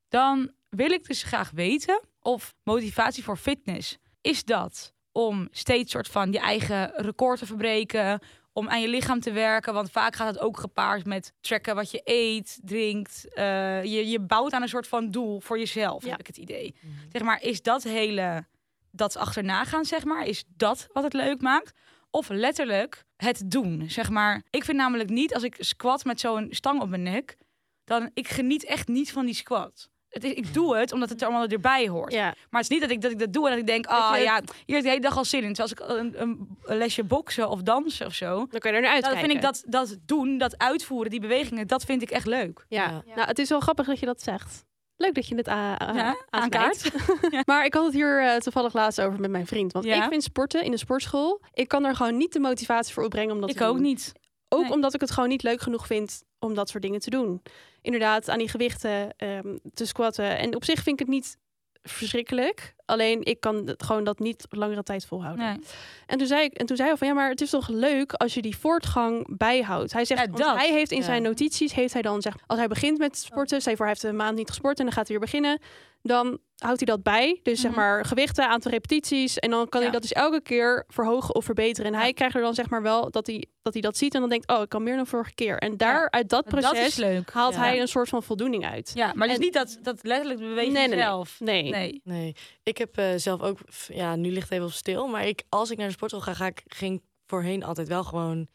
Dan 0.09 0.53
wil 0.69 0.91
ik 0.91 1.07
dus 1.07 1.23
graag 1.23 1.51
weten 1.51 2.01
of 2.21 2.55
motivatie 2.63 3.25
voor 3.25 3.37
fitness 3.37 3.99
is 4.21 4.45
dat 4.45 4.95
om 5.13 5.49
steeds 5.51 5.93
soort 5.93 6.09
van 6.09 6.33
je 6.33 6.39
eigen 6.39 6.93
record 6.95 7.39
te 7.39 7.47
verbreken, 7.47 8.21
om 8.53 8.69
aan 8.69 8.81
je 8.81 8.89
lichaam 8.89 9.21
te 9.21 9.33
werken, 9.33 9.75
want 9.75 9.91
vaak 9.91 10.17
gaat 10.17 10.27
het 10.35 10.39
ook 10.39 10.59
gepaard 10.59 11.07
met 11.07 11.33
tracken 11.41 11.75
wat 11.75 11.91
je 11.91 12.01
eet, 12.05 12.59
drinkt. 12.65 13.35
Eh, 13.35 13.85
je, 13.85 14.09
je 14.09 14.21
bouwt 14.21 14.53
aan 14.53 14.63
een 14.63 14.69
soort 14.69 14.87
van 14.89 15.11
doel 15.11 15.41
voor 15.41 15.59
jezelf, 15.59 16.05
Ja. 16.05 16.11
heb 16.11 16.21
ik 16.21 16.27
het 16.27 16.37
idee. 16.37 16.75
Zeg 17.13 17.23
maar, 17.23 17.43
is 17.43 17.63
dat 17.63 17.83
hele 17.83 18.47
dat 18.91 19.17
achterna 19.17 19.65
gaan, 19.65 19.85
zeg 19.85 20.05
maar, 20.05 20.27
is 20.27 20.45
dat 20.57 20.89
wat 20.93 21.03
het 21.05 21.13
leuk 21.13 21.41
maakt? 21.41 21.73
Of 22.11 22.29
letterlijk 22.29 23.05
het 23.17 23.43
doen, 23.51 23.91
zeg 23.91 24.11
maar. 24.11 24.43
Ik 24.51 24.65
vind 24.65 24.77
namelijk 24.77 25.11
niet 25.11 25.35
als 25.35 25.43
ik 25.43 25.57
squat 25.59 26.05
met 26.05 26.21
zo'n 26.21 26.47
stang 26.51 26.81
op 26.81 26.89
mijn 26.89 27.03
nek, 27.03 27.37
dan 27.85 28.11
ik 28.15 28.29
geniet 28.29 28.65
echt 28.65 28.89
niet 28.89 29.13
van 29.13 29.25
die 29.25 29.35
squat. 29.35 29.89
Het 30.09 30.25
is, 30.25 30.33
ik 30.33 30.55
doe 30.55 30.77
het 30.77 30.93
omdat 30.93 31.09
het 31.09 31.21
er 31.21 31.27
allemaal 31.29 31.47
erbij 31.47 31.89
hoort. 31.89 32.13
Ja, 32.13 32.25
Maar 32.51 32.61
het 32.61 32.63
is 32.63 32.69
niet 32.69 32.81
dat 32.81 32.91
ik 32.91 33.01
dat, 33.03 33.11
ik 33.11 33.19
dat 33.19 33.33
doe 33.33 33.45
en 33.45 33.51
dat 33.51 33.61
ik 33.61 33.67
denk, 33.67 33.87
ah 33.87 34.17
je- 34.17 34.23
ja, 34.23 34.41
hier 34.67 34.77
is 34.77 34.83
de 34.83 34.89
hele 34.89 35.01
dag 35.01 35.17
al 35.17 35.25
zin 35.25 35.43
in. 35.45 35.53
Terwijl 35.55 35.87
als 35.87 35.97
ik 35.97 35.97
een, 35.99 36.23
een, 36.23 36.49
een 36.65 36.77
lesje 36.77 37.05
boksen 37.05 37.49
of 37.51 37.63
dansen 37.63 38.07
of 38.07 38.15
zo, 38.15 38.47
dan 38.51 38.61
kan 38.61 38.71
je 38.71 38.77
er 38.77 38.83
naar 38.83 39.01
dan 39.01 39.05
uitkijken. 39.05 39.21
vind 39.21 39.33
ik 39.33 39.43
dat, 39.43 39.63
dat 39.67 39.97
doen, 40.07 40.39
dat 40.39 40.59
uitvoeren, 40.59 41.11
die 41.11 41.21
bewegingen, 41.21 41.67
dat 41.67 41.85
vind 41.85 42.03
ik 42.03 42.11
echt 42.11 42.27
leuk. 42.27 42.65
Ja. 42.69 42.85
Ja. 43.07 43.15
nou, 43.15 43.29
het 43.29 43.39
is 43.39 43.49
wel 43.49 43.61
grappig 43.61 43.87
dat 43.87 43.99
je 43.99 44.07
dat 44.07 44.23
zegt. 44.23 44.67
Leuk 44.97 45.15
dat 45.15 45.27
je 45.29 45.35
het 45.35 45.49
a- 45.49 45.83
a- 45.83 45.95
Ja, 45.95 46.17
aankaart. 46.31 46.91
Maar 47.47 47.65
ik 47.65 47.75
had 47.75 47.85
het 47.85 47.95
hier 47.95 48.23
eh, 48.23 48.37
toevallig 48.37 48.73
laatst 48.73 49.01
over 49.01 49.21
met 49.21 49.31
mijn 49.31 49.47
vriend. 49.47 49.73
Want 49.73 49.85
Ja. 49.85 50.03
ik 50.05 50.09
vind 50.11 50.23
sporten 50.23 50.65
in 50.65 50.71
de 50.71 50.77
sportschool... 50.77 51.41
Ik 51.53 51.69
kan 51.69 51.85
er 51.85 51.97
gewoon 51.97 52.17
niet 52.17 52.33
de 52.33 52.41
motivatie 52.41 52.95
voor 52.95 53.05
opbrengen 53.05 53.35
om 53.35 53.41
dat 53.41 53.51
ik 53.51 53.57
te 53.57 53.63
doen. 53.63 53.73
ook 53.73 53.79
niet. 53.79 54.13
Ook 54.49 54.63
Nee. 54.63 54.73
omdat 54.73 54.95
ik 54.95 55.01
het 55.01 55.11
gewoon 55.11 55.29
niet 55.29 55.43
leuk 55.43 55.61
genoeg 55.61 55.87
vind 55.87 56.23
om 56.39 56.55
dat 56.55 56.69
soort 56.69 56.83
dingen 56.83 57.01
te 57.01 57.11
doen. 57.11 57.43
Inderdaad, 57.83 58.29
aan 58.29 58.39
die 58.39 58.49
gewichten 58.49 59.17
ehm, 59.17 59.57
te 59.75 59.87
squatten. 59.87 60.39
En 60.39 60.55
op 60.55 60.65
zich 60.65 60.83
vind 60.83 61.01
ik 61.01 61.07
het 61.07 61.15
niet 61.15 61.39
verschrikkelijk. 61.83 62.75
Alleen 62.89 63.25
ik 63.25 63.41
kan 63.41 63.67
het 63.67 63.83
gewoon 63.83 64.05
dat 64.05 64.19
niet 64.19 64.47
langere 64.51 64.83
tijd 64.83 65.07
volhouden. 65.07 65.45
Nee. 65.45 65.59
En 66.07 66.19
toen 66.19 66.27
zei 66.27 66.43
ik, 66.45 66.53
en 66.53 66.67
toen 66.67 66.77
zei 66.77 66.89
hij 66.89 66.99
van 66.99 67.07
ja, 67.09 67.15
maar 67.15 67.29
het 67.31 67.41
is 67.41 67.51
toch 67.51 67.69
leuk 67.69 68.13
als 68.13 68.35
je 68.35 68.43
die 68.43 68.57
voortgang 68.57 69.37
bijhoudt. 69.37 69.93
Hij 69.93 70.05
zegt, 70.05 70.21
Ja, 70.21 70.27
dat. 70.27 70.57
hij 70.57 70.73
heeft 70.73 70.91
in 70.91 70.99
Ja. 70.99 71.05
zijn 71.05 71.23
notities 71.23 71.73
heeft 71.73 71.93
hij 71.93 72.03
dan 72.03 72.23
zeg, 72.23 72.35
als 72.47 72.59
hij 72.59 72.69
begint 72.69 72.99
met 72.99 73.19
sporten, 73.19 73.57
je 73.57 73.63
voor 73.63 73.77
hij 73.79 73.89
heeft 73.89 74.03
een 74.03 74.17
maand 74.17 74.37
niet 74.37 74.49
gesport 74.49 74.79
en 74.79 74.85
dan 74.85 74.95
gaat 74.95 75.09
hij 75.09 75.17
weer 75.19 75.27
beginnen, 75.27 75.61
dan 76.03 76.39
houdt 76.57 76.79
hij 76.85 76.87
dat 76.95 77.03
bij. 77.03 77.41
Dus 77.43 77.61
zeg 77.61 77.71
Mhm. 77.71 77.81
maar 77.81 78.05
gewichten, 78.05 78.49
aantal 78.49 78.71
repetities. 78.71 79.39
En 79.39 79.51
dan 79.51 79.69
kan 79.69 79.83
hij 79.83 79.91
dat 79.91 80.03
dus 80.03 80.13
elke 80.13 80.41
keer 80.43 80.85
verhogen 80.89 81.35
of 81.35 81.45
verbeteren. 81.45 81.87
En 81.91 81.97
Ja. 81.97 82.03
hij 82.05 82.13
krijgt 82.13 82.35
er 82.35 82.41
dan 82.43 82.55
zeg 82.55 82.71
maar 82.71 82.83
wel 82.83 83.11
dat 83.11 83.27
hij, 83.27 83.45
dat 83.63 83.73
hij 83.73 83.83
dat 83.83 83.97
ziet 83.97 84.15
en 84.15 84.21
dan 84.21 84.29
denkt, 84.29 84.49
oh, 84.51 84.63
ik 84.63 84.69
kan 84.69 84.83
meer 84.83 84.97
dan 84.97 85.07
vorige 85.07 85.35
keer. 85.35 85.59
En 85.59 85.77
daar, 85.77 86.11
uit 86.11 86.29
dat 86.29 86.45
Dat 86.51 86.61
proces, 86.61 86.87
is 86.87 86.97
leuk. 86.97 87.31
haalt 87.31 87.55
Ja. 87.55 87.61
hij 87.61 87.81
een 87.81 87.89
soort 87.89 88.09
van 88.09 88.23
voldoening 88.23 88.67
uit. 88.67 88.91
Ja, 88.95 89.13
maar 89.15 89.29
het 89.29 89.37
En- 89.37 89.43
is 89.43 89.45
niet 89.45 89.55
dat, 89.55 89.79
dat 89.83 89.99
letterlijk 90.03 90.41
bewegen 90.41 90.73
Nee, 90.73 90.87
nee, 90.87 90.97
nee. 90.97 91.05
zelf. 91.05 91.37
Nee. 91.41 91.63
Nee. 91.71 92.01
Nee, 92.05 92.35
ik 92.63 92.78
heb 92.79 92.97
eh, 92.99 93.13
zelf 93.17 93.41
ook, 93.41 93.59
ja, 93.89 94.17
nu 94.17 94.31
ligt 94.31 94.43
het 94.43 94.53
even 94.53 94.67
op 94.67 94.73
stil, 94.73 95.07
maar 95.07 95.27
ik, 95.27 95.43
als 95.49 95.71
ik 95.71 95.79
naar 95.79 95.87
de 95.87 95.93
sportschool 95.93 96.23
ga, 96.23 96.35
ga 96.35 96.47
ik, 96.47 96.63
ging 96.67 97.03
voorheen 97.27 97.65
altijd 97.65 97.89
wel 97.89 98.05
gewoon, 98.05 98.49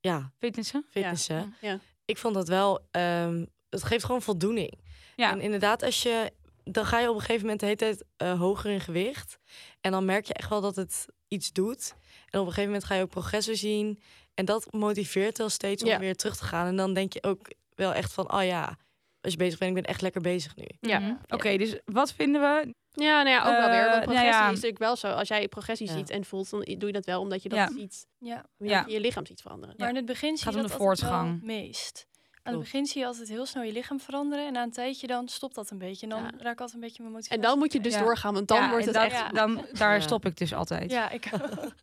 ja, 0.00 0.32
Fitnessen? 0.38 0.84
fitnessen. 0.90 1.54
Ja. 1.60 1.78
Ik 2.04 2.18
vond 2.18 2.34
dat 2.34 2.48
wel, 2.48 2.86
ehm, 2.90 3.44
het 3.70 3.82
geeft 3.82 4.04
gewoon 4.04 4.22
voldoening. 4.22 4.78
Ja. 5.16 5.30
En 5.30 5.40
inderdaad, 5.40 5.82
als 5.82 6.02
je, 6.02 6.32
dan 6.64 6.86
ga 6.86 6.98
je 7.00 7.08
op 7.08 7.14
een 7.14 7.20
gegeven 7.20 7.40
moment 7.42 7.60
de 7.60 7.66
hele 7.66 7.78
tijd 7.78 8.04
eh, 8.16 8.38
hoger 8.38 8.70
in 8.70 8.80
gewicht. 8.80 9.38
En 9.80 9.90
dan 9.92 10.04
merk 10.04 10.26
je 10.26 10.34
echt 10.34 10.48
wel 10.48 10.60
dat 10.60 10.76
het 10.76 11.06
iets 11.28 11.52
doet. 11.52 11.94
En 12.30 12.40
op 12.40 12.46
een 12.46 12.52
gegeven 12.52 12.64
moment 12.64 12.84
ga 12.84 12.94
je 12.94 13.02
ook 13.02 13.10
progressen 13.10 13.56
zien. 13.56 14.02
En 14.34 14.44
dat 14.44 14.72
motiveert 14.72 15.38
wel 15.38 15.48
steeds 15.48 15.82
om 15.82 15.88
Ja. 15.88 15.98
weer 15.98 16.16
terug 16.16 16.36
te 16.36 16.44
gaan. 16.44 16.66
En 16.66 16.76
dan 16.76 16.94
denk 16.94 17.12
je 17.12 17.22
ook 17.22 17.50
wel 17.74 17.94
echt 17.94 18.12
van, 18.12 18.32
oh 18.34 18.44
ja, 18.44 18.78
als 19.22 19.32
je 19.32 19.38
bezig 19.38 19.58
bent, 19.58 19.76
ik 19.76 19.82
ben 19.82 19.90
echt 19.92 20.00
lekker 20.02 20.20
bezig 20.20 20.56
nu. 20.56 20.64
Ja. 20.80 20.98
Mhm. 20.98 21.14
Oké, 21.28 21.56
dus 21.56 21.78
wat 21.84 22.12
vinden 22.12 22.40
we? 22.40 22.74
Ja, 22.94 23.22
nou 23.22 23.28
ja, 23.28 23.38
ook 23.38 23.58
wel 23.58 23.70
weer. 23.70 23.78
Eh, 23.78 23.90
Want 23.90 23.90
nou 23.92 24.02
progressie 24.02 24.32
ja. 24.32 24.44
is 24.46 24.54
natuurlijk 24.54 24.78
wel 24.78 24.96
zo. 24.96 25.08
Als 25.08 25.28
jij 25.28 25.48
progressie 25.48 25.86
Ja. 25.86 25.92
ziet 25.92 26.10
en 26.10 26.24
voelt, 26.24 26.50
dan 26.50 26.60
doe 26.60 26.86
je 26.86 26.92
dat 26.92 27.04
wel 27.06 27.20
omdat 27.20 27.42
je 27.42 27.48
dat 27.48 27.58
Ja. 27.58 27.68
ziet. 27.76 28.06
Ja. 28.18 28.44
Ja. 28.58 28.66
Ja. 28.68 28.84
Je 28.86 29.00
lichaam 29.00 29.26
ziet 29.26 29.40
veranderen. 29.40 29.74
Maar 29.78 29.88
in 29.88 29.96
het 29.96 30.06
begin 30.06 30.36
zie 30.36 30.50
je 30.50 30.56
dat 30.56 30.66
de 30.70 30.72
voortgang. 30.76 31.32
het 31.32 31.42
meest. 31.42 32.06
Aan 32.44 32.52
het 32.52 32.62
begin 32.62 32.86
zie 32.86 33.00
je 33.00 33.06
altijd 33.06 33.28
heel 33.28 33.46
snel 33.46 33.62
je 33.62 33.72
lichaam 33.72 34.00
veranderen. 34.00 34.46
En 34.46 34.52
na 34.52 34.62
een 34.62 34.70
tijdje 34.70 35.06
dan 35.06 35.28
stopt 35.28 35.54
dat 35.54 35.70
een 35.70 35.78
beetje. 35.78 36.02
En 36.02 36.08
dan 36.08 36.22
Ja. 36.22 36.30
raak 36.38 36.52
ik 36.52 36.60
altijd 36.60 36.72
een 36.72 36.80
beetje 36.80 37.02
mijn 37.02 37.14
motivatie. 37.14 37.42
En 37.42 37.48
dan 37.48 37.58
moet 37.58 37.72
je 37.72 37.80
dus 37.80 37.94
Ja. 37.94 38.00
doorgaan, 38.00 38.34
want 38.34 38.48
dan 38.48 38.56
Ja, 38.62 38.70
wordt 38.70 38.84
het 38.84 38.94
dat- 38.94 39.04
echt... 39.04 39.14
Ja. 39.18 39.28
Dan, 39.28 39.64
daar 39.72 39.94
Ja. 39.94 40.00
stop 40.00 40.24
ik 40.26 40.36
dus 40.36 40.54
altijd. 40.54 40.90
Ja, 40.90 41.10
ik 41.10 41.24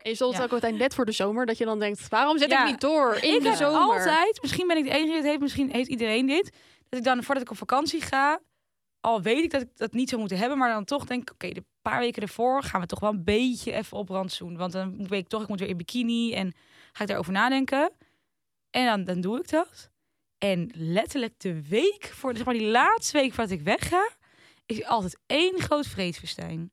En 0.02 0.10
je 0.10 0.16
zult 0.16 0.36
Ja. 0.38 0.44
ook 0.44 0.52
altijd 0.52 0.76
net 0.78 0.94
voor 0.94 1.06
de 1.06 1.12
zomer, 1.12 1.46
dat 1.46 1.58
je 1.58 1.66
dan 1.66 1.80
denkt, 1.80 2.10
waarom 2.10 2.38
zet 2.38 2.50
Ja. 2.50 2.64
ik 2.64 2.70
niet 2.72 2.82
door 2.82 3.18
in 3.22 3.34
ik 3.36 3.42
de 3.42 3.48
heb 3.48 3.58
zomer? 3.58 3.80
altijd, 3.82 4.40
misschien 4.42 4.68
ben 4.68 4.78
ik 4.78 4.84
de 4.84 4.90
enige 4.90 5.06
die 5.08 5.16
het 5.16 5.26
heeft, 5.26 5.40
misschien 5.40 5.72
heeft 5.72 5.90
iedereen 5.90 6.26
dit. 6.26 6.52
Dat 6.90 7.00
ik 7.00 7.06
dan, 7.06 7.24
voordat 7.24 7.44
ik 7.44 7.52
op 7.52 7.58
vakantie 7.58 8.02
ga, 8.02 8.40
al 9.00 9.22
weet 9.22 9.44
ik 9.44 9.52
dat 9.52 9.62
ik 9.62 9.78
dat 9.78 9.94
niet 9.94 10.10
zou 10.10 10.20
moeten 10.22 10.40
hebben, 10.40 10.58
maar 10.58 10.72
dan 10.74 10.86
toch 10.86 11.06
denk 11.06 11.22
ik, 11.22 11.32
oké, 11.34 11.50
de 11.50 11.64
paar 11.82 12.00
weken 12.00 12.22
ervoor 12.22 12.64
gaan 12.64 12.82
we 12.82 12.88
toch 12.88 13.00
wel 13.00 13.10
een 13.10 13.24
beetje 13.24 13.72
even 13.72 13.98
op 13.98 14.10
rantsoen. 14.10 14.58
Want 14.58 14.72
dan 14.72 15.08
weet 15.08 15.22
ik 15.22 15.28
toch, 15.28 15.42
ik 15.42 15.48
moet 15.48 15.60
weer 15.60 15.70
in 15.70 15.78
bikini 15.78 16.34
en 16.34 16.54
ga 16.92 17.02
ik 17.02 17.08
daarover 17.08 17.34
nadenken. 17.34 17.92
En 18.70 18.86
dan, 18.86 19.04
dan 19.04 19.22
doe 19.22 19.40
ik 19.40 19.50
dat. 19.50 19.90
En 20.38 20.72
letterlijk 20.74 21.34
de 21.40 21.68
week, 21.68 22.06
voor 22.14 22.36
zeg 22.36 22.46
maar 22.46 22.54
die 22.54 22.68
laatste 22.68 23.18
week 23.18 23.34
voordat 23.34 23.54
ik 23.54 23.62
wegga, 23.62 24.10
is 24.66 24.86
altijd 24.86 25.20
één 25.26 25.60
groot 25.60 25.88
vreedfestijn. 25.88 26.72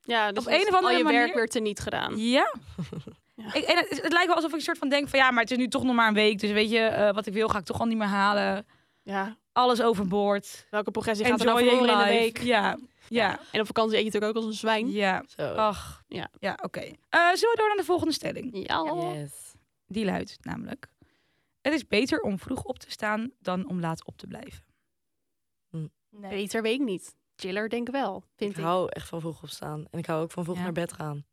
Ja, 0.00 0.32
dus 0.32 0.44
Op 0.46 0.52
een 0.52 0.60
of 0.60 0.68
al 0.70 0.76
andere 0.76 0.96
je 0.96 1.02
werk 1.04 1.16
manier- 1.18 1.34
weer 1.34 1.48
teniet 1.48 1.80
gedaan. 1.80 2.18
Ja. 2.18 2.54
Ja. 3.38 3.54
Ik, 3.54 3.62
en 3.64 3.76
het, 3.76 4.02
het 4.02 4.12
lijkt 4.12 4.26
wel 4.26 4.34
alsof 4.34 4.50
ik 4.50 4.56
een 4.56 4.62
soort 4.62 4.78
van 4.78 4.88
denk 4.88 5.08
van 5.08 5.18
ja, 5.18 5.30
maar 5.30 5.42
het 5.42 5.50
is 5.50 5.56
nu 5.56 5.68
toch 5.68 5.82
nog 5.82 5.94
maar 5.94 6.08
een 6.08 6.14
week. 6.14 6.38
Dus 6.38 6.50
weet 6.50 6.70
je, 6.70 6.78
eh, 6.78 7.14
wat 7.14 7.26
ik 7.26 7.32
wil 7.32 7.48
ga 7.48 7.58
ik 7.58 7.64
toch 7.64 7.80
al 7.80 7.86
niet 7.86 7.98
meer 7.98 8.06
halen. 8.06 8.66
Ja. 9.02 9.36
Alles 9.56 9.82
overboord. 9.82 10.66
Welke 10.70 10.90
progressie 10.90 11.26
gaat 11.26 11.40
er 11.40 11.46
nou 11.46 11.58
verloren 11.58 11.88
in 11.92 11.98
de 11.98 12.04
week? 12.04 12.38
Ja. 12.42 12.78
Ja. 13.08 13.40
En 13.52 13.60
op 13.60 13.66
vakantie 13.66 13.96
eet 13.98 14.04
je 14.04 14.04
natuurlijk 14.10 14.36
ook 14.36 14.42
als 14.42 14.52
een 14.52 14.58
zwijn. 14.58 14.90
Ja. 14.90 15.24
Zo. 15.26 15.42
Ach. 15.54 16.04
Ja. 16.08 16.30
Ja, 16.38 16.58
oké. 16.62 16.80
Eh, 16.80 16.92
zullen 17.32 17.54
we 17.54 17.56
door 17.56 17.66
naar 17.68 17.76
de 17.76 17.84
volgende 17.84 18.12
stelling? 18.12 18.66
Ja. 18.68 19.12
Yes. 19.14 19.54
Die 19.86 20.04
luidt 20.04 20.36
namelijk. 20.44 20.88
Het 21.60 21.74
is 21.74 21.86
beter 21.86 22.20
om 22.20 22.38
vroeg 22.38 22.62
op 22.64 22.78
te 22.78 22.90
staan 22.90 23.30
dan 23.40 23.68
om 23.68 23.80
laat 23.80 24.04
op 24.06 24.16
te 24.18 24.26
blijven. 24.26 24.64
Nee. 25.70 26.30
Beter 26.30 26.62
weet 26.62 26.80
ik 26.80 26.86
niet. 26.86 27.14
Chiller 27.36 27.68
denk 27.68 27.86
ik 27.88 27.94
wel, 27.94 28.24
vind 28.36 28.50
Ik 28.50 28.56
ik. 28.56 28.64
hou 28.64 28.88
echt 28.90 29.08
van 29.08 29.20
vroeg 29.20 29.42
opstaan. 29.42 29.84
En 29.90 29.98
ik 29.98 30.06
hou 30.06 30.22
ook 30.22 30.30
van 30.30 30.44
vroeg 30.44 30.56
Ja. 30.56 30.62
naar 30.62 30.72
bed 30.72 30.92
gaan. 30.92 31.24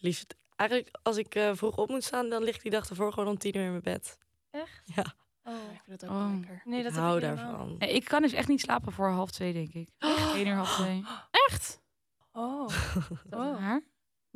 Liefst, 0.00 0.34
eigenlijk 0.56 0.98
als 1.02 1.16
ik 1.16 1.34
eh, 1.34 1.50
vroeg 1.54 1.76
op 1.76 1.88
moet 1.88 2.04
staan, 2.04 2.28
dan 2.28 2.42
lig 2.42 2.54
ik 2.56 2.62
die 2.62 2.70
dag 2.70 2.88
ervoor 2.88 3.12
gewoon 3.12 3.28
om 3.28 3.38
tien 3.38 3.56
uur 3.56 3.64
in 3.64 3.70
mijn 3.70 3.82
bed. 3.82 4.18
Echt? 4.50 4.82
Ja. 4.94 5.14
Oh. 5.54 5.72
Ik 5.72 5.80
vind 5.84 6.00
het 6.00 6.10
ook 6.10 6.16
Oh. 6.16 6.26
wel 6.26 6.38
lekker. 6.38 6.62
Nee, 6.64 6.82
dat 6.82 6.90
ik 6.90 6.96
heb 6.96 7.06
hou 7.06 7.20
helemaal 7.20 7.46
daarvan. 7.46 7.76
Nee, 7.78 7.92
ik 7.94 8.04
kan 8.04 8.22
dus 8.22 8.32
echt 8.32 8.48
niet 8.48 8.60
slapen 8.60 8.92
voor 8.92 9.08
half 9.08 9.30
twee, 9.30 9.52
denk 9.52 9.72
ik. 9.72 9.88
Eén 10.36 10.46
uur, 10.46 10.54
half 10.54 10.74
twee. 10.74 11.04
Echt? 11.48 11.80
Oh. 12.32 12.68
Dat 13.30 13.40
Oh. 13.40 13.58
waar? 13.58 13.82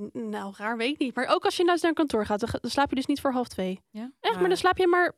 N- 0.02 0.28
Nou, 0.28 0.54
raar 0.56 0.76
weet 0.76 0.92
ik 0.92 0.98
niet. 0.98 1.14
Maar 1.14 1.26
ook 1.26 1.44
als 1.44 1.56
je 1.56 1.62
nou 1.62 1.72
eens 1.74 1.82
naar 1.82 1.92
kantoor 1.92 2.26
gaat, 2.26 2.40
dan, 2.40 2.48
ga- 2.48 2.58
dan 2.60 2.70
slaap 2.70 2.88
je 2.90 2.94
dus 2.96 3.06
niet 3.06 3.20
voor 3.20 3.32
half 3.32 3.48
twee. 3.48 3.80
Ja. 3.90 4.10
Echt? 4.20 4.38
Maar 4.40 4.48
dan 4.48 4.56
slaap 4.56 4.76
je 4.78 4.86
maar 4.86 5.12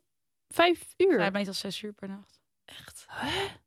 vijf 0.49 0.95
uur. 0.97 1.21
Ja, 1.21 1.31
meestal 1.31 1.55
zes 1.55 1.83
uur 1.83 1.93
per 1.93 2.09
nacht. 2.09 2.41
Echt. 2.65 3.07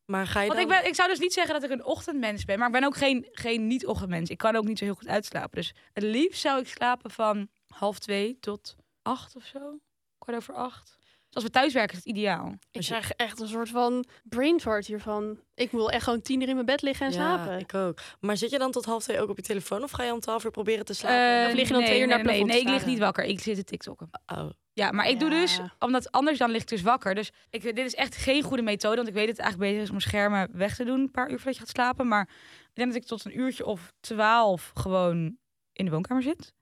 Maar 0.06 0.28
ga 0.28 0.42
je 0.42 0.48
Want 0.48 0.60
dan... 0.60 0.70
ik, 0.72 0.82
ben, 0.82 0.88
ik 0.90 0.96
zou 0.96 1.10
dus 1.10 1.20
niet 1.20 1.34
zeggen 1.34 1.54
dat 1.54 1.64
ik 1.64 1.70
een 1.70 1.86
ochtendmens 1.86 2.46
ben, 2.46 2.58
maar 2.58 2.68
ik 2.68 2.74
ben 2.74 2.84
ook 2.84 2.96
geen, 2.98 3.28
geen 3.32 3.68
niet-ochtendmens. 3.68 4.30
Ik 4.30 4.38
kan 4.38 4.56
ook 4.56 4.66
niet 4.66 4.78
zo 4.78 4.86
heel 4.86 4.94
goed 4.96 5.08
uitslapen. 5.08 5.56
Dus 5.58 5.74
het 5.94 6.04
liefst 6.04 6.42
zou 6.42 6.60
ik 6.60 6.68
slapen 6.68 7.12
van 7.12 7.50
half 7.68 8.00
twee 8.00 8.40
tot 8.40 8.76
acht 9.02 9.36
of 9.36 9.44
zo. 9.44 9.80
Kwart 10.18 10.38
over 10.38 10.54
acht. 10.54 10.99
Dus 11.30 11.44
als 11.44 11.44
we 11.44 11.50
thuiswerken 11.50 11.98
is 11.98 12.04
het 12.04 12.16
ideaal. 12.16 12.56
Ik 12.72 12.82
krijg 12.82 13.12
echt 13.12 13.40
een 13.40 13.48
soort 13.48 13.70
van 13.70 14.06
brain 14.24 14.60
fart 14.60 14.88
hiervan. 14.88 15.40
Ik 15.54 15.72
wil 15.72 15.92
echt 15.92 16.04
gewoon 16.04 16.22
tien 16.22 16.42
uur 16.42 16.48
in 16.48 16.54
mijn 16.54 16.66
bed 16.66 16.82
liggen 16.82 17.06
en 17.06 17.12
ja, 17.12 17.18
slapen. 17.18 17.60
ik 17.60 17.74
ook. 17.74 18.00
Maar 18.20 18.38
zit 18.38 18.50
je 18.50 18.58
dan 18.58 18.72
tot 18.72 18.86
half 18.86 19.04
twee 19.04 19.20
ook 19.20 19.30
op 19.30 19.36
je 19.36 19.44
telefoon? 19.44 19.84
Of 19.84 19.92
ga 19.92 20.04
je 20.04 20.14
om 20.14 20.20
twaalf 20.20 20.46
uur 20.46 20.52
proberen 20.52 20.86
te 20.86 20.94
slapen? 20.94 21.42
Eh, 21.42 21.50
of 21.50 21.54
lig 21.54 21.68
je 21.68 21.74
dan 21.74 21.84
twee 21.84 22.00
uur 22.00 22.08
naar 22.08 22.24
nee, 22.24 22.26
nee, 22.26 22.36
plafond 22.36 22.52
nee, 22.52 22.62
ik 22.62 22.80
lig 22.80 22.86
niet 22.86 23.00
wakker. 23.00 23.24
Ik 23.24 23.40
zit 23.40 23.56
te 23.56 23.64
TikTokken. 23.64 24.10
Oh. 24.26 24.50
Ja, 24.74 24.92
maar 24.92 25.08
ik 25.08 25.20
doe 25.20 25.30
dus, 25.30 25.60
omdat 25.80 26.12
anders 26.12 26.38
dan 26.38 26.52
lig 26.52 26.62
ik 26.62 26.68
dus 26.68 26.82
wakker. 26.82 27.16
Dus 27.16 27.32
ik, 27.50 27.62
dit 27.62 27.78
is 27.78 27.96
echt 27.96 28.16
geen 28.16 28.44
goede 28.44 28.64
methode, 28.64 28.96
want 28.96 29.08
ik 29.08 29.14
weet 29.14 29.28
dat 29.28 29.36
het 29.36 29.46
eigenlijk 29.46 29.72
beter 29.72 29.86
is 29.88 29.94
om 29.94 30.00
schermen 30.00 30.50
weg 30.54 30.76
te 30.76 30.84
doen, 30.84 31.00
een 31.00 31.12
paar 31.12 31.30
uur 31.30 31.36
voordat 31.36 31.54
je 31.54 31.60
gaat 31.60 31.70
slapen. 31.70 32.08
Maar 32.08 32.30
ik 32.62 32.76
denk 32.76 32.88
dat 32.88 33.02
ik 33.02 33.08
tot 33.08 33.26
een 33.26 33.40
uurtje 33.40 33.66
of 33.66 33.94
twaalf 34.00 34.72
gewoon 34.74 35.38
in 35.74 35.86
de 35.86 35.92
woonkamer 35.92 36.24
zit. 36.24 36.54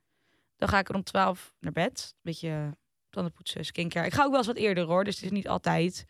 Dan 0.55 0.69
ga 0.69 0.79
ik 0.79 0.87
rond 0.87 1.05
twaalf 1.05 1.53
naar 1.59 1.71
bed, 1.71 2.13
een 2.13 2.19
beetje 2.21 2.77
tanden 3.17 3.33
poetsen, 3.33 3.65
skincare. 3.65 4.05
Ik 4.05 4.13
ga 4.13 4.23
ook 4.23 4.29
wel 4.29 4.37
eens 4.37 4.47
wat 4.47 4.55
eerder 4.55 4.83
hoor, 4.83 5.03
dus 5.03 5.15
het 5.15 5.23
is 5.23 5.31
niet 5.31 5.47
altijd 5.47 6.05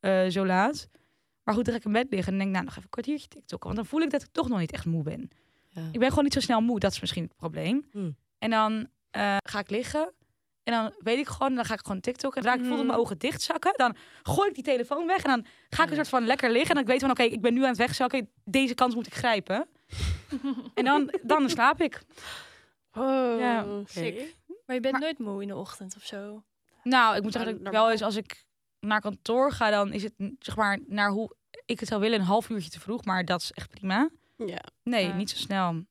eh, 0.00 0.26
zo 0.26 0.46
laat. 0.46 0.88
Maar 1.42 1.54
goed, 1.54 1.64
dan 1.64 1.74
ga 1.74 1.80
ik 1.80 1.86
in 1.86 1.92
bed 1.92 2.06
liggen 2.10 2.32
en 2.32 2.38
denk, 2.38 2.50
nou, 2.50 2.64
nog 2.64 2.72
even 2.72 2.82
een 2.82 2.90
kwartiertje 2.90 3.28
TikTokken. 3.28 3.68
Want 3.68 3.80
dan 3.80 3.86
voel 3.86 4.00
ik 4.00 4.10
dat 4.10 4.22
ik 4.22 4.28
toch 4.32 4.48
nog 4.48 4.58
niet 4.58 4.72
echt 4.72 4.84
moe 4.84 5.02
ben. 5.02 5.30
Ja. 5.68 5.82
Ik 5.92 5.98
ben 5.98 6.08
gewoon 6.08 6.24
niet 6.24 6.32
zo 6.32 6.40
snel 6.40 6.60
moe, 6.60 6.78
dat 6.78 6.92
is 6.92 7.00
misschien 7.00 7.22
het 7.22 7.36
probleem. 7.36 7.84
Hmm. 7.92 8.16
En 8.38 8.50
dan 8.50 8.88
eh, 9.10 9.36
ga 9.46 9.58
ik 9.58 9.70
liggen. 9.70 10.12
En 10.62 10.72
dan 10.72 10.94
weet 10.98 11.18
ik 11.18 11.28
gewoon, 11.28 11.54
dan 11.54 11.64
ga 11.64 11.74
ik 11.74 11.80
gewoon 11.80 12.00
TikTok. 12.00 12.36
En 12.36 12.42
zodra 12.42 12.58
ik 12.58 12.68
mijn 12.68 12.90
ogen 12.90 13.18
dicht 13.18 13.42
zakken, 13.42 13.72
dan 13.76 13.96
gooi 14.22 14.48
ik 14.48 14.54
die 14.54 14.64
telefoon 14.64 15.06
weg. 15.06 15.22
En 15.22 15.30
dan 15.30 15.46
ga 15.68 15.82
ik 15.82 15.88
een 15.88 15.96
soort 15.96 16.08
van 16.08 16.26
lekker 16.26 16.50
liggen. 16.50 16.68
En 16.68 16.74
dan 16.74 16.82
ik 16.84 16.90
weet 16.90 17.00
van, 17.00 17.10
oké, 17.10 17.22
ik 17.22 17.40
ben 17.40 17.54
nu 17.54 17.62
aan 17.62 17.68
het 17.68 17.76
wegzakken. 17.76 18.30
Deze 18.44 18.74
kans 18.74 18.94
moet 18.94 19.06
ik 19.06 19.14
grijpen. 19.14 19.66
en 20.74 20.84
dan, 20.84 21.14
dan 21.22 21.50
slaap 21.50 21.80
ik. 21.80 22.02
Oh, 22.92 23.38
Ja. 23.38 23.66
sick. 23.84 24.34
Maar 24.66 24.76
je 24.76 24.82
bent 24.82 24.92
Maar- 24.92 25.02
nooit 25.02 25.18
moe 25.18 25.42
in 25.42 25.48
de 25.48 25.56
ochtend 25.56 25.96
of 25.96 26.02
zo. 26.04 26.42
Nou, 26.82 27.16
ik 27.16 27.22
moet 27.22 27.32
zeggen 27.32 27.52
Maar 27.52 27.62
dat 27.62 27.72
ik 27.72 27.78
wel 27.78 27.90
eens 27.90 28.02
als 28.02 28.16
ik 28.16 28.44
naar 28.80 29.00
kantoor 29.00 29.52
ga, 29.52 29.70
dan 29.70 29.92
is 29.92 30.02
het 30.02 30.12
zeg 30.38 30.56
maar 30.56 30.78
naar 30.86 31.10
hoe 31.10 31.36
ik 31.64 31.80
het 31.80 31.88
zou 31.88 32.00
willen, 32.00 32.18
een 32.20 32.26
half 32.26 32.48
uurtje 32.48 32.70
te 32.70 32.80
vroeg. 32.80 33.04
Maar 33.04 33.24
dat 33.24 33.40
is 33.42 33.52
echt 33.52 33.70
prima. 33.70 34.10
Ja. 34.36 34.60
Nee, 34.82 35.12
niet 35.12 35.30
zo 35.30 35.36
snel. 35.36 35.84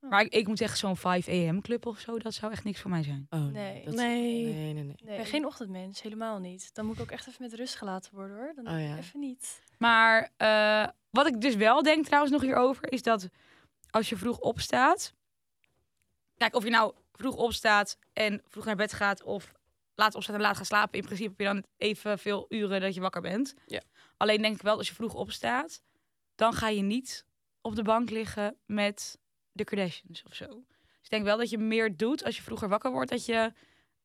Maar 0.00 0.20
ik, 0.20 0.32
ik 0.32 0.46
moet 0.46 0.60
echt 0.60 0.78
zo'n 0.78 0.96
5 0.96 1.28
am 1.28 1.60
club 1.60 1.86
of 1.86 1.98
zo, 1.98 2.18
dat 2.18 2.34
zou 2.34 2.52
echt 2.52 2.64
niks 2.64 2.80
voor 2.80 2.90
mij 2.90 3.02
zijn. 3.02 3.26
Oh, 3.30 3.44
Nee. 3.44 3.84
dat- 3.84 3.94
Nee. 3.94 4.44
nee, 4.44 4.72
nee, 4.72 4.82
nee. 4.84 4.94
Ik 4.96 5.04
ben 5.16 5.26
geen 5.26 5.46
ochtendmens, 5.46 6.02
helemaal 6.02 6.38
niet. 6.38 6.74
Dan 6.74 6.86
moet 6.86 6.94
ik 6.94 7.00
ook 7.00 7.10
echt 7.10 7.26
even 7.28 7.42
met 7.42 7.52
rust 7.54 7.74
gelaten 7.76 8.14
worden 8.14 8.36
hoor. 8.36 8.52
Dan 8.54 8.68
Oh, 8.68 8.80
ja. 8.80 8.96
even 8.96 9.20
niet. 9.20 9.62
Maar 9.78 10.30
eh, 10.36 10.86
wat 11.10 11.26
ik 11.26 11.40
dus 11.40 11.54
wel 11.54 11.82
denk 11.82 12.04
trouwens 12.04 12.32
nog 12.32 12.42
hierover, 12.42 12.92
is 12.92 13.02
dat 13.02 13.28
als 13.90 14.08
je 14.08 14.16
vroeg 14.16 14.38
opstaat. 14.38 15.12
Kijk, 16.36 16.54
of 16.54 16.64
je 16.64 16.70
nou 16.70 16.94
vroeg 17.18 17.34
opstaat 17.36 17.98
en 18.12 18.42
vroeg 18.48 18.64
naar 18.64 18.76
bed 18.76 18.92
gaat 18.92 19.22
of 19.22 19.52
laat 19.94 20.14
opstaat 20.14 20.34
en 20.34 20.40
laat 20.40 20.56
gaan 20.56 20.64
slapen. 20.64 20.98
In 20.98 21.04
principe 21.04 21.28
heb 21.30 21.38
je 21.38 21.44
dan 21.44 21.64
evenveel 21.76 22.46
uren 22.48 22.80
dat 22.80 22.94
je 22.94 23.00
wakker 23.00 23.20
bent. 23.20 23.54
Ja. 23.66 23.82
Alleen 24.16 24.42
denk 24.42 24.54
ik 24.56 24.62
wel, 24.62 24.76
als 24.76 24.88
je 24.88 24.94
vroeg 24.94 25.14
opstaat, 25.14 25.82
dan 26.34 26.52
ga 26.52 26.68
je 26.68 26.82
niet 26.82 27.24
op 27.60 27.74
de 27.76 27.82
bank 27.82 28.10
liggen 28.10 28.56
met 28.66 29.18
de 29.52 29.64
Kardashians 29.64 30.22
of 30.22 30.34
zo. 30.34 30.46
Dus 30.46 31.02
ik 31.02 31.10
denk 31.10 31.24
wel 31.24 31.36
dat 31.36 31.50
je 31.50 31.58
meer 31.58 31.96
doet 31.96 32.24
als 32.24 32.36
je 32.36 32.42
vroeger 32.42 32.68
wakker 32.68 32.90
wordt, 32.90 33.10
dat 33.10 33.24
je 33.26 33.52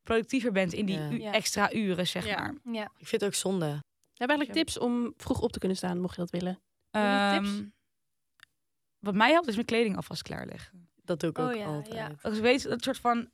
productiever 0.03 0.51
bent 0.51 0.73
in 0.73 0.85
die 0.85 0.97
Ja. 0.99 1.09
u- 1.11 1.21
Ja. 1.21 1.31
extra 1.31 1.73
uren, 1.73 2.07
zeg 2.07 2.25
Ja. 2.25 2.35
maar. 2.39 2.73
Ja. 2.73 2.83
Ik 2.97 3.07
vind 3.07 3.21
het 3.21 3.23
ook 3.23 3.33
zonde. 3.35 3.65
Heb 3.65 3.81
je 4.29 4.35
eigenlijk 4.37 4.51
tips 4.53 4.77
om 4.79 5.13
vroeg 5.17 5.39
op 5.41 5.51
te 5.51 5.59
kunnen 5.59 5.77
staan, 5.77 5.99
mocht 5.99 6.15
je 6.15 6.21
dat 6.21 6.29
willen? 6.29 6.59
je 6.91 7.31
tips? 7.39 7.49
Ehm, 7.57 7.65
wat 8.99 9.13
mij 9.15 9.31
helpt 9.31 9.47
is 9.47 9.53
mijn 9.55 9.65
kleding 9.67 9.95
alvast 9.95 10.21
klaarleggen. 10.21 10.89
Dat 11.03 11.19
doe 11.19 11.29
ik 11.29 11.37
Oh 11.37 11.45
ook 11.45 11.55
ja, 11.55 11.65
altijd. 11.65 11.93
ja. 11.93 12.11
Als 12.21 12.35
ik 12.35 12.41
weet 12.41 12.63
dat 12.63 12.83
soort 12.83 12.97
van, 12.97 13.29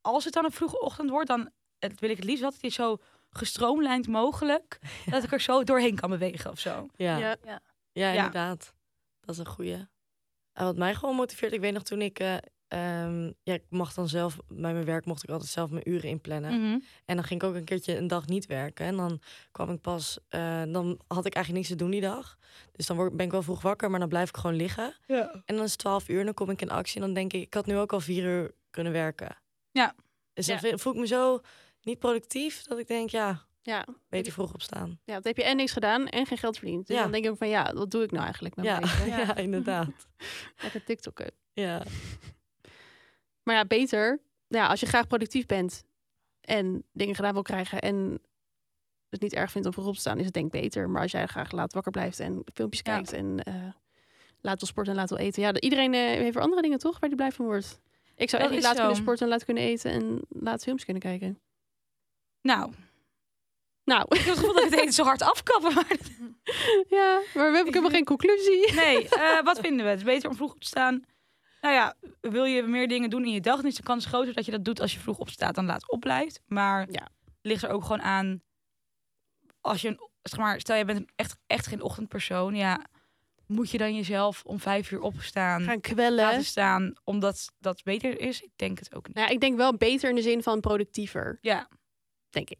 als 0.00 0.24
het 0.24 0.34
dan 0.34 0.44
een 0.44 0.50
vroege 0.52 0.80
ochtend 0.80 1.10
wordt, 1.10 1.28
dan 1.28 1.50
het 1.78 2.00
wil 2.00 2.10
ik 2.10 2.16
het 2.16 2.24
liefst 2.24 2.42
dat 2.42 2.54
het 2.54 2.62
is 2.62 2.74
zo 2.74 2.98
gestroomlijnd 3.30 4.08
mogelijk, 4.08 4.78
dat 5.10 5.22
ik 5.22 5.32
er 5.32 5.40
zo 5.40 5.64
doorheen 5.64 5.94
kan 5.96 6.10
bewegen 6.10 6.50
of 6.50 6.58
zo. 6.58 6.88
Ja. 6.96 7.16
Ja. 7.16 7.36
Ja. 7.44 7.60
Ja. 7.92 8.12
inderdaad. 8.12 8.74
Dat 9.20 9.34
is 9.34 9.38
een 9.40 9.46
goeie. 9.46 9.88
En 10.52 10.64
wat 10.64 10.76
mij 10.76 10.94
gewoon 10.94 11.14
motiveert, 11.14 11.52
ik 11.52 11.60
weet 11.60 11.72
nog 11.72 11.82
toen 11.82 12.00
ik 12.00 12.18
eh, 12.18 12.36
ehm, 12.70 13.24
ja, 13.42 13.54
ik 13.54 13.62
mag 13.68 13.94
dan 13.94 14.08
zelf, 14.08 14.36
bij 14.48 14.72
mijn 14.72 14.84
werk 14.84 15.04
mocht 15.04 15.22
ik 15.22 15.30
altijd 15.30 15.50
zelf 15.50 15.70
mijn 15.70 15.88
uren 15.90 16.08
inplannen. 16.08 16.60
Mhm. 16.60 16.78
En 17.04 17.16
dan 17.16 17.24
ging 17.24 17.42
ik 17.42 17.48
ook 17.48 17.54
een 17.54 17.64
keertje 17.64 17.96
een 17.96 18.06
dag 18.06 18.26
niet 18.26 18.46
werken. 18.46 18.86
En 18.86 18.96
dan 18.96 19.20
kwam 19.52 19.70
ik 19.70 19.80
pas, 19.80 20.18
eh, 20.28 20.62
dan 20.68 21.00
had 21.06 21.26
ik 21.26 21.34
eigenlijk 21.34 21.52
niks 21.64 21.68
te 21.68 21.74
doen 21.84 21.90
die 21.90 22.00
dag. 22.00 22.38
Dus 22.72 22.86
dan 22.86 22.96
word, 22.96 23.16
ben 23.16 23.26
ik 23.26 23.32
wel 23.32 23.42
vroeg 23.42 23.62
wakker, 23.62 23.90
maar 23.90 24.00
dan 24.00 24.08
blijf 24.08 24.28
ik 24.28 24.36
gewoon 24.36 24.56
liggen. 24.56 24.94
En 25.06 25.42
dan 25.56 25.62
is 25.62 25.70
het 25.70 25.78
12 25.78 26.08
uur 26.08 26.18
en 26.18 26.24
dan 26.24 26.34
kom 26.34 26.50
ik 26.50 26.62
in 26.62 26.70
actie. 26.70 26.94
En 26.94 27.00
dan 27.06 27.14
denk 27.14 27.32
ik, 27.32 27.42
ik 27.42 27.54
had 27.54 27.66
nu 27.66 27.76
ook 27.78 27.92
al 27.92 28.00
vier 28.00 28.24
uur 28.24 28.50
kunnen 28.70 28.92
werken. 28.92 29.36
Ja. 29.70 29.94
Dus 30.32 30.46
dan 30.46 30.58
Ja. 30.62 30.76
voel 30.76 30.92
ik 30.92 30.98
me 30.98 31.06
zo 31.06 31.40
niet 31.82 31.98
productief 31.98 32.62
dat 32.62 32.78
ik 32.78 32.86
denk, 32.86 33.10
ja, 33.10 33.46
Ja. 33.62 33.86
beter 34.08 34.32
vroeg 34.32 34.54
opstaan. 34.54 35.00
ja, 35.04 35.14
dat 35.14 35.24
heb 35.24 35.36
je 35.36 35.44
en 35.44 35.56
niks 35.56 35.72
gedaan 35.72 36.06
en 36.08 36.26
geen 36.26 36.38
geld 36.38 36.56
verdiend. 36.58 36.86
Dus 36.86 36.96
Ja. 36.96 37.02
dan 37.02 37.12
denk 37.12 37.24
ik 37.24 37.34
van, 37.36 37.48
ja, 37.48 37.72
wat 37.74 37.90
doe 37.90 38.02
ik 38.02 38.10
nou 38.10 38.24
eigenlijk 38.24 38.56
met 38.56 38.64
Ja, 38.64 38.78
leven? 38.78 39.06
ja. 39.18 39.36
inderdaad. 39.36 39.88
Lekker 40.62 40.84
TikTokken. 40.84 41.30
Ja. 41.52 41.82
Maar 43.50 43.58
ja, 43.58 43.64
beter. 43.64 44.20
Ja, 44.48 44.66
als 44.66 44.80
je 44.80 44.86
graag 44.86 45.06
productief 45.06 45.46
bent 45.46 45.84
en 46.40 46.84
dingen 46.92 47.14
gedaan 47.14 47.32
wil 47.32 47.42
krijgen 47.42 47.80
en 47.80 48.20
het 49.08 49.20
niet 49.20 49.32
erg 49.32 49.50
vindt 49.50 49.66
om 49.66 49.72
vroeg 49.72 49.86
op 49.86 49.94
te 49.94 50.00
staan, 50.00 50.18
is 50.18 50.24
het 50.24 50.34
denk 50.34 50.54
ik 50.54 50.60
beter. 50.60 50.90
Maar 50.90 51.02
als 51.02 51.10
jij 51.12 51.26
graag 51.26 51.50
laat 51.52 51.72
wakker 51.72 51.92
blijft 51.92 52.20
en 52.20 52.42
filmpjes 52.54 52.82
Ja. 52.84 52.94
kijkt 52.94 53.12
en 53.12 53.42
eh, 53.44 53.54
laat 54.40 54.58
wil 54.58 54.68
sporten 54.68 54.92
en 54.92 54.98
laat 54.98 55.08
wil 55.08 55.18
eten. 55.18 55.42
Ja, 55.42 55.60
iedereen 55.60 55.94
eh, 55.94 56.00
heeft 56.00 56.34
weer 56.34 56.42
andere 56.42 56.62
dingen 56.62 56.78
toch 56.78 56.98
waar 56.98 57.08
die 57.08 57.18
blij 57.18 57.32
van 57.32 57.44
wordt. 57.44 57.80
Ik 58.16 58.30
zou 58.30 58.42
Dat 58.42 58.50
echt 58.50 58.50
niet 58.50 58.58
is 58.58 58.64
laat 58.64 58.76
zo. 58.76 58.80
kunnen 58.80 58.96
sporten 59.02 59.24
en 59.26 59.32
laat 59.32 59.44
kunnen 59.44 59.62
eten 59.62 59.90
en 59.90 60.20
laat 60.28 60.62
films 60.62 60.84
kunnen 60.84 61.02
kijken. 61.02 61.40
Nou, 62.42 62.72
Nou, 63.84 64.04
ik 64.08 64.16
heb 64.18 64.26
het 64.26 64.38
gevoel 64.38 64.54
dat 64.54 64.64
ik 64.64 64.70
het 64.70 64.80
eten 64.80 64.92
zo 64.92 65.04
hard 65.04 65.22
afkappen. 65.22 65.74
Maar... 65.74 65.86
ja, 66.98 67.20
maar 67.34 67.50
we 67.50 67.56
hebben 67.56 67.66
helemaal 67.66 67.90
geen 67.90 68.04
conclusie. 68.04 68.72
Nee, 68.74 69.08
eh, 69.08 69.42
wat 69.48 69.60
vinden 69.60 69.84
we? 69.84 69.90
Het 69.90 69.98
is 69.98 70.04
beter 70.04 70.28
om 70.30 70.36
vroeg 70.36 70.52
op 70.52 70.60
te 70.60 70.66
staan. 70.66 71.04
Nou 71.60 71.74
ja, 71.74 71.94
wil 72.20 72.44
je 72.44 72.62
meer 72.62 72.88
dingen 72.88 73.10
doen 73.10 73.24
in 73.24 73.32
je 73.32 73.40
dag, 73.40 73.56
dan 73.56 73.66
is 73.66 73.74
de 73.74 73.82
kans 73.82 74.06
groter 74.06 74.34
dat 74.34 74.44
je 74.44 74.50
dat 74.50 74.64
doet 74.64 74.80
als 74.80 74.92
je 74.92 74.98
vroeg 75.00 75.18
opstaat 75.18 75.54
dan 75.54 75.66
laat 75.66 75.90
opblijft. 75.90 76.40
Maar 76.46 76.86
Ja. 76.90 77.08
ligt 77.42 77.62
er 77.62 77.70
ook 77.70 77.82
gewoon 77.82 78.02
aan, 78.02 78.42
als 79.60 79.82
je, 79.82 79.88
een, 79.88 80.00
zeg 80.22 80.38
maar, 80.38 80.60
stel 80.60 80.76
je 80.76 80.84
bent 80.84 81.10
echt, 81.16 81.36
echt 81.46 81.66
geen 81.66 81.82
ochtendpersoon, 81.82 82.54
ja, 82.54 82.84
moet 83.46 83.70
je 83.70 83.78
dan 83.78 83.94
jezelf 83.94 84.42
om 84.44 84.58
vijf 84.60 84.90
uur 84.90 85.00
opstaan, 85.00 85.62
Gaan 85.62 85.80
kwellen. 85.80 86.24
laten 86.24 86.44
staan, 86.44 86.92
omdat 87.04 87.50
dat 87.58 87.82
beter 87.82 88.20
is? 88.20 88.40
Ik 88.42 88.50
denk 88.56 88.78
het 88.78 88.94
ook 88.94 89.06
niet. 89.06 89.16
Nou, 89.16 89.28
ja, 89.28 89.34
ik 89.34 89.40
denk 89.40 89.56
wel 89.56 89.76
beter 89.76 90.08
in 90.08 90.14
de 90.14 90.22
zin 90.22 90.42
van 90.42 90.60
productiever, 90.60 91.38
Ja, 91.40 91.68
denk 92.30 92.50
ik. 92.50 92.58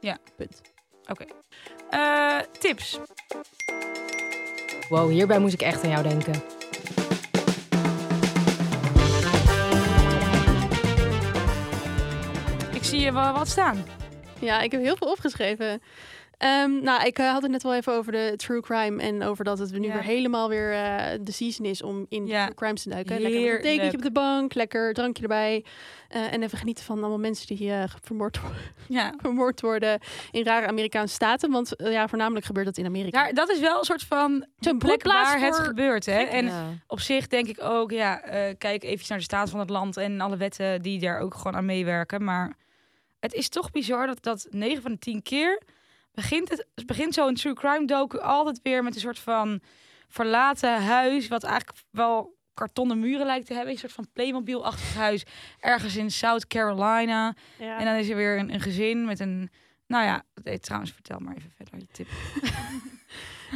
Ja. 0.00 0.18
Punt. 0.36 0.60
oké. 1.08 1.24
Eh, 1.90 2.38
tips. 2.58 2.98
Wow, 4.88 5.10
hierbij 5.10 5.38
moest 5.38 5.54
ik 5.54 5.62
echt 5.62 5.84
aan 5.84 5.90
jou 5.90 6.08
denken. 6.08 6.42
Zie 12.90 13.00
je 13.00 13.12
wel 13.12 13.32
wat 13.32 13.48
staan. 13.48 13.84
Ja, 14.40 14.60
ik 14.60 14.72
heb 14.72 14.82
heel 14.82 14.96
veel 14.96 15.10
opgeschreven. 15.10 15.82
Ehm, 16.38 16.82
nou, 16.82 17.04
ik 17.06 17.18
eh, 17.18 17.30
had 17.32 17.42
het 17.42 17.50
net 17.50 17.62
wel 17.62 17.74
even 17.74 17.92
over 17.92 18.12
de 18.12 18.32
true 18.36 18.60
crime 18.60 19.02
en 19.02 19.22
over 19.22 19.44
dat 19.44 19.58
het 19.58 19.72
nu 19.72 19.86
Ja. 19.86 19.92
weer 19.92 20.02
helemaal 20.02 20.48
weer 20.48 20.72
eh, 20.72 21.18
de 21.20 21.32
season 21.32 21.66
is 21.66 21.82
om 21.82 22.06
in 22.08 22.26
Ja. 22.26 22.42
true 22.44 22.54
crimes 22.54 22.82
te 22.82 22.88
duiken. 22.88 23.20
Lekker 23.20 23.56
een 23.56 23.62
dekentje 23.62 23.96
op 23.96 24.02
de 24.02 24.12
bank, 24.12 24.54
lekker 24.54 24.92
drankje 24.94 25.22
erbij 25.22 25.64
eh, 26.08 26.32
en 26.32 26.42
even 26.42 26.58
genieten 26.58 26.84
van 26.84 26.98
allemaal 26.98 27.18
mensen 27.18 27.56
die 27.56 27.72
vermoord, 28.02 28.40
wo- 28.40 28.48
Ja. 28.88 29.14
vermoord 29.22 29.60
worden 29.60 29.98
in 30.30 30.44
rare 30.44 30.66
Amerikaanse 30.66 31.14
staten. 31.14 31.50
Want 31.50 31.72
ja, 31.76 32.08
voornamelijk 32.08 32.46
gebeurt 32.46 32.66
dat 32.66 32.76
in 32.78 32.86
Amerika. 32.86 33.22
Daar, 33.22 33.34
dat 33.34 33.50
is 33.50 33.60
wel 33.60 33.78
een 33.78 33.84
soort 33.84 34.02
van 34.04 34.46
Zo'n 34.58 34.78
plek 34.78 35.04
waar 35.04 35.40
het 35.40 35.56
gebeurt. 35.56 36.06
Hè? 36.06 36.20
En 36.22 36.46
ja. 36.46 36.64
op 36.86 37.00
zich 37.00 37.26
denk 37.26 37.46
ik 37.48 37.62
ook, 37.62 37.90
ja, 37.90 38.20
eh, 38.22 38.54
kijk 38.58 38.82
eventjes 38.82 39.08
naar 39.08 39.18
de 39.18 39.24
staat 39.24 39.50
van 39.50 39.60
het 39.60 39.70
land 39.70 39.96
en 39.96 40.20
alle 40.20 40.36
wetten 40.36 40.82
die 40.82 41.00
daar 41.00 41.20
ook 41.20 41.34
gewoon 41.34 41.56
aan 41.56 41.64
meewerken. 41.64 42.24
Maar 42.24 42.58
het 43.20 43.32
is 43.32 43.48
toch 43.48 43.70
bizar 43.70 44.06
dat 44.06 44.22
dat 44.22 44.46
9 44.50 44.82
van 44.82 44.92
de 44.92 44.98
10 44.98 45.22
keer 45.22 45.62
begint 46.12 46.48
het 46.48 46.86
begint 46.86 47.14
zo'n 47.14 47.34
true 47.34 47.54
crime 47.54 47.86
docu 47.86 48.18
altijd 48.18 48.60
weer 48.62 48.82
met 48.82 48.94
een 48.94 49.00
soort 49.00 49.18
van 49.18 49.60
verlaten 50.08 50.82
huis, 50.82 51.28
wat 51.28 51.44
eigenlijk 51.44 51.78
wel 51.90 52.38
kartonnen 52.54 52.98
muren 52.98 53.26
lijkt 53.26 53.46
te 53.46 53.54
hebben, 53.54 53.72
een 53.72 53.78
soort 53.78 53.92
van 53.92 54.08
Playmobil-achtig 54.12 54.94
huis 54.94 55.24
ergens 55.58 55.96
in 55.96 56.10
South 56.10 56.46
Carolina. 56.46 57.34
Ja. 57.58 57.78
En 57.78 57.84
dan 57.84 57.94
is 57.94 58.08
er 58.08 58.16
weer 58.16 58.38
een, 58.38 58.54
een 58.54 58.60
gezin 58.60 59.04
met 59.04 59.20
een, 59.20 59.50
nou 59.86 60.04
ja, 60.04 60.22
trouwens 60.60 60.92
vertel 60.92 61.18
maar 61.18 61.36
even 61.36 61.52
verder 61.56 61.78
je 61.78 61.86
tip. 61.92 62.08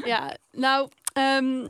Ja, 0.05 0.37
nou, 0.51 0.89
ehm, 1.13 1.67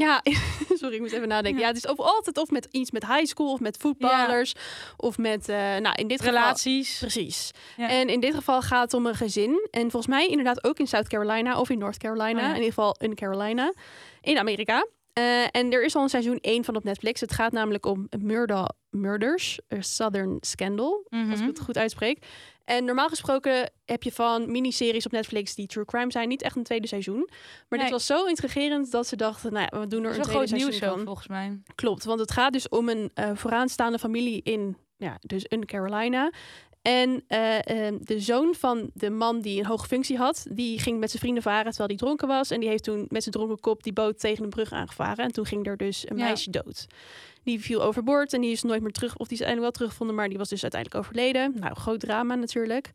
ja, 0.00 0.22
sorry, 0.80 0.94
ik 0.94 1.00
moet 1.00 1.12
even 1.12 1.28
nadenken. 1.28 1.60
Ja. 1.60 1.66
Ja, 1.66 1.74
het 1.74 1.84
is 1.84 1.90
of 1.90 1.98
altijd 1.98 2.38
of 2.38 2.50
met 2.50 2.68
iets 2.70 2.90
met 2.90 3.06
high 3.06 3.24
school 3.24 3.52
of 3.52 3.60
met 3.60 3.76
voetballers 3.76 4.54
of 4.96 5.18
met, 5.18 5.48
eh, 5.48 5.56
nou, 5.56 5.94
in 5.94 6.08
dit 6.08 6.18
geval 6.18 6.34
Relaties. 6.34 6.98
Precies. 6.98 7.50
Ja. 7.76 7.88
En 7.88 8.08
in 8.08 8.20
dit 8.20 8.34
geval 8.34 8.62
gaat 8.62 8.82
het 8.82 8.94
om 8.94 9.06
een 9.06 9.14
gezin. 9.14 9.68
En 9.70 9.90
volgens 9.90 10.06
mij 10.06 10.26
inderdaad 10.26 10.64
ook 10.64 10.78
in 10.78 10.86
South 10.86 11.08
Carolina 11.08 11.60
of 11.60 11.70
in 11.70 11.78
North 11.78 11.98
Carolina. 11.98 12.40
Oh. 12.40 12.48
In 12.48 12.54
ieder 12.54 12.68
geval 12.68 12.96
in 12.98 13.14
Carolina. 13.14 13.72
In 14.20 14.38
Amerika. 14.38 14.86
Eh, 15.18 15.42
en 15.50 15.72
er 15.72 15.84
is 15.84 15.94
al 15.96 16.02
een 16.02 16.08
seizoen 16.08 16.38
1 16.40 16.64
van 16.64 16.76
op 16.76 16.84
Netflix. 16.84 17.20
Het 17.20 17.32
gaat 17.32 17.52
namelijk 17.52 17.86
om 17.86 18.08
Murder, 18.18 18.68
Murders, 18.90 19.58
a 19.74 19.80
Southern 19.80 20.36
Scandal. 20.40 21.06
Als 21.10 21.20
ik 21.20 21.36
Mhm. 21.36 21.46
het 21.46 21.60
goed 21.60 21.78
uitspreek. 21.78 22.26
En 22.64 22.84
normaal 22.84 23.08
gesproken 23.08 23.70
heb 23.84 24.02
je 24.02 24.12
van 24.12 24.50
miniseries 24.52 25.06
op 25.06 25.12
Netflix 25.12 25.54
die 25.54 25.66
true 25.66 25.84
crime 25.84 26.12
zijn. 26.12 26.28
Niet 26.28 26.42
echt 26.42 26.56
een 26.56 26.62
tweede 26.62 26.86
seizoen. 26.86 27.28
Maar 27.68 27.78
dit 27.78 27.90
was 27.90 28.06
zo 28.06 28.24
intrigerend 28.24 28.90
dat 28.90 29.06
ze 29.06 29.16
dachten, 29.16 29.52
nou 29.52 29.68
ja, 29.70 29.80
we 29.80 29.86
doen 29.86 30.04
er 30.04 30.16
een 30.16 30.22
tweede 30.22 30.38
nieuws 30.38 30.50
seizoen 30.50 30.88
zo, 30.88 30.94
van. 30.96 31.04
volgens 31.04 31.28
mij. 31.28 31.60
Klopt, 31.74 32.04
want 32.04 32.20
het 32.20 32.30
gaat 32.32 32.52
dus 32.52 32.68
om 32.68 32.88
een 32.88 33.10
eh, 33.14 33.30
vooraanstaande 33.34 33.98
familie 33.98 34.40
in, 34.42 34.76
ja, 34.96 35.16
dus 35.20 35.44
in 35.44 35.66
Carolina. 35.66 36.30
En 36.82 37.24
eh, 37.26 37.86
eh, 37.88 37.94
de 38.00 38.20
zoon 38.20 38.54
van 38.54 38.90
de 38.94 39.10
man 39.10 39.40
die 39.40 39.58
een 39.58 39.66
hoge 39.66 39.86
functie 39.86 40.16
had, 40.16 40.46
die 40.50 40.78
ging 40.78 40.98
met 40.98 41.08
zijn 41.10 41.22
vrienden 41.22 41.42
varen 41.42 41.64
terwijl 41.68 41.88
hij 41.88 41.96
dronken 41.98 42.28
was. 42.28 42.50
En 42.50 42.60
die 42.60 42.68
heeft 42.68 42.84
toen 42.84 43.06
met 43.08 43.22
zijn 43.22 43.34
dronken 43.34 43.60
kop 43.60 43.82
die 43.82 43.92
boot 43.92 44.18
tegen 44.20 44.44
een 44.44 44.50
brug 44.50 44.72
aangevaren. 44.72 45.24
En 45.24 45.32
toen 45.32 45.46
ging 45.46 45.66
er 45.66 45.76
dus 45.76 46.10
een 46.10 46.16
Ja. 46.16 46.24
meisje 46.24 46.50
dood. 46.50 46.86
Die 47.42 47.60
viel 47.60 47.82
overboord 47.82 48.32
en 48.32 48.40
die 48.40 48.50
is 48.50 48.62
nooit 48.62 48.82
meer 48.82 48.92
terug, 48.92 49.16
of 49.16 49.26
die 49.28 49.38
is 49.38 49.42
uiteindelijk 49.44 49.60
wel 49.62 49.70
teruggevonden, 49.70 50.16
maar 50.16 50.28
die 50.28 50.38
was 50.38 50.48
dus 50.48 50.62
uiteindelijk 50.62 51.00
overleden. 51.04 51.54
Nou, 51.60 51.74
groot 51.74 52.00
drama 52.00 52.34
natuurlijk. 52.34 52.90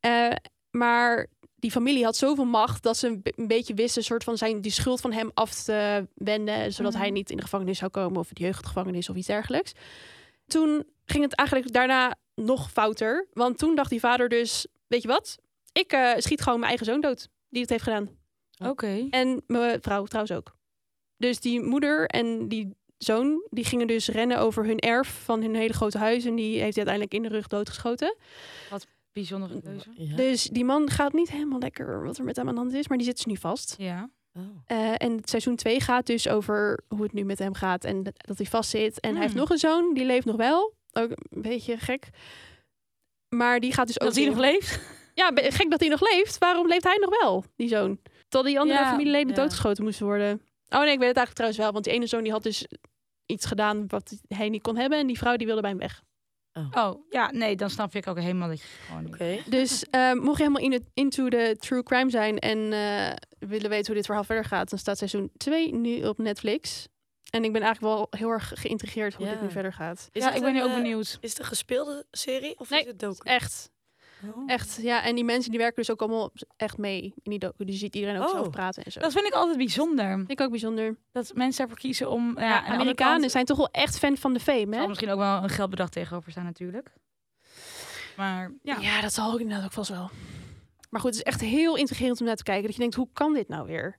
Eh, 0.00 0.30
maar 0.70 1.26
die 1.56 1.70
familie 1.70 2.04
had 2.04 2.16
zoveel 2.16 2.44
macht 2.44 2.82
dat 2.82 2.96
ze 2.96 3.20
een 3.36 3.46
beetje 3.46 3.74
wisten 3.74 4.04
soort 4.04 4.24
van 4.24 4.36
zijn 4.36 4.60
die 4.60 4.72
schuld 4.72 5.00
van 5.00 5.12
hem 5.12 5.30
af 5.34 5.54
te 5.62 6.06
wenden, 6.14 6.72
zodat 6.72 6.92
Mhm. 6.92 7.00
hij 7.00 7.10
niet 7.10 7.30
in 7.30 7.36
de 7.36 7.42
gevangenis 7.42 7.78
zou 7.78 7.90
komen 7.90 8.18
of 8.20 8.28
de 8.28 8.42
jeugdgevangenis 8.42 9.08
of 9.08 9.16
iets 9.16 9.26
dergelijks. 9.26 9.72
Toen 10.46 10.84
ging 11.10 11.24
het 11.24 11.34
eigenlijk 11.34 11.72
daarna 11.72 12.14
nog 12.34 12.70
fouter, 12.70 13.26
want 13.32 13.58
toen 13.58 13.74
dacht 13.74 13.90
die 13.90 14.00
vader 14.00 14.28
dus, 14.28 14.66
weet 14.86 15.02
je 15.02 15.08
wat? 15.08 15.38
Ik 15.72 15.92
eh, 15.92 16.10
schiet 16.16 16.40
gewoon 16.40 16.58
mijn 16.58 16.68
eigen 16.70 16.86
zoon 16.86 17.00
dood 17.00 17.28
die 17.48 17.60
het 17.60 17.70
heeft 17.70 17.82
gedaan. 17.82 18.08
Oké. 18.64 19.06
En 19.10 19.42
mijn 19.46 19.82
vrouw 19.82 20.04
trouwens 20.04 20.36
ook. 20.36 20.56
Dus 21.16 21.40
die 21.40 21.60
moeder 21.60 22.06
en 22.06 22.48
die 22.48 22.76
zoon, 22.98 23.46
die 23.50 23.64
gingen 23.64 23.86
dus 23.86 24.08
rennen 24.08 24.38
over 24.38 24.64
hun 24.64 24.78
erf 24.78 25.20
van 25.24 25.42
hun 25.42 25.54
hele 25.54 25.72
grote 25.72 25.98
huis. 25.98 26.24
En 26.24 26.34
die 26.34 26.50
heeft 26.60 26.76
hij 26.76 26.86
uiteindelijk 26.86 27.14
in 27.14 27.22
de 27.22 27.28
rug 27.28 27.46
doodgeschoten. 27.46 28.16
Bijzondere 29.12 29.60
keuze. 29.60 29.88
Ja. 29.96 30.16
Dus 30.16 30.42
die 30.44 30.64
man 30.64 30.90
gaat 30.90 31.12
niet 31.12 31.30
helemaal 31.30 31.58
lekker 31.58 32.02
wat 32.04 32.18
er 32.18 32.24
met 32.24 32.36
hem 32.36 32.48
aan 32.48 32.54
de 32.54 32.60
hand 32.60 32.72
is. 32.72 32.88
Maar 32.88 32.96
die 32.98 33.06
zit 33.06 33.16
dus 33.16 33.24
nu 33.24 33.36
vast. 33.36 33.74
Ja. 33.78 34.10
Oh. 34.34 34.42
Eh, 34.66 34.94
en 34.96 35.16
het 35.16 35.28
seizoen 35.28 35.56
2 35.56 35.80
gaat 35.80 36.06
dus 36.06 36.28
over 36.28 36.80
hoe 36.88 37.02
het 37.02 37.12
nu 37.12 37.24
met 37.24 37.38
hem 37.38 37.54
gaat. 37.54 37.84
En 37.84 38.02
dat 38.02 38.36
hij 38.36 38.46
vast 38.46 38.70
zit. 38.70 39.00
En 39.00 39.10
hij 39.10 39.20
heeft 39.20 39.32
Hmm. 39.32 39.40
nog 39.40 39.50
een 39.50 39.58
zoon, 39.58 39.94
die 39.94 40.04
leeft 40.04 40.26
nog 40.26 40.36
wel. 40.36 40.74
Ook 40.92 41.10
een 41.10 41.42
beetje 41.42 41.76
gek. 41.76 42.08
Maar 43.28 43.60
die 43.60 43.72
gaat 43.72 43.86
dus 43.86 44.00
ook... 44.00 44.06
Dat 44.06 44.16
hij 44.16 44.26
nog 44.26 44.38
leeft? 44.38 44.80
Ja, 45.14 45.30
gek 45.34 45.70
dat 45.70 45.80
hij 45.80 45.88
nog 45.88 46.00
leeft. 46.12 46.38
Waarom 46.38 46.66
leeft 46.66 46.84
hij 46.84 46.96
nog 47.00 47.20
wel, 47.20 47.44
die 47.56 47.68
zoon? 47.68 47.98
Terwijl 48.28 48.54
die 48.54 48.60
andere 48.60 48.78
Ja, 48.78 48.90
familieleden 48.90 49.28
ja. 49.28 49.34
doodgeschoten 49.34 49.84
moesten 49.84 50.06
worden. 50.06 50.42
Oh 50.68 50.80
nee, 50.80 50.92
ik 50.92 50.98
weet 50.98 51.08
het 51.08 51.16
eigenlijk 51.16 51.34
trouwens 51.34 51.60
wel. 51.60 51.72
Want 51.72 51.84
die 51.84 51.92
ene 51.92 52.06
zoon 52.06 52.22
die 52.22 52.32
had 52.32 52.42
dus 52.42 52.66
iets 53.26 53.46
gedaan 53.46 53.84
wat 53.88 54.12
hij 54.28 54.48
niet 54.48 54.62
kon 54.62 54.76
hebben. 54.76 54.98
En 54.98 55.06
die 55.06 55.18
vrouw 55.18 55.36
die 55.36 55.46
wilde 55.46 55.60
bij 55.60 55.70
hem 55.70 55.78
weg. 55.78 56.02
Oh, 56.70 56.94
ja, 57.10 57.30
nee, 57.30 57.56
dan 57.56 57.70
snap 57.70 57.94
ik 57.94 58.06
ook 58.06 58.18
helemaal 58.18 58.48
dat 58.48 58.60
je 58.60 58.66
het 58.70 58.86
gewoon 58.86 59.04
niet... 59.04 59.14
Oké. 59.14 59.50
Dus 59.50 59.84
eh, 59.90 60.12
mocht 60.12 60.36
je 60.36 60.42
helemaal 60.42 60.62
in 60.62 60.72
het, 60.72 60.82
into 60.94 61.28
de 61.28 61.56
true 61.58 61.82
crime 61.82 62.10
zijn 62.10 62.38
en 62.38 62.72
eh, 62.72 63.14
willen 63.48 63.70
weten 63.70 63.86
hoe 63.86 63.94
dit 63.94 64.06
verhaal 64.06 64.24
verder 64.24 64.44
gaat, 64.44 64.70
dan 64.70 64.78
staat 64.78 64.98
seizoen 64.98 65.30
2 65.36 65.74
nu 65.74 66.04
op 66.06 66.18
Netflix. 66.18 66.88
En 67.30 67.44
ik 67.44 67.52
ben 67.52 67.62
eigenlijk 67.62 67.94
wel 67.94 68.06
heel 68.10 68.30
erg 68.30 68.52
geïntrigeerd 68.54 69.14
hoe 69.14 69.26
Ja. 69.26 69.32
dit 69.32 69.42
nu 69.42 69.50
verder 69.50 69.72
gaat. 69.72 70.08
Is 70.12 70.22
ja, 70.22 70.32
ik 70.32 70.42
ben 70.42 70.52
nu 70.52 70.62
ook 70.62 70.68
eh, 70.68 70.74
benieuwd. 70.74 71.18
Is 71.20 71.30
het 71.30 71.38
een 71.38 71.44
gespeelde 71.44 72.06
serie 72.10 72.58
of 72.58 72.70
Nee, 72.70 72.80
is 72.80 72.86
het 72.86 72.98
docu? 72.98 73.28
Echt, 73.28 73.70
Oh. 74.34 74.42
echt. 74.46 74.78
Ja, 74.82 75.02
en 75.04 75.14
die 75.14 75.24
mensen 75.24 75.50
die 75.50 75.58
werken 75.60 75.76
dus 75.76 75.90
ook 75.90 76.00
allemaal 76.00 76.32
echt 76.56 76.78
mee 76.78 77.02
in 77.22 77.30
die 77.30 77.38
docu. 77.38 77.64
Die 77.64 77.76
ziet 77.76 77.94
iedereen 77.94 78.16
ook 78.20 78.26
Oh. 78.26 78.30
zelf 78.32 78.50
praten 78.50 78.84
en 78.84 78.92
zo. 78.92 79.00
Dat 79.00 79.12
vind 79.12 79.26
ik 79.26 79.32
altijd 79.32 79.56
bijzonder. 79.56 80.16
vind 80.16 80.30
ik 80.30 80.40
ook 80.40 80.50
bijzonder. 80.50 80.96
Dat 81.12 81.30
mensen 81.34 81.62
ervoor 81.62 81.78
kiezen 81.78 82.10
om... 82.10 82.38
Ja, 82.38 82.64
Amerikanen 82.66 83.18
kant 83.20 83.30
zijn 83.30 83.44
toch 83.44 83.56
wel 83.56 83.68
echt 83.70 83.98
fan 83.98 84.16
van 84.16 84.32
de 84.32 84.40
fame, 84.40 84.66
zal 84.72 84.80
hè? 84.82 84.88
misschien 84.88 85.10
ook 85.10 85.18
wel 85.18 85.42
een 85.42 85.48
geldbedrag 85.48 85.88
tegenover 85.88 86.30
staan 86.30 86.44
natuurlijk. 86.44 86.92
Maar 88.16 88.52
ja, 88.62 88.76
Ja. 88.80 89.00
dat 89.00 89.12
zal 89.12 89.32
ook 89.32 89.40
inderdaad 89.40 89.64
ook 89.64 89.72
vast 89.72 89.90
wel. 89.90 90.10
Maar 90.90 91.00
goed, 91.00 91.10
het 91.10 91.18
is 91.18 91.32
echt 91.32 91.40
heel 91.40 91.76
intrigerend 91.76 92.20
om 92.20 92.26
naar 92.26 92.36
te 92.36 92.42
kijken. 92.42 92.64
Dat 92.64 92.72
je 92.74 92.80
denkt, 92.80 92.94
hoe 92.94 93.08
kan 93.12 93.34
dit 93.34 93.48
nou 93.48 93.66
weer? 93.66 93.98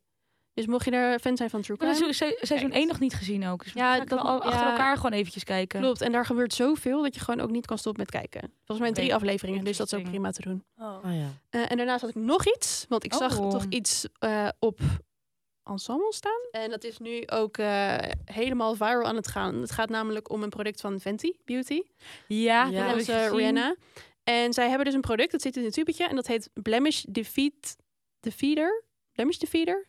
Dus 0.60 0.68
mocht 0.68 0.86
je 0.86 0.92
er 0.92 1.20
fan 1.20 1.38
zijn 1.38 1.50
van 1.50 1.62
True 1.62 1.76
Ik 1.78 1.82
heb 1.84 1.92
Crime... 1.96 2.14
seizoen, 2.14 2.38
se- 2.40 2.46
seizoen 2.46 2.72
1 2.72 2.88
nog 2.88 3.00
niet 3.00 3.14
gezien 3.14 3.48
ook. 3.48 3.64
Dus 3.64 3.74
Ja, 3.74 3.98
dat 3.98 4.10
dat- 4.10 4.20
al 4.20 4.42
achter 4.42 4.62
ja. 4.66 4.72
elkaar 4.72 4.96
gewoon 4.96 5.12
eventjes 5.12 5.44
kijken. 5.44 5.80
Klopt, 5.80 6.02
en 6.02 6.12
daar 6.12 6.26
gebeurt 6.26 6.54
zoveel 6.54 7.02
dat 7.02 7.14
je 7.16 7.22
gewoon 7.22 7.40
ook 7.42 7.50
niet 7.50 7.66
kan 7.66 7.78
stoppen 7.78 8.02
met 8.02 8.12
kijken. 8.12 8.52
Volgens 8.66 8.80
mij 8.80 8.92
drie 8.92 9.16
afleveringen, 9.16 9.64
dus 9.64 9.78
dat 9.78 9.88
is 9.92 9.94
ook 10.00 10.04
prima 10.04 10.32
te 10.32 10.42
doen. 10.42 10.64
Oh. 10.78 10.98
Oh 11.06 11.14
ja. 11.16 11.28
Eh, 11.50 11.72
en 11.72 11.78
daarnaast 11.78 12.02
had 12.02 12.10
ik 12.10 12.16
nog 12.16 12.56
iets, 12.56 12.86
want 12.90 13.04
ik 13.04 13.14
zag 13.14 13.40
Oh. 13.40 13.50
toch 13.50 13.66
iets 13.70 14.06
eh, 14.20 14.48
op 14.60 14.80
Ensemble 15.64 16.14
staan. 16.14 16.42
En 16.52 16.70
dat 16.70 16.84
is 16.84 16.98
nu 16.98 17.24
ook 17.28 17.58
eh, 17.58 17.96
helemaal 18.26 18.76
viral 18.76 19.04
aan 19.04 19.16
het 19.16 19.28
gaan. 19.28 19.56
Het 19.62 19.72
gaat 19.72 19.90
namelijk 19.90 20.32
om 20.32 20.44
een 20.44 20.50
product 20.50 20.82
van 20.82 21.00
Fenty 21.00 21.32
Beauty. 21.46 21.82
Ja, 22.28 22.66
Ja. 22.66 22.88
dat 22.88 22.98
is. 22.98 23.08
Rihanna. 23.08 23.76
En 24.24 24.54
zij 24.54 24.68
hebben 24.68 24.86
dus 24.86 24.94
een 24.94 25.02
product, 25.02 25.32
dat 25.32 25.42
zit 25.42 25.58
in 25.58 25.64
een 25.66 25.72
tubetje. 25.72 26.08
En 26.08 26.16
dat 26.16 26.28
heet 26.28 26.50
Blemish 26.54 27.04
Defeat 27.10 27.76
Defeater. 28.20 28.84
Blemish 29.14 29.38
Defeater? 29.38 29.88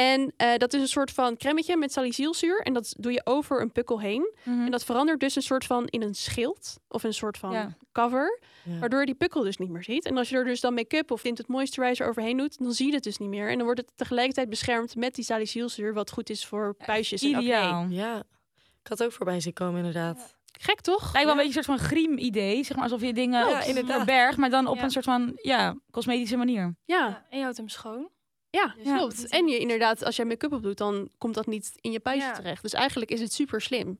En 0.00 0.32
eh, 0.36 0.56
dat 0.56 0.72
is 0.72 0.80
een 0.80 0.88
soort 0.88 1.10
van 1.10 1.36
cremmetje 1.36 1.76
met 1.76 1.92
salicylzuur. 1.92 2.60
En 2.60 2.72
dat 2.72 2.94
doe 2.98 3.12
je 3.12 3.20
over 3.24 3.60
een 3.60 3.72
pukkel 3.72 4.00
heen. 4.00 4.32
Mhm. 4.42 4.64
En 4.64 4.70
dat 4.70 4.84
verandert 4.84 5.20
dus 5.20 5.36
een 5.36 5.42
soort 5.42 5.64
van 5.64 5.86
in 5.86 6.02
een 6.02 6.14
schild. 6.14 6.78
Of 6.88 7.02
een 7.02 7.14
soort 7.14 7.38
van 7.38 7.52
Ja. 7.52 7.76
cover. 7.92 8.40
Ja. 8.64 8.78
Waardoor 8.78 9.00
je 9.00 9.06
die 9.06 9.14
pukkel 9.14 9.42
dus 9.42 9.56
niet 9.56 9.68
meer 9.70 9.82
ziet. 9.84 10.04
En 10.04 10.16
als 10.16 10.28
je 10.28 10.36
er 10.36 10.44
dus 10.44 10.60
dan 10.60 10.74
make-up 10.74 11.10
of 11.10 11.22
tinted 11.22 11.48
moisturizer 11.48 12.08
overheen 12.08 12.36
doet, 12.36 12.58
dan 12.58 12.72
zie 12.72 12.86
je 12.86 12.94
het 12.94 13.02
dus 13.02 13.18
niet 13.18 13.28
meer. 13.28 13.48
En 13.48 13.54
dan 13.56 13.64
wordt 13.64 13.80
het 13.80 13.90
tegelijkertijd 13.94 14.48
beschermd 14.48 14.96
met 14.96 15.14
die 15.14 15.24
salicylzuur, 15.24 15.94
wat 15.94 16.10
goed 16.10 16.30
is 16.30 16.46
voor 16.46 16.74
puistjes 16.86 17.22
en 17.22 17.28
acne. 17.34 17.42
Ideaal. 17.42 17.86
ja. 17.88 18.16
Ik 18.82 18.86
had 18.88 19.02
ook 19.02 19.12
voorbij 19.12 19.40
zien 19.40 19.52
komen 19.52 19.78
inderdaad. 19.78 20.36
Gek 20.60 20.80
toch? 20.80 21.12
Lijkt 21.12 21.28
wel 21.28 21.30
een 21.38 21.42
beetje 21.46 21.58
een 21.58 21.64
soort 21.64 21.78
van 21.78 21.86
griem 21.88 22.18
idee. 22.18 22.64
Zeg 22.64 22.74
maar 22.76 22.84
alsof 22.84 23.00
je 23.00 23.12
dingen 23.12 23.48
Ja, 23.48 23.58
op 23.60 23.66
inderdaad. 23.66 23.96
verbergt, 23.96 24.36
maar 24.38 24.50
dan 24.50 24.66
op 24.66 24.76
Ja. 24.76 24.82
een 24.82 24.90
soort 24.90 25.04
van 25.04 25.32
ja, 25.42 25.76
cosmetische 25.90 26.36
manier. 26.36 26.74
Ja, 26.84 26.96
Ja, 27.06 27.26
en 27.30 27.36
je 27.36 27.42
houdt 27.42 27.56
hem 27.58 27.68
schoon. 27.68 28.08
Ja, 28.50 28.74
Ja. 28.82 28.96
klopt. 28.96 29.28
En 29.28 29.48
je 29.48 29.58
inderdaad, 29.58 30.04
als 30.04 30.16
jij 30.16 30.24
make-up 30.24 30.52
op 30.52 30.62
doet, 30.62 30.78
dan 30.78 31.08
komt 31.18 31.34
dat 31.34 31.46
niet 31.46 31.72
in 31.80 31.92
je 31.92 32.00
puistje 32.00 32.28
Ja. 32.28 32.34
terecht. 32.34 32.62
Dus 32.62 32.72
eigenlijk 32.72 33.10
is 33.10 33.20
het 33.20 33.32
super 33.32 33.60
slim. 33.60 33.98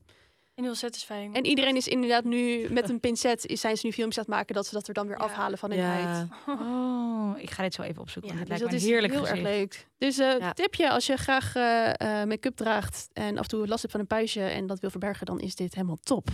En 0.55 0.63
heel 0.63 0.75
satisfying. 0.75 1.35
En 1.35 1.45
iedereen 1.45 1.75
is 1.75 1.87
inderdaad 1.87 2.23
nu 2.23 2.67
met 2.69 2.89
een 2.89 2.99
pincet, 2.99 3.45
is- 3.45 3.61
zijn 3.61 3.77
ze 3.77 3.85
nu 3.85 3.91
filmpjes 3.91 4.17
aan 4.17 4.23
het 4.25 4.33
maken 4.35 4.55
dat 4.55 4.65
ze 4.67 4.73
dat 4.73 4.87
er 4.87 4.93
dan 4.93 5.07
weer 5.07 5.17
Ja. 5.17 5.23
afhalen 5.23 5.57
van 5.57 5.69
hun 5.71 5.79
Ja. 5.79 5.85
huid. 5.85 6.27
Oh, 6.47 7.33
ik 7.41 7.49
ga 7.49 7.63
dit 7.63 7.73
zo 7.73 7.81
even 7.81 8.01
opzoeken. 8.01 8.31
Ja, 8.31 8.37
dus 8.39 8.47
dat 8.49 8.59
lijkt 8.59 8.73
is 8.75 8.81
me 8.83 8.89
heerlijk 8.89 9.13
heel 9.13 9.27
erg 9.27 9.39
leuk. 9.41 9.87
Dus 9.97 10.17
eh 10.17 10.37
Ja. 10.39 10.53
tipje, 10.53 10.89
als 10.89 11.05
je 11.05 11.17
graag 11.17 11.55
eh, 11.55 12.21
eh, 12.21 12.27
make-up 12.27 12.55
draagt 12.55 13.07
en 13.13 13.37
af 13.37 13.43
en 13.43 13.49
toe 13.49 13.67
last 13.67 13.79
hebt 13.81 13.91
van 13.91 14.01
een 14.01 14.07
puistje 14.07 14.43
en 14.43 14.67
dat 14.67 14.79
wil 14.79 14.89
verbergen, 14.89 15.25
dan 15.25 15.39
is 15.39 15.55
dit 15.55 15.73
helemaal 15.75 15.97
top. 16.03 16.27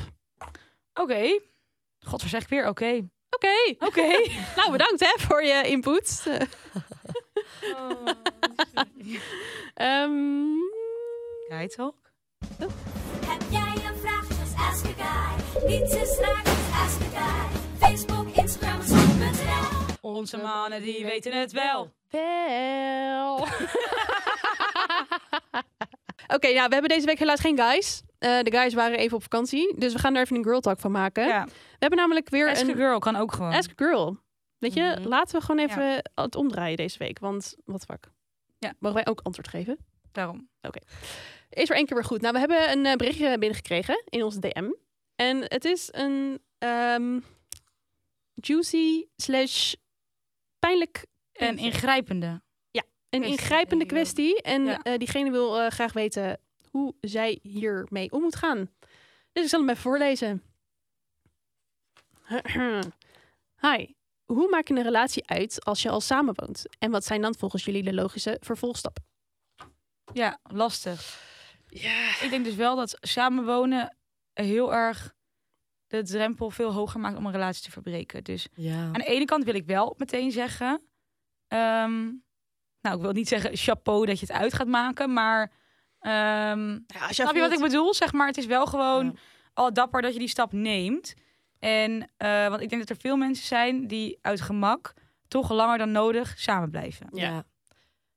Oké. 0.93 1.39
God, 2.05 2.21
zeg 2.21 2.41
ik 2.41 2.49
weer 2.49 2.67
oké. 2.67 3.07
Oké, 3.29 3.85
Oké. 3.85 4.07
nou 4.55 4.71
bedankt 4.71 4.99
hè 4.99 5.13
voor 5.17 5.43
je 5.43 5.63
input. 5.67 6.23
Oh, 7.61 8.07
Ehm, 9.73 10.55
Kijk 11.47 11.71
toch? 11.71 11.93
Heb 13.25 13.41
jij 13.49 13.73
een 13.89 13.97
vraag? 13.97 14.27
Just 14.27 14.55
ask 14.57 14.85
a 14.85 14.89
guy. 14.97 15.67
Niets 15.67 15.95
is 15.95 16.19
raar, 16.19 16.41
just 16.43 16.71
ask 16.73 17.01
a 17.01 17.19
guy. 17.19 17.59
Facebook, 17.79 18.27
Instagram, 18.35 18.81
zoek.nl. 18.81 19.95
Onze 20.01 20.37
mannen 20.37 20.81
die 20.81 21.05
weten 21.05 21.39
het 21.39 21.51
wel. 21.51 21.91
Wel. 22.09 23.35
Oké, 26.35 26.53
nou, 26.53 26.67
we 26.67 26.73
hebben 26.73 26.89
deze 26.89 27.05
week 27.05 27.19
helaas 27.19 27.39
geen 27.39 27.57
guys. 27.57 28.01
Eh, 28.19 28.39
de 28.41 28.51
guys 28.51 28.73
waren 28.73 28.97
even 28.97 29.15
op 29.15 29.21
vakantie, 29.21 29.75
dus 29.77 29.93
we 29.93 29.99
gaan 29.99 30.15
er 30.15 30.21
even 30.21 30.35
een 30.35 30.43
girl 30.43 30.59
talk 30.59 30.79
van 30.79 30.91
maken. 30.91 31.27
Ja. 31.27 31.45
We 31.45 31.51
hebben 31.79 31.99
namelijk 31.99 32.29
weer 32.29 32.49
Ask 32.49 32.63
a 32.63 32.67
een 32.67 32.75
girl 32.75 32.99
kan 32.99 33.15
ook 33.15 33.33
gewoon. 33.33 33.53
Ask 33.53 33.69
a 33.69 33.73
Girl. 33.75 34.17
Weet 34.57 34.73
je, 34.73 34.95
Mhm. 34.99 35.07
laten 35.07 35.39
we 35.39 35.45
gewoon 35.45 35.65
even 35.69 36.11
het 36.15 36.35
omdraaien 36.35 36.77
deze 36.77 36.97
week, 36.97 37.19
want 37.19 37.55
wat 37.65 37.83
fuck. 37.85 38.09
Ja. 38.59 38.73
Mogen 38.79 38.97
wij 39.03 39.07
ook 39.07 39.19
antwoord 39.21 39.47
geven? 39.47 39.77
Daarom. 40.11 40.49
Is 41.49 41.69
er 41.69 41.75
één 41.75 41.85
keer 41.85 41.95
weer 41.95 42.05
goed. 42.05 42.21
Nou, 42.21 42.33
we 42.33 42.39
hebben 42.39 42.71
een 42.71 42.85
eh, 42.85 42.95
berichtje 42.95 43.37
binnengekregen 43.37 44.03
in 44.09 44.23
onze 44.23 44.39
DM. 44.39 44.69
En 45.15 45.37
het 45.43 45.65
is 45.65 45.87
een 45.91 46.41
ehm, 46.57 47.19
juicy 48.33 49.05
slash 49.15 49.73
pijnlijk 50.59 51.05
En 51.31 51.57
ingrijpende. 51.57 52.41
een 53.09 53.19
kwestie, 53.21 53.39
ingrijpende 53.41 53.85
kwestie. 53.85 54.41
En 54.41 54.65
Ja. 54.65 54.81
eh, 54.81 54.97
diegene 54.97 55.31
wil 55.31 55.59
eh, 55.59 55.67
graag 55.69 55.93
weten 55.93 56.39
hoe 56.71 56.95
zij 57.01 57.39
hiermee 57.41 58.11
om 58.11 58.21
moet 58.21 58.35
gaan. 58.35 58.69
Dus 59.31 59.43
ik 59.43 59.49
zal 59.49 59.59
hem 59.59 59.69
even 59.69 59.81
voorlezen. 59.81 60.43
Hi. 63.61 63.85
Hoe 64.33 64.49
maak 64.49 64.67
je 64.67 64.73
een 64.75 64.83
relatie 64.83 65.27
uit 65.27 65.63
als 65.65 65.81
je 65.81 65.89
al 65.89 66.01
samenwoont? 66.01 66.65
En 66.79 66.91
wat 66.91 67.05
zijn 67.05 67.21
dan 67.21 67.35
volgens 67.35 67.65
jullie 67.65 67.83
de 67.83 67.93
logische 67.93 68.37
vervolgstappen? 68.39 69.05
Ja, 70.13 70.39
lastig. 70.43 71.25
Ik 72.21 72.27
denk 72.29 72.45
dus 72.45 72.55
wel 72.55 72.75
dat 72.75 72.97
samenwonen 73.01 73.97
heel 74.33 74.73
erg 74.73 75.13
de 75.87 76.03
drempel 76.03 76.49
veel 76.49 76.73
hoger 76.73 76.99
maakt 76.99 77.17
om 77.17 77.25
een 77.25 77.31
relatie 77.31 77.63
te 77.63 77.71
verbreken. 77.71 78.23
Dus 78.23 78.47
Ja. 78.53 78.83
aan 78.83 78.91
de 78.93 79.03
ene 79.05 79.25
kant 79.25 79.43
wil 79.43 79.55
ik 79.55 79.65
wel 79.65 79.93
meteen 79.97 80.31
zeggen. 80.31 80.81
ehm, 81.47 82.03
nou, 82.81 82.95
ik 82.95 83.01
wil 83.01 83.11
niet 83.11 83.27
zeggen 83.27 83.57
chapeau 83.57 84.05
dat 84.05 84.19
je 84.19 84.25
het 84.25 84.35
uit 84.35 84.53
gaat 84.53 84.67
maken, 84.67 85.13
maar. 85.13 85.51
ehm 85.99 86.69
Ja, 86.71 87.05
als 87.07 87.15
snap 87.15 87.33
je 87.35 87.39
wat 87.39 87.51
ik 87.51 87.59
bedoel? 87.59 87.93
Zeg 87.93 88.13
maar, 88.13 88.27
het 88.27 88.37
is 88.37 88.45
wel 88.45 88.65
gewoon 88.65 89.05
Ja. 89.05 89.13
al 89.53 89.73
dapper 89.73 90.01
dat 90.01 90.13
je 90.13 90.19
die 90.19 90.27
stap 90.27 90.51
neemt. 90.51 91.13
En 91.59 92.09
eh, 92.17 92.47
want 92.47 92.61
ik 92.61 92.69
denk 92.69 92.81
dat 92.81 92.89
er 92.89 93.01
veel 93.01 93.15
mensen 93.17 93.45
zijn 93.45 93.87
die 93.87 94.17
uit 94.21 94.41
gemak 94.41 94.93
toch 95.27 95.51
langer 95.51 95.77
dan 95.77 95.91
nodig 95.91 96.33
samen 96.37 96.69
blijven. 96.69 97.07
Ja. 97.11 97.27
Ja. 97.27 97.45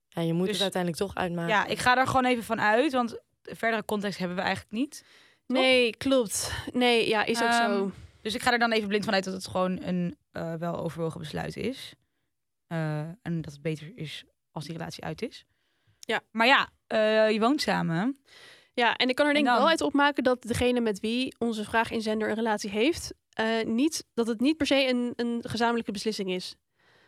ja. 0.08 0.22
je 0.22 0.32
moet 0.32 0.46
Dus- 0.46 0.54
het 0.54 0.62
uiteindelijk 0.62 1.02
toch 1.02 1.14
uitmaken. 1.14 1.50
Ja, 1.50 1.66
ik 1.66 1.78
ga 1.78 1.94
daar 1.94 2.06
gewoon 2.06 2.24
even 2.24 2.44
van 2.44 2.60
uit, 2.60 2.92
want 2.92 3.10
de 3.42 3.56
verdere 3.56 3.84
context 3.84 4.18
hebben 4.18 4.36
we 4.36 4.42
eigenlijk 4.42 4.72
niet. 4.72 5.04
Nee, 5.46 5.96
klopt. 5.96 6.52
Nee, 6.72 7.08
ja, 7.08 7.24
is 7.24 7.42
ook 7.42 7.48
Ehm, 7.48 7.70
zo. 7.70 7.90
Dus 8.22 8.34
ik 8.34 8.42
ga 8.42 8.52
er 8.52 8.58
dan 8.58 8.72
even 8.72 8.88
blind 8.88 9.04
vanuit 9.04 9.24
dat 9.24 9.34
het 9.34 9.46
gewoon 9.46 9.82
een 9.82 10.16
eh, 10.32 10.54
wel 10.54 10.76
overwogen 10.76 11.20
besluit 11.20 11.56
is. 11.56 11.94
Eh, 12.66 12.98
en 13.00 13.40
dat 13.40 13.52
het 13.52 13.62
beter 13.62 13.92
is 13.94 14.24
als 14.52 14.64
die 14.64 14.76
relatie 14.76 15.04
uit 15.04 15.22
is. 15.22 15.44
Ja. 16.00 16.20
Maar 16.30 16.46
ja, 16.46 16.68
eh, 16.86 17.30
je 17.30 17.40
woont 17.40 17.60
samen. 17.60 18.20
Ja, 18.74 18.96
en 18.96 19.08
ik 19.08 19.14
kan 19.14 19.26
er 19.26 19.34
denk 19.34 19.46
ik 19.46 19.52
wel 19.52 19.68
uit 19.68 19.80
opmaken 19.80 20.24
dat 20.24 20.42
degene 20.42 20.80
met 20.80 21.00
wie 21.00 21.34
onze 21.38 21.64
vraaginzender 21.64 22.28
een 22.28 22.34
relatie 22.34 22.70
heeft, 22.70 23.14
eh, 23.40 23.66
niet, 23.66 24.04
dat 24.14 24.26
het 24.26 24.40
niet 24.40 24.56
per 24.56 24.66
se 24.66 24.88
een, 24.88 25.12
een 25.16 25.44
gezamenlijke 25.46 25.92
beslissing 25.92 26.30
is. 26.30 26.54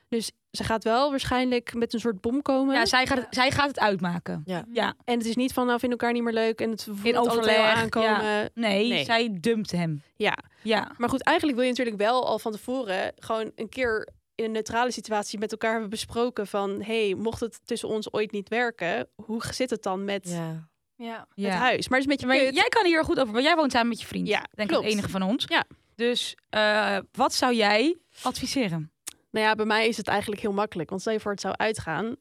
Dus 0.09 0.33
ze 0.51 0.64
gaat 0.64 0.85
wel 0.85 1.11
waarschijnlijk 1.11 1.75
met 1.75 1.95
een 1.95 2.01
soort 2.01 2.21
bom 2.21 2.42
komen. 2.42 2.75
Ja, 2.75 2.87
zij 2.87 3.07
gaat, 3.07 3.18
het, 3.18 3.27
zij 3.31 3.51
gaat 3.51 3.68
het 3.68 3.79
uitmaken. 3.79 4.42
Ja. 4.45 4.64
Ja. 4.73 4.95
En 5.05 5.18
het 5.18 5.27
is 5.27 5.37
niet 5.37 5.53
van, 5.53 5.66
nou, 5.66 5.79
vinden 5.79 5.99
elkaar 5.99 6.14
niet 6.14 6.23
meer 6.23 6.33
leuk 6.33 6.61
en 6.61 6.71
het 6.71 6.87
voelt 6.90 7.16
altijd 7.16 7.38
overleg, 7.38 7.75
aankomen. 7.75 8.51
Nee, 8.55 8.88
Nee. 8.88 9.05
zij 9.05 9.37
dumpt 9.40 9.71
hem. 9.71 10.03
Ja. 10.16 10.38
Ja. 10.62 10.92
Maar 10.97 11.09
goed, 11.09 11.23
eigenlijk 11.23 11.57
wil 11.59 11.66
je 11.66 11.73
natuurlijk 11.73 12.03
wel 12.03 12.27
al 12.27 12.38
van 12.38 12.53
tevoren 12.53 13.12
gewoon 13.18 13.53
een 13.55 13.68
keer 13.68 14.09
in 14.35 14.45
een 14.45 14.51
neutrale 14.51 14.90
situatie 14.90 15.38
met 15.38 15.53
elkaar 15.53 15.71
hebben 15.73 15.90
besproken 15.90 16.47
van, 16.47 16.83
hey, 16.83 17.14
mocht 17.14 17.40
het 17.40 17.61
tussen 17.64 17.88
ons 17.88 18.12
ooit 18.12 18.33
niet 18.33 18.49
werken, 18.49 19.09
hoe 19.14 19.42
zit 19.51 19.71
het 19.71 19.83
dan 19.83 20.05
met 20.05 20.29
Ja. 20.29 20.68
Ja. 20.97 21.18
het 21.18 21.27
ja. 21.35 21.51
huis? 21.51 21.88
Maar 21.88 21.99
het 21.99 22.09
is 22.09 22.23
een 22.23 22.29
beetje 22.29 22.45
Maar 22.45 22.55
jij 22.55 22.68
kan 22.68 22.85
hier 22.87 23.05
goed 23.05 23.21
over, 23.21 23.33
want 23.33 23.45
jij 23.45 23.57
woont 23.57 23.73
samen 23.73 23.88
met 23.88 24.01
je 24.01 24.07
vriend. 24.07 24.29
Ja, 24.29 24.47
denk 24.55 24.71
ik 24.71 24.77
het 24.77 24.85
enige 24.85 25.09
van 25.09 25.23
ons. 25.23 25.45
Ja. 25.49 25.64
Dus 26.02 26.36
eh, 26.48 26.98
wat 27.12 27.34
zou 27.34 27.54
jij 27.54 27.96
adviseren? 28.22 28.92
Nou 29.30 29.46
ja, 29.46 29.54
bij 29.54 29.64
mij 29.66 29.88
is 29.88 29.96
het 29.96 30.08
eigenlijk 30.08 30.40
heel 30.40 30.52
makkelijk. 30.52 30.88
Want 30.88 31.00
stel 31.00 31.12
je 31.12 31.20
voor 31.20 31.30
het 31.30 31.40
zou 31.40 31.54
uitgaan, 31.56 32.16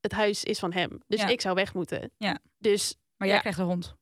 het 0.00 0.12
huis 0.12 0.44
is 0.44 0.58
van 0.58 0.72
hem. 0.72 1.00
Dus 1.06 1.20
Ja. 1.20 1.26
ik 1.26 1.40
zou 1.40 1.54
weg 1.54 1.74
moeten. 1.74 2.10
Ja. 2.16 2.38
Dus 2.58 2.94
Maar 3.16 3.26
jij 3.28 3.36
Ja. 3.36 3.42
krijgt 3.42 3.58
een 3.58 3.64
hond. 3.64 3.94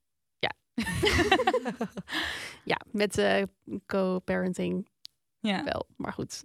ja, 2.65 2.81
met 3.03 3.19
eh, 3.19 3.43
co-parenting 3.87 4.89
Ja. 5.41 5.65
wel. 5.65 5.87
Maar 5.97 6.13
goed. 6.13 6.43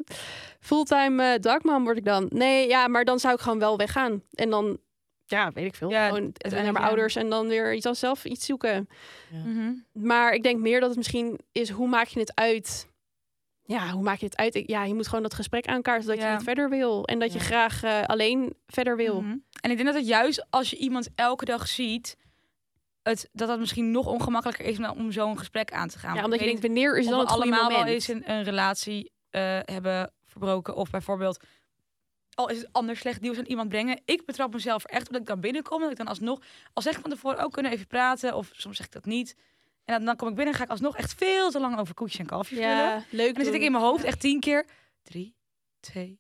Fulltime 0.60 1.40
dagmam 1.40 1.84
word 1.84 1.98
ik 1.98 2.06
dan. 2.06 2.26
Nee, 2.30 2.68
ja, 2.68 2.88
maar 2.88 3.06
dan 3.06 3.20
zou 3.20 3.34
ik 3.34 3.40
gewoon 3.40 3.60
wel 3.60 3.78
weggaan. 3.78 4.24
En 4.32 4.50
dan, 4.50 4.80
ja, 5.26 5.52
weet 5.52 5.66
ik 5.66 5.76
veel. 5.76 5.90
Ja, 5.90 6.06
gewoon 6.08 6.22
naar 6.22 6.32
uiteindelijk, 6.32 6.72
mijn 6.72 6.84
ja. 6.84 6.90
ouders 6.90 7.16
en 7.16 7.30
dan 7.30 7.48
weer 7.48 7.74
iets 7.74 7.86
als 7.86 8.00
zelf 8.00 8.26
iets 8.26 8.46
zoeken. 8.46 8.90
Mhm. 9.32 9.74
Maar 9.92 10.34
ik 10.34 10.44
denk 10.44 10.60
meer 10.60 10.80
dat 10.80 10.90
het 10.90 10.98
misschien 10.98 11.40
is, 11.52 11.70
hoe 11.70 11.88
maak 11.88 12.08
je 12.08 12.20
het 12.20 12.36
uit? 12.36 12.88
Ja, 13.64 13.90
hoe 13.90 14.04
maak 14.04 14.20
je 14.20 14.26
het 14.26 14.38
uit? 14.38 14.64
Ja, 14.66 14.84
je 14.84 14.94
moet 14.94 15.08
gewoon 15.08 15.24
dat 15.24 15.34
gesprek 15.34 15.66
aankaarten 15.66 16.08
dat 16.08 16.18
je 16.18 16.24
Ja. 16.24 16.34
niet 16.36 16.44
verder 16.44 16.70
wil. 16.70 17.06
En 17.06 17.20
dat 17.20 17.34
je 17.34 17.40
Ja. 17.40 17.46
graag 17.46 17.84
eh, 17.84 18.02
alleen 18.04 18.56
verder 18.68 18.96
wil. 18.96 19.22
Mhm. 19.22 19.38
En 19.62 19.72
ik 19.72 19.78
denk 19.78 19.86
dat 19.86 19.96
het 19.96 20.08
juist 20.08 20.46
als 20.50 20.70
je 20.70 20.78
iemand 20.78 21.10
elke 21.16 21.46
dag 21.46 21.68
ziet, 21.68 22.18
het, 23.04 23.30
dat 23.32 23.48
dat 23.48 23.60
misschien 23.60 23.92
nog 23.92 24.06
ongemakkelijker 24.08 24.66
is 24.66 24.80
om 24.80 25.12
zo'n 25.12 25.38
gesprek 25.38 25.72
aan 25.72 25.88
te 25.88 26.00
gaan. 26.00 26.16
Ja, 26.16 26.24
omdat 26.24 26.40
je 26.40 26.46
ik 26.46 26.52
denkt, 26.52 26.66
wanneer 26.68 26.98
is 26.98 27.08
dan 27.08 27.20
het 27.20 27.30
allemaal 27.30 27.64
moment? 27.64 27.84
wel 27.84 27.94
eens 27.94 28.08
een, 28.08 28.32
een 28.32 28.44
relatie 28.44 29.12
eh, 29.30 29.60
hebben 29.64 30.12
verbroken. 30.26 30.76
Of 30.76 30.90
bijvoorbeeld, 30.90 31.44
al 32.36 32.50
is 32.50 32.58
het 32.58 32.68
anders 32.72 33.00
slecht 33.00 33.22
nieuws 33.22 33.38
aan 33.38 33.46
iemand 33.46 33.70
brengen. 33.70 34.02
Ik 34.06 34.26
betrap 34.26 34.54
mezelf 34.54 34.84
er 34.84 34.90
echt 34.90 35.08
op 35.08 35.12
dat 35.12 35.22
ik 35.22 35.28
dan 35.28 35.40
binnenkom. 35.40 35.82
Dat 35.82 35.92
ik 35.92 35.98
dan 35.98 36.08
alsnog, 36.08 36.42
al 36.74 36.82
zeg 36.82 36.96
ik 36.96 37.02
van 37.02 37.10
tevoren 37.10 37.40
ook 37.40 37.52
kunnen 37.52 37.72
even 37.72 37.88
praten. 37.88 38.36
Of 38.36 38.50
soms 38.54 38.78
zeg 38.78 38.86
ik 38.86 38.92
dat 38.92 39.06
niet. 39.06 39.36
En 39.84 39.94
dan, 39.94 40.06
dan 40.06 40.16
kom 40.16 40.28
ik 40.28 40.36
binnen 40.36 40.54
en 40.54 40.60
ga 40.60 40.66
ik 40.66 40.72
alsnog 40.72 40.98
echt 40.98 41.14
veel 41.14 41.52
te 41.52 41.60
lang 41.60 41.78
over 41.78 41.94
koetjes 41.94 42.20
en 42.20 42.26
kalfjes 42.26 42.60
lullen. 42.60 42.76
Ja, 42.76 43.04
leuk 43.10 43.28
En 43.28 43.34
dan 43.34 43.44
zit 43.46 43.54
ik 43.54 43.62
in 43.62 43.72
mijn 43.72 43.84
hoofd 43.84 44.04
echt 44.04 44.20
tien 44.20 44.40
keer. 44.40 44.66
Drie, 45.04 45.36
twee, 45.80 46.20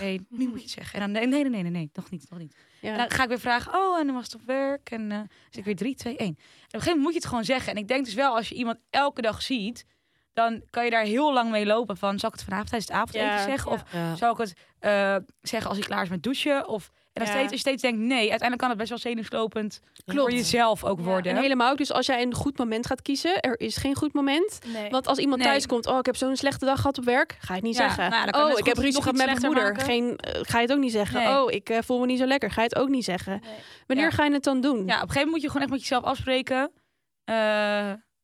Nee, 0.00 0.26
nu 0.28 0.46
moet 0.46 0.56
je 0.56 0.62
het 0.62 0.70
zeggen. 0.70 1.00
En 1.00 1.12
dan 1.12 1.22
nee, 1.22 1.26
nee, 1.26 1.50
nee, 1.50 1.62
nee, 1.62 1.70
nee, 1.70 1.90
nog 1.92 2.10
niet, 2.10 2.30
nog 2.30 2.38
niet. 2.38 2.56
Ja. 2.80 2.92
En 2.92 2.98
dan 2.98 3.10
ga 3.10 3.22
ik 3.22 3.28
weer 3.28 3.40
vragen, 3.40 3.74
oh, 3.74 3.98
en 3.98 4.06
dan 4.06 4.14
was 4.14 4.24
het 4.24 4.34
op 4.34 4.42
werk. 4.46 4.90
En 4.90 5.12
eh 5.12 5.20
dus 5.48 5.56
ik 5.56 5.64
weer 5.64 5.76
drie, 5.76 5.94
twee, 5.94 6.16
één. 6.16 6.28
En 6.28 6.34
op 6.34 6.38
een 6.38 6.54
gegeven 6.70 6.86
moment 6.86 7.02
moet 7.02 7.12
je 7.12 7.18
het 7.18 7.28
gewoon 7.28 7.44
zeggen. 7.44 7.72
En 7.72 7.78
ik 7.78 7.88
denk 7.88 8.04
dus 8.04 8.14
wel, 8.14 8.36
als 8.36 8.48
je 8.48 8.54
iemand 8.54 8.78
elke 8.90 9.22
dag 9.22 9.42
ziet, 9.42 9.84
dan 10.32 10.62
kan 10.70 10.84
je 10.84 10.90
daar 10.90 11.04
heel 11.04 11.32
lang 11.32 11.50
mee 11.50 11.66
lopen. 11.66 11.96
Van, 11.96 12.18
zal 12.18 12.28
ik 12.28 12.34
het 12.34 12.44
vanavond 12.44 12.68
tijdens 12.70 12.90
het 12.90 13.00
avondeten 13.00 13.36
Ja. 13.36 13.44
zeggen? 13.44 13.70
Of 13.70 13.82
zal 14.16 14.32
ik 14.32 14.38
het 14.38 14.52
eh, 14.78 15.16
zeggen 15.42 15.68
als 15.68 15.78
hij 15.78 15.86
klaar 15.86 16.02
is 16.02 16.08
met 16.08 16.22
douchen? 16.22 16.68
Of, 16.68 16.90
en 17.12 17.24
dan 17.24 17.26
steeds, 17.26 17.42
als 17.42 17.52
je 17.52 17.58
steeds 17.58 17.82
denkt, 17.82 17.98
nee, 17.98 18.18
uiteindelijk 18.30 18.58
kan 18.58 18.68
het 18.68 18.78
best 18.78 18.88
wel 18.90 18.98
zenuwslopend 18.98 19.80
voor 20.06 20.32
jezelf 20.32 20.84
ook 20.84 20.98
Ja. 20.98 21.04
worden. 21.04 21.32
En 21.32 21.42
helemaal 21.42 21.70
ook, 21.70 21.76
dus 21.78 21.92
als 21.92 22.06
jij 22.06 22.22
een 22.22 22.34
goed 22.34 22.58
moment 22.58 22.86
gaat 22.86 23.02
kiezen, 23.02 23.40
er 23.40 23.60
is 23.60 23.76
geen 23.76 23.94
goed 23.94 24.12
moment. 24.12 24.58
Nee. 24.72 24.90
Want 24.90 25.06
als 25.06 25.18
iemand 25.18 25.38
Nee. 25.40 25.48
thuis 25.48 25.66
komt, 25.66 25.86
oh, 25.86 25.98
ik 25.98 26.06
heb 26.06 26.16
zo'n 26.16 26.36
slechte 26.36 26.64
dag 26.64 26.76
gehad 26.80 26.98
op 26.98 27.04
werk, 27.04 27.36
ga 27.38 27.46
je 27.48 27.54
het 27.54 27.62
niet 27.62 27.76
Ja, 27.76 27.82
zeggen. 27.88 28.10
nou 28.32 28.52
oh, 28.52 28.58
ik 28.58 28.66
heb 28.66 28.76
ruzie 28.76 29.02
gehad 29.02 29.16
met 29.16 29.26
mijn 29.26 29.40
moeder. 29.42 29.76
Geen, 29.80 30.16
eh, 30.16 30.40
ga 30.42 30.56
je 30.60 30.64
het 30.66 30.72
ook 30.74 30.80
niet 30.82 30.92
zeggen. 30.92 31.22
Nee. 31.22 31.38
Oh, 31.42 31.50
ik 31.52 31.68
eh, 31.68 31.78
voel 31.84 31.98
me 32.00 32.06
niet 32.06 32.18
zo 32.18 32.26
lekker. 32.26 32.50
Ga 32.50 32.62
je 32.62 32.68
het 32.68 32.78
ook 32.78 32.88
niet 32.88 33.04
zeggen. 33.04 33.40
Nee. 33.42 33.54
Wanneer 33.86 34.06
Ja. 34.06 34.10
ga 34.12 34.24
je 34.24 34.32
het 34.32 34.44
dan 34.44 34.60
doen? 34.60 34.76
Ja, 34.76 34.80
op 34.82 34.88
een 34.88 34.90
gegeven 34.98 35.14
moment 35.14 35.30
moet 35.30 35.42
je 35.42 35.46
gewoon 35.46 35.62
echt 35.62 35.70
met 35.70 35.80
jezelf 35.80 36.04
afspreken. 36.04 36.70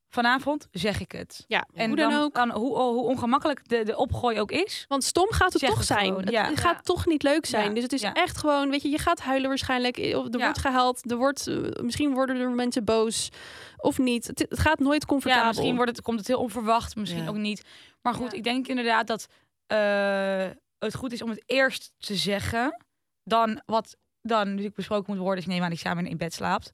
Vanavond 0.09 0.69
zeg 0.71 1.01
ik 1.01 1.13
het. 1.13 1.45
Ja, 1.49 1.67
En 1.75 1.87
hoe 1.89 1.97
dan, 1.97 2.11
dan 2.11 2.21
ook. 2.23 2.35
dan 2.35 2.51
hoe, 2.51 2.79
hoe 2.79 3.03
ongemakkelijk 3.05 3.69
de, 3.69 3.85
de 3.85 3.97
opgooi 3.97 4.41
ook 4.41 4.51
is. 4.51 4.85
Want 4.89 5.05
stom 5.05 5.33
gaat 5.33 5.53
het 5.53 5.63
toch 5.67 5.85
zijn. 5.85 6.15
Het, 6.15 6.31
ja. 6.31 6.45
het 6.49 6.61
gaat 6.61 6.75
Ja. 6.75 6.81
toch 6.81 7.07
niet 7.07 7.23
leuk 7.23 7.47
zijn. 7.47 7.69
Ja, 7.69 7.75
Dus 7.75 7.83
het 7.83 7.93
is 7.93 8.03
echt 8.03 8.39
gewoon, 8.39 8.71
weet 8.71 8.83
je, 8.83 8.89
je 8.89 8.99
gaat 8.99 9.21
huilen 9.21 9.49
waarschijnlijk. 9.49 9.97
Of 9.97 10.35
er 10.35 10.41
wordt 10.41 10.59
gehuild. 10.59 11.11
Er 11.11 11.17
wordt, 11.17 11.47
eh, 11.47 11.57
misschien 11.83 12.13
worden 12.13 12.37
er 12.37 12.51
mensen 12.51 12.85
boos. 12.85 13.29
Of 13.77 13.99
niet. 13.99 14.27
Het, 14.27 14.39
het 14.49 14.59
gaat 14.59 14.79
nooit 14.79 15.07
comfortabel. 15.07 15.43
Ja, 15.45 15.49
misschien 15.49 15.77
wordt 15.77 15.91
het, 15.91 16.01
komt 16.03 16.19
het 16.19 16.29
heel 16.29 16.41
onverwacht, 16.41 16.97
misschien 16.97 17.29
ook 17.29 17.37
niet. 17.37 17.65
Maar 18.03 18.15
goed, 18.15 18.33
ik 18.33 18.45
denk 18.45 18.67
inderdaad 18.69 19.07
dat 19.07 19.27
eh, 19.67 20.47
het 20.79 20.95
goed 20.95 21.13
is 21.13 21.23
om 21.23 21.31
het 21.31 21.43
eerst 21.47 21.93
te 21.99 22.15
zeggen. 22.15 22.85
Dan 23.25 23.63
wat 23.67 23.97
dan 24.23 24.47
natuurlijk 24.49 24.75
besproken 24.75 25.13
moet 25.13 25.23
worden, 25.23 25.39
is 25.45 25.47
neem 25.47 25.63
aan 25.63 25.69
dat 25.71 25.81
je 25.81 25.87
samen 25.89 26.07
in 26.07 26.17
bed 26.17 26.33
slaapt. 26.35 26.65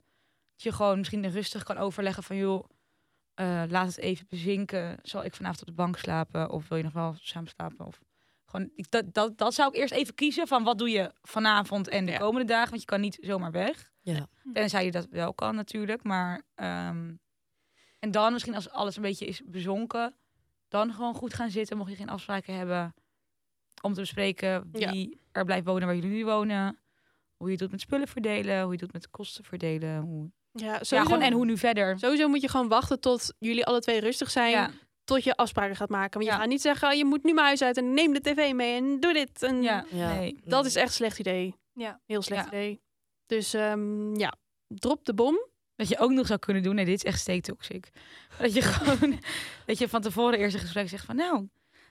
Dat 0.55 0.63
je 0.63 0.71
gewoon 0.71 0.97
misschien 0.97 1.29
rustig 1.31 1.63
kan 1.63 1.77
overleggen 1.77 2.23
van 2.23 2.35
joh, 2.35 2.63
eh, 3.35 3.63
laat 3.67 3.87
het 3.87 3.97
even 3.97 4.27
bezinken. 4.29 4.99
Zal 5.03 5.23
ik 5.23 5.33
vanavond 5.35 5.61
op 5.61 5.67
de 5.67 5.73
bank 5.73 5.97
slapen? 5.97 6.49
Of 6.49 6.67
wil 6.67 6.77
je 6.77 6.83
nog 6.83 6.93
wel 6.93 7.15
samen 7.19 7.49
slapen? 7.49 7.85
Of 7.85 7.99
gewoon, 8.45 8.69
ik- 8.75 8.91
dat, 8.91 9.13
dat, 9.13 9.37
dat 9.37 9.53
zou 9.53 9.69
ik 9.69 9.75
eerst 9.75 9.93
even 9.93 10.13
kiezen 10.15 10.47
van 10.47 10.63
wat 10.63 10.77
doe 10.77 10.89
je 10.89 11.11
vanavond 11.21 11.87
en 11.87 12.05
de 12.05 12.11
Ja. 12.11 12.17
komende 12.17 12.47
dagen. 12.47 12.69
Want 12.69 12.81
je 12.81 12.87
kan 12.87 13.01
niet 13.01 13.17
zomaar 13.21 13.51
weg. 13.51 13.91
Ja. 14.01 14.27
Tenzij 14.53 14.85
je 14.85 14.91
dat 14.91 15.07
wel 15.09 15.33
kan 15.33 15.55
natuurlijk. 15.55 16.03
Maar, 16.03 16.41
ehm, 16.55 17.13
en 17.99 18.11
dan 18.11 18.33
misschien 18.33 18.55
als 18.55 18.69
alles 18.69 18.95
een 18.95 19.01
beetje 19.01 19.25
is 19.25 19.41
bezonken, 19.45 20.15
dan 20.67 20.93
gewoon 20.93 21.13
goed 21.15 21.33
gaan 21.33 21.49
zitten. 21.49 21.77
Mocht 21.77 21.89
je 21.89 21.95
geen 21.95 22.09
afspraken 22.09 22.55
hebben 22.57 22.93
om 23.81 23.93
te 23.93 23.99
bespreken 23.99 24.69
wie 24.71 25.19
er 25.31 25.45
blijft 25.45 25.65
wonen 25.65 25.85
waar 25.87 25.95
jullie 25.95 26.09
nu 26.17 26.25
wonen. 26.25 26.79
Hoe 27.35 27.45
je 27.47 27.51
het 27.51 27.59
doet 27.61 27.71
met 27.71 27.81
spullen 27.81 28.07
verdelen, 28.07 28.55
hoe 28.61 28.65
je 28.65 28.71
het 28.71 28.79
doet 28.79 28.93
met 28.93 29.09
kosten 29.09 29.43
verdelen. 29.43 30.01
Hoe... 30.01 30.31
Ja, 30.55 30.65
Ja, 30.65 30.83
sowieso, 30.83 31.11
gewoon 31.11 31.21
en 31.27 31.33
hoe 31.33 31.45
nu 31.45 31.57
verder. 31.57 31.99
sowieso 31.99 32.27
moet 32.27 32.41
je 32.41 32.49
gewoon 32.49 32.67
wachten 32.67 32.99
tot 32.99 33.33
jullie 33.39 33.65
alle 33.65 33.79
twee 33.79 33.99
rustig 33.99 34.31
zijn. 34.31 34.51
Ja, 34.51 34.69
Tot 35.03 35.23
je 35.23 35.35
afspraken 35.35 35.75
gaat 35.75 35.89
maken. 35.89 36.19
Want 36.19 36.31
je 36.33 36.39
gaat 36.39 36.47
niet 36.49 36.61
zeggen, 36.61 36.87
oh, 36.87 36.93
je 36.93 37.05
moet 37.05 37.23
nu 37.23 37.33
mijn 37.33 37.45
huis 37.45 37.61
uit 37.61 37.77
en 37.77 37.93
neem 37.93 38.13
de 38.13 38.21
tv 38.21 38.53
mee 38.53 38.75
en 38.77 38.99
doe 38.99 39.13
dit. 39.13 39.43
En 39.43 39.61
ja, 39.61 39.85
Ja. 39.89 40.13
nee. 40.13 40.39
Dat 40.45 40.65
is 40.65 40.75
echt 40.75 40.87
een 40.87 40.93
slecht 40.93 41.19
idee. 41.19 41.55
Ja. 41.73 41.99
Heel 42.05 42.21
slecht 42.21 42.41
Ja. 42.43 42.47
idee. 42.47 42.81
Dus 43.25 43.53
ehm, 43.53 44.15
ja, 44.15 44.33
drop 44.67 45.05
de 45.05 45.13
bom. 45.13 45.47
Wat 45.75 45.87
je 45.87 45.97
ook 45.99 46.11
nog 46.11 46.27
zou 46.27 46.39
kunnen 46.39 46.63
doen, 46.63 46.75
nee, 46.75 46.85
dit 46.85 46.95
is 46.95 47.03
echt 47.03 47.19
steektoxic. 47.19 47.89
Dat 48.39 48.53
je 48.53 48.61
gewoon, 48.71 49.19
dat 49.65 49.77
je 49.77 49.89
van 49.89 50.01
tevoren 50.01 50.39
eerst 50.39 50.55
een 50.55 50.61
gesprek 50.61 50.89
zegt 50.89 51.05
van, 51.05 51.15
nou, 51.15 51.47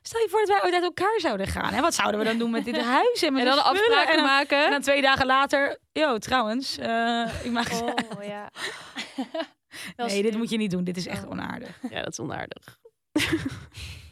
stel 0.07 0.21
je 0.21 0.29
voor 0.31 0.39
dat 0.41 0.49
wij 0.49 0.61
ooit 0.65 0.75
uit 0.75 0.83
elkaar 0.83 1.21
zouden 1.21 1.47
gaan. 1.47 1.73
Hè? 1.73 1.81
Wat 1.81 1.95
zouden 1.95 2.21
we 2.21 2.27
dan 2.27 2.39
doen 2.39 2.51
met 2.51 2.65
dit 2.65 2.81
huis 2.97 3.23
en 3.23 3.33
met 3.33 3.43
En 3.43 3.49
dan 3.49 3.65
afspraken 3.65 4.11
en 4.11 4.17
dan, 4.17 4.25
maken. 4.27 4.65
en 4.65 4.71
dan 4.71 4.81
twee 4.81 5.03
dagen 5.03 5.27
later, 5.27 5.79
yo, 5.93 6.19
trouwens, 6.19 6.79
eh, 6.79 7.45
ik 7.45 7.51
maak 7.51 7.71
Oh 7.73 8.25
ja. 8.35 8.51
Nee, 9.97 10.23
dit 10.23 10.37
moet 10.37 10.51
je 10.51 10.57
niet 10.57 10.71
doen. 10.71 10.85
Dit 10.85 10.97
is 10.97 11.07
echt 11.07 11.25
Oh. 11.25 11.31
onaardig. 11.31 11.79
Ja, 11.91 12.03
dat 12.03 12.13
is 12.13 12.21
onaardig. 12.21 12.79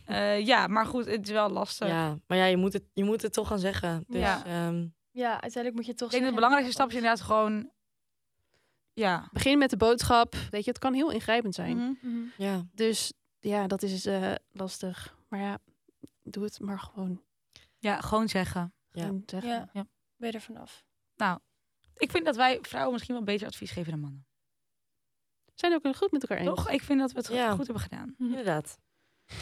Eh, 0.07 0.47
ja, 0.47 0.67
maar 0.67 0.87
goed, 0.87 1.07
het 1.07 1.27
is 1.27 1.33
wel 1.33 1.49
lastig. 1.51 1.89
Ja, 1.89 2.17
maar 2.27 2.39
ja, 2.39 2.45
je 2.45 2.57
moet 2.57 2.73
het, 2.73 2.83
je 2.93 3.05
moet 3.05 3.23
het 3.23 3.33
toch 3.33 3.49
gaan 3.49 3.59
zeggen. 3.59 4.05
Dus, 4.09 4.21
Ja. 4.21 4.43
ehm, 4.47 4.87
Ja, 5.11 5.31
uiteindelijk 5.33 5.75
moet 5.75 5.85
je 5.85 5.91
het 5.91 5.99
toch 5.99 6.07
Ik 6.09 6.13
denk 6.13 6.23
dat 6.23 6.31
de 6.33 6.41
belangrijkste 6.41 6.73
stap 6.73 6.89
is 6.89 6.95
inderdaad 6.95 7.21
gewoon... 7.21 7.71
Ja. 8.93 9.29
Begin 9.33 9.59
met 9.59 9.71
de 9.71 9.77
boodschap. 9.77 10.35
Weet 10.51 10.65
je, 10.65 10.71
het 10.71 10.79
kan 10.79 10.95
heel 10.95 11.11
ingrijpend 11.11 11.55
zijn. 11.55 11.99
Mhm. 12.03 12.17
ja. 12.37 12.63
Dus 12.73 13.13
ja, 13.41 13.67
dat 13.67 13.83
is 13.83 14.07
eh, 14.07 14.33
lastig. 14.53 15.15
Maar 15.29 15.41
ja, 15.41 15.59
doe 16.23 16.45
het 16.45 16.61
maar 16.61 16.79
gewoon. 16.79 17.23
Ja, 17.79 18.01
gewoon 18.01 18.29
zeggen. 18.29 18.75
Ja. 18.91 19.03
Gewoon 19.05 19.23
zeggen. 19.27 19.51
Ja. 19.51 19.69
Ja. 19.73 19.87
Ben 20.17 20.29
je 20.31 20.35
er 20.35 20.41
vanaf? 20.43 20.85
Ik 21.97 22.11
vind 22.11 22.25
dat 22.25 22.37
wij 22.37 22.59
vrouwen 22.63 22.93
misschien 22.93 23.15
wel 23.15 23.25
beter 23.25 23.47
advies 23.47 23.71
geven 23.71 23.91
dan 23.91 24.01
mannen. 24.01 24.27
Zijn 25.55 25.73
ook 25.75 25.97
goed 25.97 26.13
met 26.13 26.23
elkaar 26.23 26.39
eens. 26.39 26.49
Toch? 26.49 26.71
Ik 26.71 26.83
vind 26.83 26.99
dat 27.01 27.13
we 27.13 27.19
het 27.19 27.29
Ja. 27.29 27.51
goed 27.51 27.65
hebben 27.67 27.83
gedaan. 27.83 28.15
Inderdaad. 28.19 28.79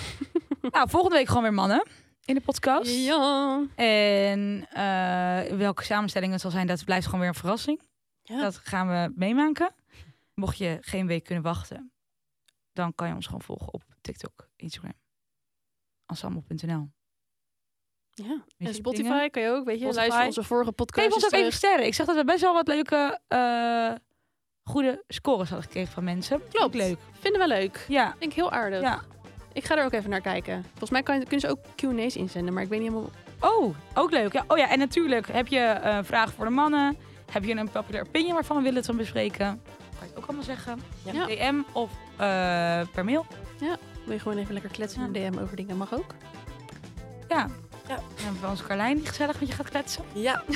nou, 0.73 0.88
volgende 0.90 1.16
week 1.16 1.27
gewoon 1.29 1.43
weer 1.43 1.55
mannen 1.55 1.87
in 2.25 2.35
de 2.35 2.40
podcast. 2.40 2.90
Ja. 2.90 3.66
En 3.75 4.66
eh, 4.71 5.57
welke 5.57 5.85
samenstelling 5.85 6.33
het 6.33 6.40
zal 6.40 6.51
zijn, 6.51 6.66
dat 6.66 6.85
blijft 6.85 7.05
gewoon 7.05 7.21
weer 7.21 7.29
een 7.29 7.35
verrassing. 7.35 7.81
Ja. 8.23 8.40
Dat 8.40 8.57
gaan 8.57 8.88
we 8.88 9.12
meemaken. 9.14 9.75
Mocht 10.35 10.59
je 10.59 10.79
geen 10.81 11.07
week 11.07 11.25
kunnen 11.25 11.45
wachten, 11.45 11.93
dan 12.73 12.95
kan 12.95 13.09
je 13.09 13.14
ons 13.14 13.27
gewoon 13.27 13.43
volgen 13.43 13.73
op 13.73 13.85
TikTok, 14.01 14.49
Instagram. 14.57 14.95
Ensemble.nl. 16.11 16.88
ja. 18.11 18.44
En 18.59 18.75
Spotify 18.75 19.03
dingen? 19.09 19.31
kan 19.31 19.42
je 19.42 19.49
ook, 19.49 19.64
weet 19.64 19.79
je, 19.81 19.85
Spotify. 19.85 19.99
luister 20.09 20.27
onze 20.27 20.42
vorige 20.42 20.73
podcast. 20.73 21.07
Geef 21.07 21.14
ons 21.14 21.25
ook 21.25 21.33
even 21.40 21.53
sterren. 21.53 21.87
Ik 21.87 21.94
zag 21.94 22.07
dat 22.07 22.16
we 22.16 22.25
best 22.25 22.40
wel 22.40 22.53
wat 22.55 22.68
leuke, 22.68 23.18
eh, 23.29 23.92
goede 24.64 25.05
scores 25.09 25.49
hadden 25.49 25.66
gekregen 25.66 25.92
van 25.92 26.05
mensen. 26.05 26.40
Klopt. 26.53 26.75
Leuk. 26.75 26.99
Vinden 27.20 27.40
we 27.40 27.46
leuk. 27.46 27.85
Ja, 27.88 28.09
Vind 28.18 28.31
ik 28.31 28.33
heel 28.33 28.51
aardig. 28.53 28.81
ja. 28.81 29.01
Ik 29.53 29.64
ga 29.64 29.77
er 29.77 29.85
ook 29.85 29.92
even 29.92 30.11
naar 30.11 30.20
kijken. 30.20 30.62
Volgens 30.68 30.90
mij 30.90 31.03
kan, 31.03 31.18
kunnen 31.18 31.40
ze 31.40 31.49
ook 31.49 31.59
Q&A's 31.77 32.16
inzenden, 32.16 32.55
maar 32.55 32.62
ik 32.62 32.68
weet 32.68 32.81
niet 32.81 32.88
helemaal... 32.90 33.11
Oh, 33.40 33.75
ook 33.94 34.11
leuk. 34.11 34.33
Ja. 34.33 34.44
Oh 34.49 34.59
ja, 34.59 34.70
en 34.70 34.79
natuurlijk 34.79 35.29
heb 35.33 35.46
je 35.46 35.59
eh, 35.59 35.99
vragen 36.03 36.33
voor 36.33 36.44
de 36.44 36.51
mannen. 36.51 36.96
Heb 37.33 37.44
je 37.44 37.55
een 37.55 37.70
popular 37.70 38.07
opinion 38.07 38.33
waarvan 38.33 38.57
we 38.57 38.62
willen 38.62 38.77
het 38.79 38.87
dan 38.87 38.96
bespreken? 38.96 39.46
Kan 39.99 40.01
je 40.01 40.07
het 40.07 40.16
ook 40.16 40.25
allemaal 40.25 40.44
zeggen. 40.44 40.81
Ja. 41.12 41.27
DM 41.27 41.62
of 41.73 41.90
eh, 42.16 42.92
per 42.92 43.05
mail. 43.05 43.27
Wil 44.05 44.15
je 44.15 44.21
gewoon 44.21 44.39
even 44.39 44.53
lekker 44.53 44.71
kletsen 44.71 45.01
in 45.01 45.23
een 45.23 45.33
DM 45.33 45.39
over 45.39 45.57
dingen? 45.57 45.77
Mag 45.77 45.95
ook. 45.95 46.15
Ja. 47.29 47.49
Ja. 47.89 47.99
Hebben 48.23 48.41
we 48.41 48.47
onze 48.47 48.65
Carlijn 48.65 48.97
die 48.97 49.07
gezellig 49.07 49.41
met 49.41 49.49
je 49.49 49.55
gaat 49.55 49.69
kletsen. 49.69 50.05
Ja. 50.13 50.43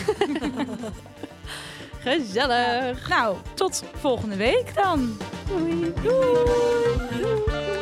Gezellig. 2.05 3.09
Nou, 3.09 3.37
tot 3.55 3.85
volgende 3.95 4.37
week 4.37 4.75
dan. 4.75 5.17
Doei. 5.49 5.93
Doei. 6.03 7.74